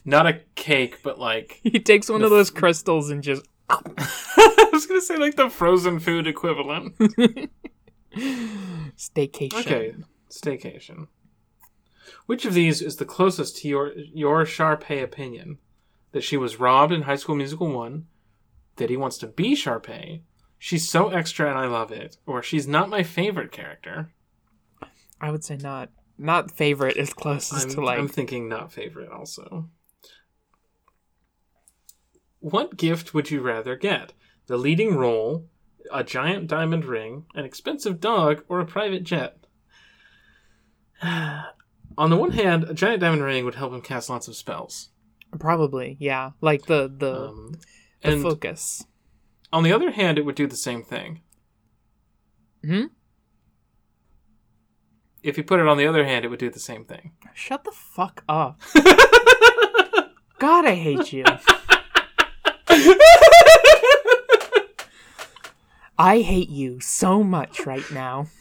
not 0.04 0.26
a 0.26 0.42
cake, 0.56 1.04
but 1.04 1.20
like 1.20 1.60
He 1.64 1.80
takes 1.80 2.10
one 2.10 2.22
The 2.22 2.26
of 2.26 2.32
those 2.32 2.50
crystals 2.50 3.12
and 3.12 3.22
just 3.22 3.48
I 3.70 4.70
was 4.74 4.88
gonna 4.88 5.02
say 5.02 5.18
like 5.18 5.36
the 5.36 5.52
frozen 5.52 6.00
food 6.00 6.26
equivalent. 6.26 6.98
staycation. 8.98 9.54
Okay, 9.54 9.94
staycation. 10.32 11.08
Which 12.26 12.44
of 12.44 12.56
these 12.56 12.82
is 12.82 12.96
the 12.96 13.06
closest 13.06 13.58
to 13.58 13.68
your 13.68 13.94
your 13.96 14.46
Sharpay 14.46 15.04
opinion? 15.04 15.60
That 16.18 16.24
she 16.24 16.36
was 16.36 16.60
robbed 16.60 16.92
in 16.92 17.04
High 17.04 17.18
School 17.18 17.36
Musical 17.36 17.72
one, 17.72 18.08
that 18.78 18.90
he 18.90 18.98
wants 18.98 19.20
to 19.20 19.28
be 19.28 19.54
Sharpay, 19.54 20.22
she's 20.58 20.90
so 20.90 21.10
extra 21.10 21.48
and 21.48 21.60
I 21.60 21.68
love 21.68 21.92
it, 21.92 22.18
or 22.26 22.42
she's 22.42 22.68
not 22.68 22.90
my 22.90 23.04
favorite 23.04 23.52
character. 23.52 24.12
I 25.22 25.30
would 25.30 25.44
say 25.44 25.58
not. 25.58 25.92
Not 26.18 26.50
favorite 26.50 26.98
is 26.98 27.14
closest 27.14 27.68
I'm, 27.68 27.74
to 27.76 27.82
like. 27.82 28.00
I'm 28.00 28.08
thinking 28.08 28.50
not 28.50 28.74
favorite 28.74 29.12
also. 29.12 29.70
What 32.40 32.78
gift 32.78 33.14
would 33.14 33.30
you 33.30 33.42
rather 33.42 33.76
get? 33.76 34.14
The 34.48 34.58
leading 34.58 34.96
role, 34.96 35.46
a 35.94 36.04
giant 36.04 36.48
diamond 36.48 36.86
ring, 36.86 37.26
an 37.36 37.46
expensive 37.46 38.00
dog, 38.00 38.44
or 38.50 38.60
a 38.60 38.66
private 38.66 39.04
jet? 39.04 39.38
On 41.04 42.10
the 42.10 42.18
one 42.18 42.32
hand, 42.32 42.64
a 42.64 42.74
giant 42.74 43.02
diamond 43.02 43.22
ring 43.22 43.46
would 43.46 43.54
help 43.54 43.72
him 43.72 43.82
cast 43.82 44.10
lots 44.10 44.28
of 44.28 44.36
spells. 44.36 44.90
Probably, 45.40 45.98
yeah. 46.00 46.32
Like 46.42 46.66
the 46.66 46.92
the, 46.96 47.14
Um, 47.30 47.56
the 48.02 48.18
focus. 48.22 48.86
on 49.52 49.64
the 49.64 49.72
other 49.74 49.92
hand, 49.92 50.18
it 50.18 50.26
would 50.26 50.36
do 50.36 50.48
the 50.48 50.56
same 50.58 50.84
thing. 50.84 51.22
Hmm? 52.64 52.86
if 55.24 55.38
you 55.38 55.44
put 55.44 55.60
it 55.60 55.68
on 55.68 55.78
the 55.78 55.86
other 55.88 56.06
hand, 56.06 56.24
it 56.24 56.30
would 56.30 56.40
do 56.40 56.50
the 56.50 56.60
same 56.60 56.86
thing. 56.86 57.12
Shut 57.34 57.64
the 57.66 57.72
fuck 57.72 58.24
up. 58.30 58.62
God, 60.40 60.66
I 60.66 60.76
hate 60.76 61.12
you. 61.12 61.26
I 65.98 66.22
hate 66.22 66.50
you 66.50 66.80
so 66.80 67.24
much 67.24 67.66
right 67.66 67.90
now. 67.92 68.28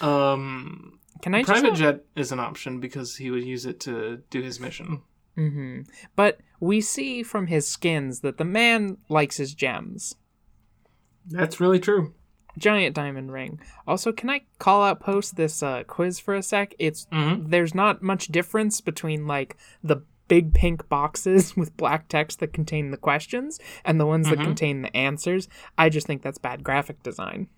Um, 0.00 0.97
Can 1.22 1.34
I 1.34 1.42
just 1.42 1.50
private 1.62 1.74
jet 1.76 2.04
is 2.16 2.32
an 2.32 2.40
option 2.40 2.80
because 2.80 3.16
he 3.16 3.30
would 3.30 3.44
use 3.44 3.66
it 3.66 3.80
to 3.80 4.22
do 4.30 4.40
his 4.42 4.60
mission. 4.60 5.02
hmm 5.34 5.80
But 6.16 6.40
we 6.60 6.80
see 6.80 7.22
from 7.22 7.46
his 7.46 7.66
skins 7.68 8.20
that 8.20 8.38
the 8.38 8.44
man 8.44 8.98
likes 9.08 9.36
his 9.36 9.54
gems. 9.54 10.14
That's 11.26 11.60
really 11.60 11.78
true. 11.80 12.14
Giant 12.56 12.94
diamond 12.96 13.30
ring. 13.32 13.60
Also, 13.86 14.10
can 14.12 14.30
I 14.30 14.40
call 14.58 14.82
out 14.82 14.98
post 15.00 15.36
this 15.36 15.62
uh, 15.62 15.84
quiz 15.84 16.18
for 16.18 16.34
a 16.34 16.42
sec? 16.42 16.74
It's 16.78 17.06
Mhm. 17.12 17.50
there's 17.50 17.74
not 17.74 18.02
much 18.02 18.26
difference 18.28 18.80
between 18.80 19.26
like 19.26 19.56
the 19.82 20.02
big 20.26 20.52
pink 20.54 20.88
boxes 20.88 21.56
with 21.56 21.76
black 21.76 22.08
text 22.08 22.40
that 22.40 22.52
contain 22.52 22.90
the 22.90 22.96
questions 22.96 23.60
and 23.84 24.00
the 24.00 24.06
ones 24.06 24.28
that 24.28 24.40
contain 24.40 24.82
the 24.82 24.96
answers. 24.96 25.48
I 25.76 25.88
just 25.88 26.06
think 26.06 26.22
that's 26.22 26.38
bad 26.38 26.64
graphic 26.64 27.02
design. 27.02 27.48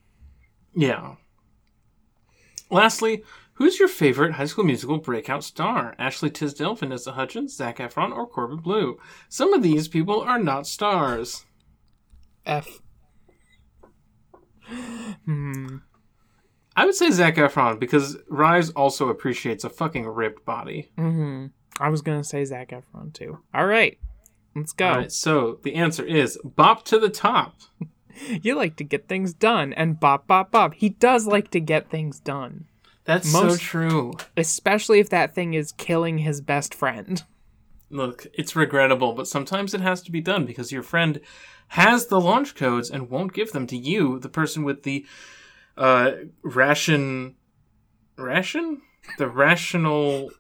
Yeah. 0.74 1.14
Lastly, 2.70 3.24
who's 3.60 3.78
your 3.78 3.88
favorite 3.88 4.32
High 4.32 4.46
School 4.46 4.64
Musical 4.64 4.96
breakout 4.96 5.44
star? 5.44 5.94
Ashley 5.98 6.30
Tisdale, 6.30 6.74
Vanessa 6.74 7.12
Hudgens, 7.12 7.54
Zac 7.54 7.76
Efron, 7.76 8.10
or 8.10 8.26
Corbin 8.26 8.56
Bleu? 8.56 8.96
Some 9.28 9.52
of 9.52 9.62
these 9.62 9.86
people 9.86 10.22
are 10.22 10.38
not 10.38 10.66
stars. 10.66 11.44
F. 12.46 12.80
Hmm. 15.26 15.76
I 16.74 16.86
would 16.86 16.94
say 16.94 17.10
Zac 17.10 17.36
Efron 17.36 17.78
because 17.78 18.16
Ryze 18.30 18.72
also 18.74 19.10
appreciates 19.10 19.62
a 19.62 19.68
fucking 19.68 20.06
ripped 20.06 20.46
body. 20.46 20.90
Mm-hmm. 20.96 21.48
I 21.78 21.88
was 21.90 22.00
gonna 22.00 22.24
say 22.24 22.42
Zac 22.46 22.70
Efron 22.70 23.12
too. 23.12 23.40
All 23.52 23.66
right, 23.66 23.98
let's 24.56 24.72
go. 24.72 24.88
All 24.88 24.96
right, 24.96 25.12
so 25.12 25.58
the 25.62 25.74
answer 25.74 26.04
is 26.04 26.38
Bop 26.42 26.86
to 26.86 26.98
the 26.98 27.10
Top. 27.10 27.56
You 28.42 28.54
like 28.54 28.76
to 28.76 28.84
get 28.84 29.08
things 29.08 29.32
done, 29.32 29.72
and 29.72 29.98
bop 29.98 30.26
bop 30.26 30.50
bop. 30.50 30.74
He 30.74 30.90
does 30.90 31.26
like 31.26 31.50
to 31.52 31.60
get 31.60 31.90
things 31.90 32.20
done, 32.20 32.66
That's 33.04 33.30
so 33.30 33.56
true. 33.56 34.14
especially 34.36 35.00
if 35.00 35.08
that 35.10 35.34
thing 35.34 35.54
is 35.54 35.72
killing 35.72 36.18
his 36.18 36.40
best 36.40 36.74
friend. 36.74 37.22
Look, 37.88 38.26
it's 38.34 38.54
regrettable, 38.54 39.14
but 39.14 39.26
sometimes 39.26 39.74
it 39.74 39.80
has 39.80 40.00
to 40.02 40.12
be 40.12 40.20
done 40.20 40.46
because 40.46 40.70
your 40.70 40.82
friend 40.82 41.20
has 41.68 42.06
the 42.06 42.20
launch 42.20 42.54
codes 42.54 42.90
and 42.90 43.10
won't 43.10 43.32
give 43.32 43.52
them 43.52 43.66
to 43.66 43.76
you, 43.76 44.18
the 44.20 44.28
person 44.28 44.62
with 44.62 44.84
the 44.84 45.06
uh, 45.76 46.12
ration. 46.42 47.36
Ration? 48.16 48.82
The 49.18 49.28
rational 49.28 50.30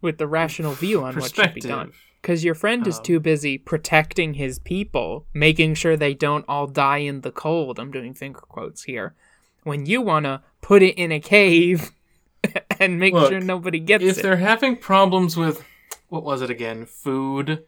with 0.00 0.18
the 0.18 0.26
rational 0.26 0.72
view 0.72 1.02
on 1.02 1.16
what 1.16 1.34
should 1.34 1.54
be 1.54 1.60
done. 1.60 1.92
Because 2.20 2.44
your 2.44 2.54
friend 2.54 2.86
is 2.86 2.98
too 3.00 3.20
busy 3.20 3.58
protecting 3.58 4.34
his 4.34 4.58
people, 4.58 5.26
making 5.34 5.74
sure 5.74 5.96
they 5.96 6.14
don't 6.14 6.44
all 6.48 6.66
die 6.66 6.98
in 6.98 7.20
the 7.20 7.30
cold. 7.30 7.78
I'm 7.78 7.90
doing 7.90 8.14
finger 8.14 8.40
quotes 8.40 8.84
here. 8.84 9.14
When 9.62 9.84
you 9.84 10.00
want 10.00 10.24
to 10.24 10.42
put 10.64 10.82
it 10.82 10.96
in 10.96 11.12
a 11.12 11.20
cave 11.20 11.92
and 12.80 12.98
make 12.98 13.12
Look, 13.12 13.30
sure 13.30 13.40
nobody 13.40 13.78
gets 13.78 14.02
If 14.02 14.18
it. 14.18 14.22
they're 14.22 14.36
having 14.38 14.76
problems 14.76 15.36
with. 15.36 15.62
What 16.08 16.24
was 16.24 16.40
it 16.40 16.48
again? 16.48 16.86
Food. 16.86 17.64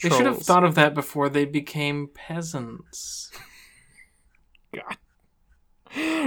They 0.00 0.10
should 0.10 0.26
have 0.26 0.42
thought 0.42 0.62
of 0.62 0.76
that 0.76 0.94
before 0.94 1.28
they 1.28 1.44
became 1.44 2.08
peasants. 2.14 3.32
God. 4.72 4.96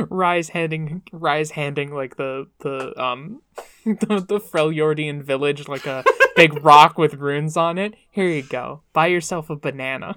Ryze 0.10 0.50
handing, 0.50 1.04
ryze 1.14 1.52
handing 1.52 1.94
like 1.94 2.18
the 2.18 2.48
the 2.60 3.00
um 3.02 3.42
the, 3.86 4.26
the 4.28 4.40
Freljordian 4.40 5.22
village 5.22 5.68
like 5.68 5.86
a 5.86 6.04
big 6.36 6.64
rock 6.66 6.98
with 6.98 7.14
runes 7.14 7.56
on 7.56 7.78
it. 7.78 7.94
Here 8.12 8.28
you 8.28 8.42
go. 8.42 8.82
Buy 8.92 9.08
yourself 9.08 9.50
a 9.50 9.56
banana. 9.56 10.16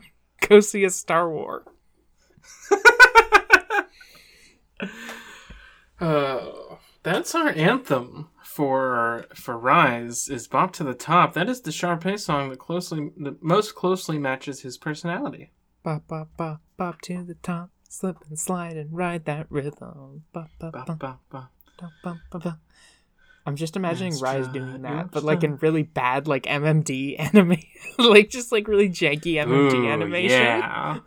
Go 0.48 0.60
see 0.60 0.84
a 0.84 0.90
Star 0.90 1.30
War. 1.30 1.64
Uh, 6.02 6.76
that's 7.04 7.34
our 7.34 7.50
anthem 7.50 8.28
for 8.44 9.26
for 9.34 9.54
Ryze. 9.54 10.28
Is 10.30 10.48
Bop 10.48 10.72
to 10.74 10.84
the 10.84 10.94
Top? 10.94 11.34
That 11.34 11.48
is 11.48 11.60
the 11.60 11.70
Sharpay 11.70 12.18
song 12.18 12.50
that 12.50 12.58
closely, 12.58 13.10
that 13.18 13.42
most 13.42 13.74
closely 13.76 14.18
matches 14.18 14.62
his 14.62 14.76
personality. 14.76 15.52
Bop 15.84 16.06
bop 16.08 16.28
bop 16.36 16.60
bop 16.76 17.00
to 17.02 17.22
the 17.22 17.34
top. 17.34 17.70
Slip 17.88 18.16
and 18.28 18.38
slide 18.38 18.76
and 18.76 18.92
ride 18.92 19.26
that 19.26 19.46
rhythm. 19.48 20.24
Bop 20.32 20.48
bop 20.58 20.72
Bop, 20.72 20.86
bop 20.86 20.98
bop, 20.98 21.20
bop. 21.30 21.50
bop 21.78 22.16
bop 22.30 22.42
bop. 22.42 22.58
I'm 23.44 23.56
just 23.56 23.76
imagining 23.76 24.14
Let's 24.16 24.48
Ryze 24.48 24.52
doing 24.52 24.82
that, 24.82 25.10
but 25.10 25.24
like 25.24 25.42
in 25.44 25.56
really 25.56 25.82
bad 25.82 26.26
like 26.28 26.44
MMD 26.44 27.18
anime, 27.34 27.58
like 27.98 28.28
just 28.28 28.50
like 28.52 28.66
really 28.66 28.88
janky 28.88 29.34
MMD 29.34 29.74
Ooh, 29.74 29.88
animation. 29.88 30.30
Yeah, 30.30 30.98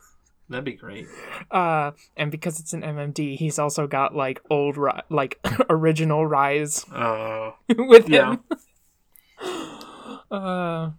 that'd 0.49 0.65
be 0.65 0.73
great. 0.73 1.07
Uh, 1.51 1.91
and 2.15 2.31
because 2.31 2.59
it's 2.59 2.73
an 2.73 2.81
MMD, 2.81 3.37
he's 3.37 3.59
also 3.59 3.87
got 3.87 4.15
like 4.15 4.41
old, 4.49 4.77
ri- 4.77 5.01
like 5.09 5.39
original 5.69 6.27
Ryze 6.27 6.85
Oh, 6.93 7.55
with 7.77 8.07
him. 8.07 8.43
uh, 10.31 10.91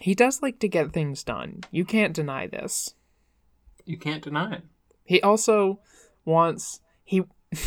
he 0.00 0.14
does 0.14 0.42
like 0.42 0.58
to 0.60 0.68
get 0.68 0.92
things 0.92 1.22
done. 1.22 1.60
You 1.70 1.84
can't 1.84 2.14
deny 2.14 2.46
this. 2.46 2.94
You 3.84 3.96
can't 3.96 4.22
deny 4.22 4.54
it. 4.54 4.62
He 5.04 5.20
also 5.20 5.80
wants 6.24 6.80
he. 7.04 7.22
I 7.52 7.58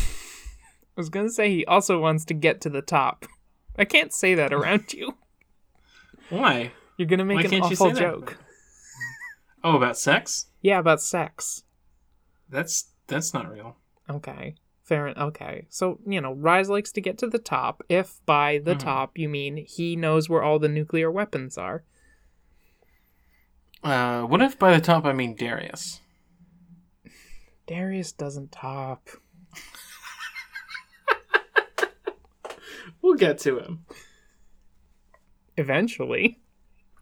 was 0.96 1.08
gonna 1.10 1.30
say 1.30 1.50
he 1.50 1.64
also 1.66 1.98
wants 2.00 2.24
to 2.26 2.34
get 2.34 2.60
to 2.62 2.70
the 2.70 2.82
top. 2.82 3.26
I 3.78 3.84
can't 3.84 4.12
say 4.12 4.34
that 4.34 4.52
around 4.52 4.92
you. 4.94 5.14
Why? 6.30 6.72
You're 6.96 7.08
gonna 7.08 7.24
make 7.24 7.36
Why 7.50 7.56
an 7.56 7.62
awful 7.62 7.94
say 7.94 8.02
that? 8.02 8.36
Oh, 9.64 9.76
about 9.76 9.98
sex? 9.98 10.46
Yeah, 10.62 10.78
about 10.78 11.00
sex. 11.00 11.64
That's 12.48 12.90
that's 13.08 13.32
not 13.34 13.50
real. 13.50 13.76
Okay. 14.08 14.54
Fair. 14.82 15.08
Okay. 15.08 15.66
So, 15.68 15.98
you 16.06 16.20
know, 16.20 16.34
Ryze 16.34 16.68
likes 16.68 16.92
to 16.92 17.00
get 17.00 17.18
to 17.18 17.26
the 17.26 17.38
top. 17.40 17.82
If 17.88 18.20
by 18.24 18.58
the 18.58 18.74
Mhm. 18.74 18.78
top 18.80 19.18
you 19.18 19.28
mean 19.28 19.56
he 19.66 19.96
knows 19.96 20.28
where 20.28 20.42
all 20.42 20.58
the 20.60 20.68
nuclear 20.68 21.10
weapons 21.10 21.58
are. 21.58 21.82
Uh, 23.82 24.22
what 24.22 24.40
if 24.42 24.56
by 24.58 24.72
the 24.74 24.80
top 24.80 25.04
I 25.04 25.12
mean 25.12 25.34
Darius? 25.34 26.00
Darius 27.66 28.12
doesn't 28.12 28.52
top. 28.52 29.08
We'll 33.02 33.14
get 33.14 33.38
to 33.40 33.58
him 33.58 33.84
Eventually. 35.56 36.40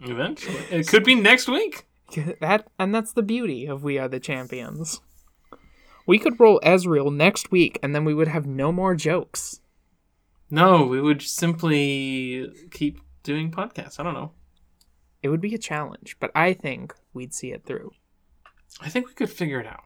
eventually. 0.01 0.57
It 0.71 0.87
could 0.89 1.05
be 1.05 1.15
next 1.15 1.49
week. 1.49 1.87
That 2.41 2.69
and 2.79 2.95
that's 2.95 3.13
the 3.13 3.23
beauty 3.23 3.67
of 3.67 3.83
We 3.83 3.99
Are 3.99 4.09
the 4.09 4.21
Champions. 4.21 5.01
We 6.07 6.19
could 6.19 6.39
roll 6.39 6.61
Ezreal 6.61 7.13
next 7.15 7.51
week 7.51 7.79
and 7.83 7.95
then 7.95 8.05
we 8.05 8.15
would 8.15 8.29
have 8.29 8.47
no 8.47 8.71
more 8.71 8.95
jokes. 8.95 9.61
No, 10.51 10.85
we 10.85 11.01
would 11.01 11.23
simply 11.23 12.49
keep 12.71 13.01
doing 13.23 13.51
podcasts. 13.51 13.99
I 13.99 14.03
don't 14.03 14.15
know. 14.15 14.33
It 15.23 15.31
would 15.31 15.41
be 15.41 15.55
a 15.55 15.59
challenge, 15.59 16.17
but 16.21 16.31
I 16.35 16.53
think 16.53 16.95
we'd 17.15 17.33
see 17.33 17.51
it 17.53 17.65
through. 17.65 17.93
I 18.81 18.91
think 18.91 19.09
we 19.09 19.15
could 19.15 19.31
figure 19.31 19.61
it 19.61 19.67
out. 19.67 19.85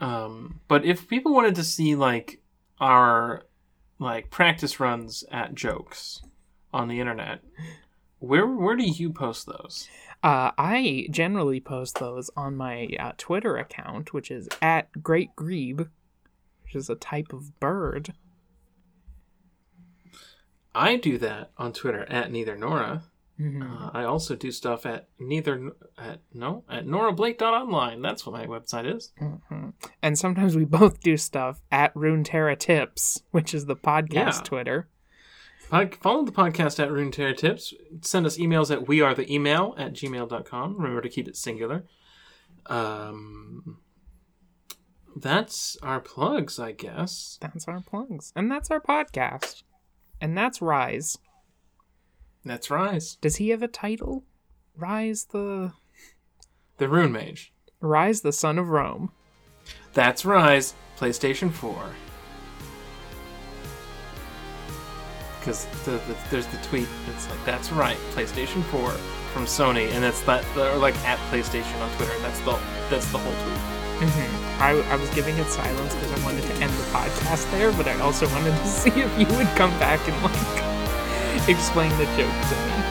Um, 0.00 0.60
but 0.68 0.84
if 0.84 1.08
people 1.08 1.32
wanted 1.32 1.54
to 1.56 1.64
see 1.64 1.94
like 1.94 2.40
our 2.80 3.44
like 3.98 4.30
practice 4.30 4.80
runs 4.80 5.24
at 5.30 5.54
jokes 5.54 6.22
on 6.72 6.88
the 6.88 7.00
internet, 7.00 7.40
where 8.18 8.46
where 8.46 8.76
do 8.76 8.84
you 8.84 9.12
post 9.12 9.46
those? 9.46 9.88
Uh, 10.22 10.50
I 10.58 11.06
generally 11.10 11.60
post 11.60 11.98
those 12.00 12.30
on 12.36 12.56
my 12.56 12.88
uh, 12.98 13.12
Twitter 13.16 13.56
account, 13.56 14.12
which 14.12 14.30
is 14.30 14.48
at 14.60 15.02
Great 15.02 15.36
Grebe, 15.36 15.82
which 16.64 16.74
is 16.74 16.90
a 16.90 16.96
type 16.96 17.32
of 17.32 17.58
bird. 17.60 18.14
I 20.74 20.96
do 20.96 21.18
that 21.18 21.50
on 21.56 21.72
Twitter 21.72 22.04
at 22.10 22.30
neither 22.30 22.56
Nora. 22.56 23.04
Mhm. 23.38 23.62
Uh, 23.62 23.90
I 23.94 24.02
also 24.04 24.34
do 24.34 24.50
stuff 24.50 24.84
at 24.84 25.08
neither 25.18 25.70
at 25.96 26.20
no 26.34 26.64
at 26.68 26.86
norablake.online. 26.86 28.02
That's 28.02 28.26
what 28.26 28.32
my 28.32 28.46
website 28.46 28.92
is. 28.92 29.12
Mhm. 29.20 29.74
And 30.02 30.18
sometimes 30.18 30.56
we 30.56 30.64
both 30.64 31.00
do 31.00 31.16
stuff 31.16 31.62
at 31.70 31.94
Runeterra 31.94 32.58
Tips, 32.58 33.22
which 33.30 33.54
is 33.54 33.66
the 33.66 33.76
podcast 33.76 34.38
Yeah. 34.38 34.42
Twitter. 34.42 34.88
Follow 35.68 36.24
the 36.24 36.32
podcast 36.32 36.82
at 36.82 36.90
Rune 36.90 37.10
Runeterra 37.10 37.36
Tips. 37.36 37.74
Send 38.00 38.24
us 38.24 38.38
emails 38.38 38.74
at 38.74 38.86
wearetheemail 38.86 39.78
at 39.78 39.92
gmail.com. 39.92 40.76
Remember 40.76 41.02
to 41.02 41.08
keep 41.08 41.28
it 41.28 41.36
singular. 41.36 41.84
Um, 42.66 43.78
that's 45.14 45.76
our 45.82 46.00
plugs, 46.00 46.58
I 46.58 46.72
guess. 46.72 47.38
That's 47.40 47.68
our 47.68 47.80
plugs. 47.80 48.32
And 48.34 48.50
that's 48.50 48.70
our 48.70 48.80
podcast. 48.80 49.62
And 50.20 50.36
that's 50.36 50.60
Ryze. 50.60 51.18
That's 52.44 52.68
Ryze. 52.68 53.20
Does 53.20 53.36
he 53.36 53.50
have 53.50 53.62
a 53.62 53.68
title? 53.68 54.24
Ryze 54.78 55.28
the 55.28 55.72
The 56.78 56.88
Rune 56.88 57.12
Mage. 57.12 57.52
Ryze 57.82 58.22
the 58.22 58.32
Son 58.32 58.58
of 58.58 58.68
Rome. 58.68 59.12
That's 59.92 60.22
Ryze, 60.22 60.72
PlayStation 60.98 61.52
4. 61.52 61.90
Because 65.48 65.64
the, 65.86 65.92
the, 65.92 66.14
there's 66.30 66.46
the 66.48 66.58
tweet. 66.58 66.86
It's 67.08 67.26
like, 67.30 67.42
that's 67.46 67.72
right, 67.72 67.96
PlayStation 68.12 68.62
4 68.64 68.90
from 69.32 69.46
Sony, 69.46 69.90
and 69.92 70.04
that's 70.04 70.20
that, 70.28 70.44
or 70.58 70.76
like 70.76 70.94
at 71.06 71.18
PlayStation 71.32 71.80
on 71.80 71.90
Twitter. 71.96 72.12
That's 72.20 72.38
the 72.40 72.60
that's 72.90 73.10
the 73.10 73.16
whole 73.16 73.32
tweet. 73.32 74.10
hmm 74.12 74.60
I, 74.62 74.72
I 74.92 74.96
was 74.96 75.08
giving 75.14 75.38
it 75.38 75.46
silence 75.46 75.94
because 75.94 76.12
I 76.20 76.22
wanted 76.22 76.42
to 76.42 76.52
end 76.60 76.70
the 76.70 76.84
podcast 76.92 77.50
there, 77.52 77.72
but 77.72 77.88
I 77.88 77.98
also 78.00 78.28
wanted 78.28 78.50
to 78.50 78.66
see 78.66 78.90
if 78.90 79.18
you 79.18 79.24
would 79.38 79.48
come 79.56 79.70
back 79.80 80.06
and 80.06 80.22
like 80.22 81.48
explain 81.48 81.96
the 81.96 82.04
joke 82.04 82.28
to 82.28 82.54
me. 82.68 82.87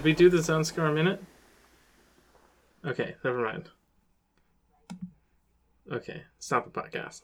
Did 0.00 0.06
we 0.06 0.14
do 0.14 0.30
the 0.30 0.42
Zone 0.42 0.64
Score 0.64 0.90
minute? 0.92 1.22
Okay, 2.86 3.16
never 3.22 3.44
mind. 3.44 3.68
Okay, 5.92 6.22
stop 6.38 6.64
the 6.64 6.70
podcast. 6.70 7.18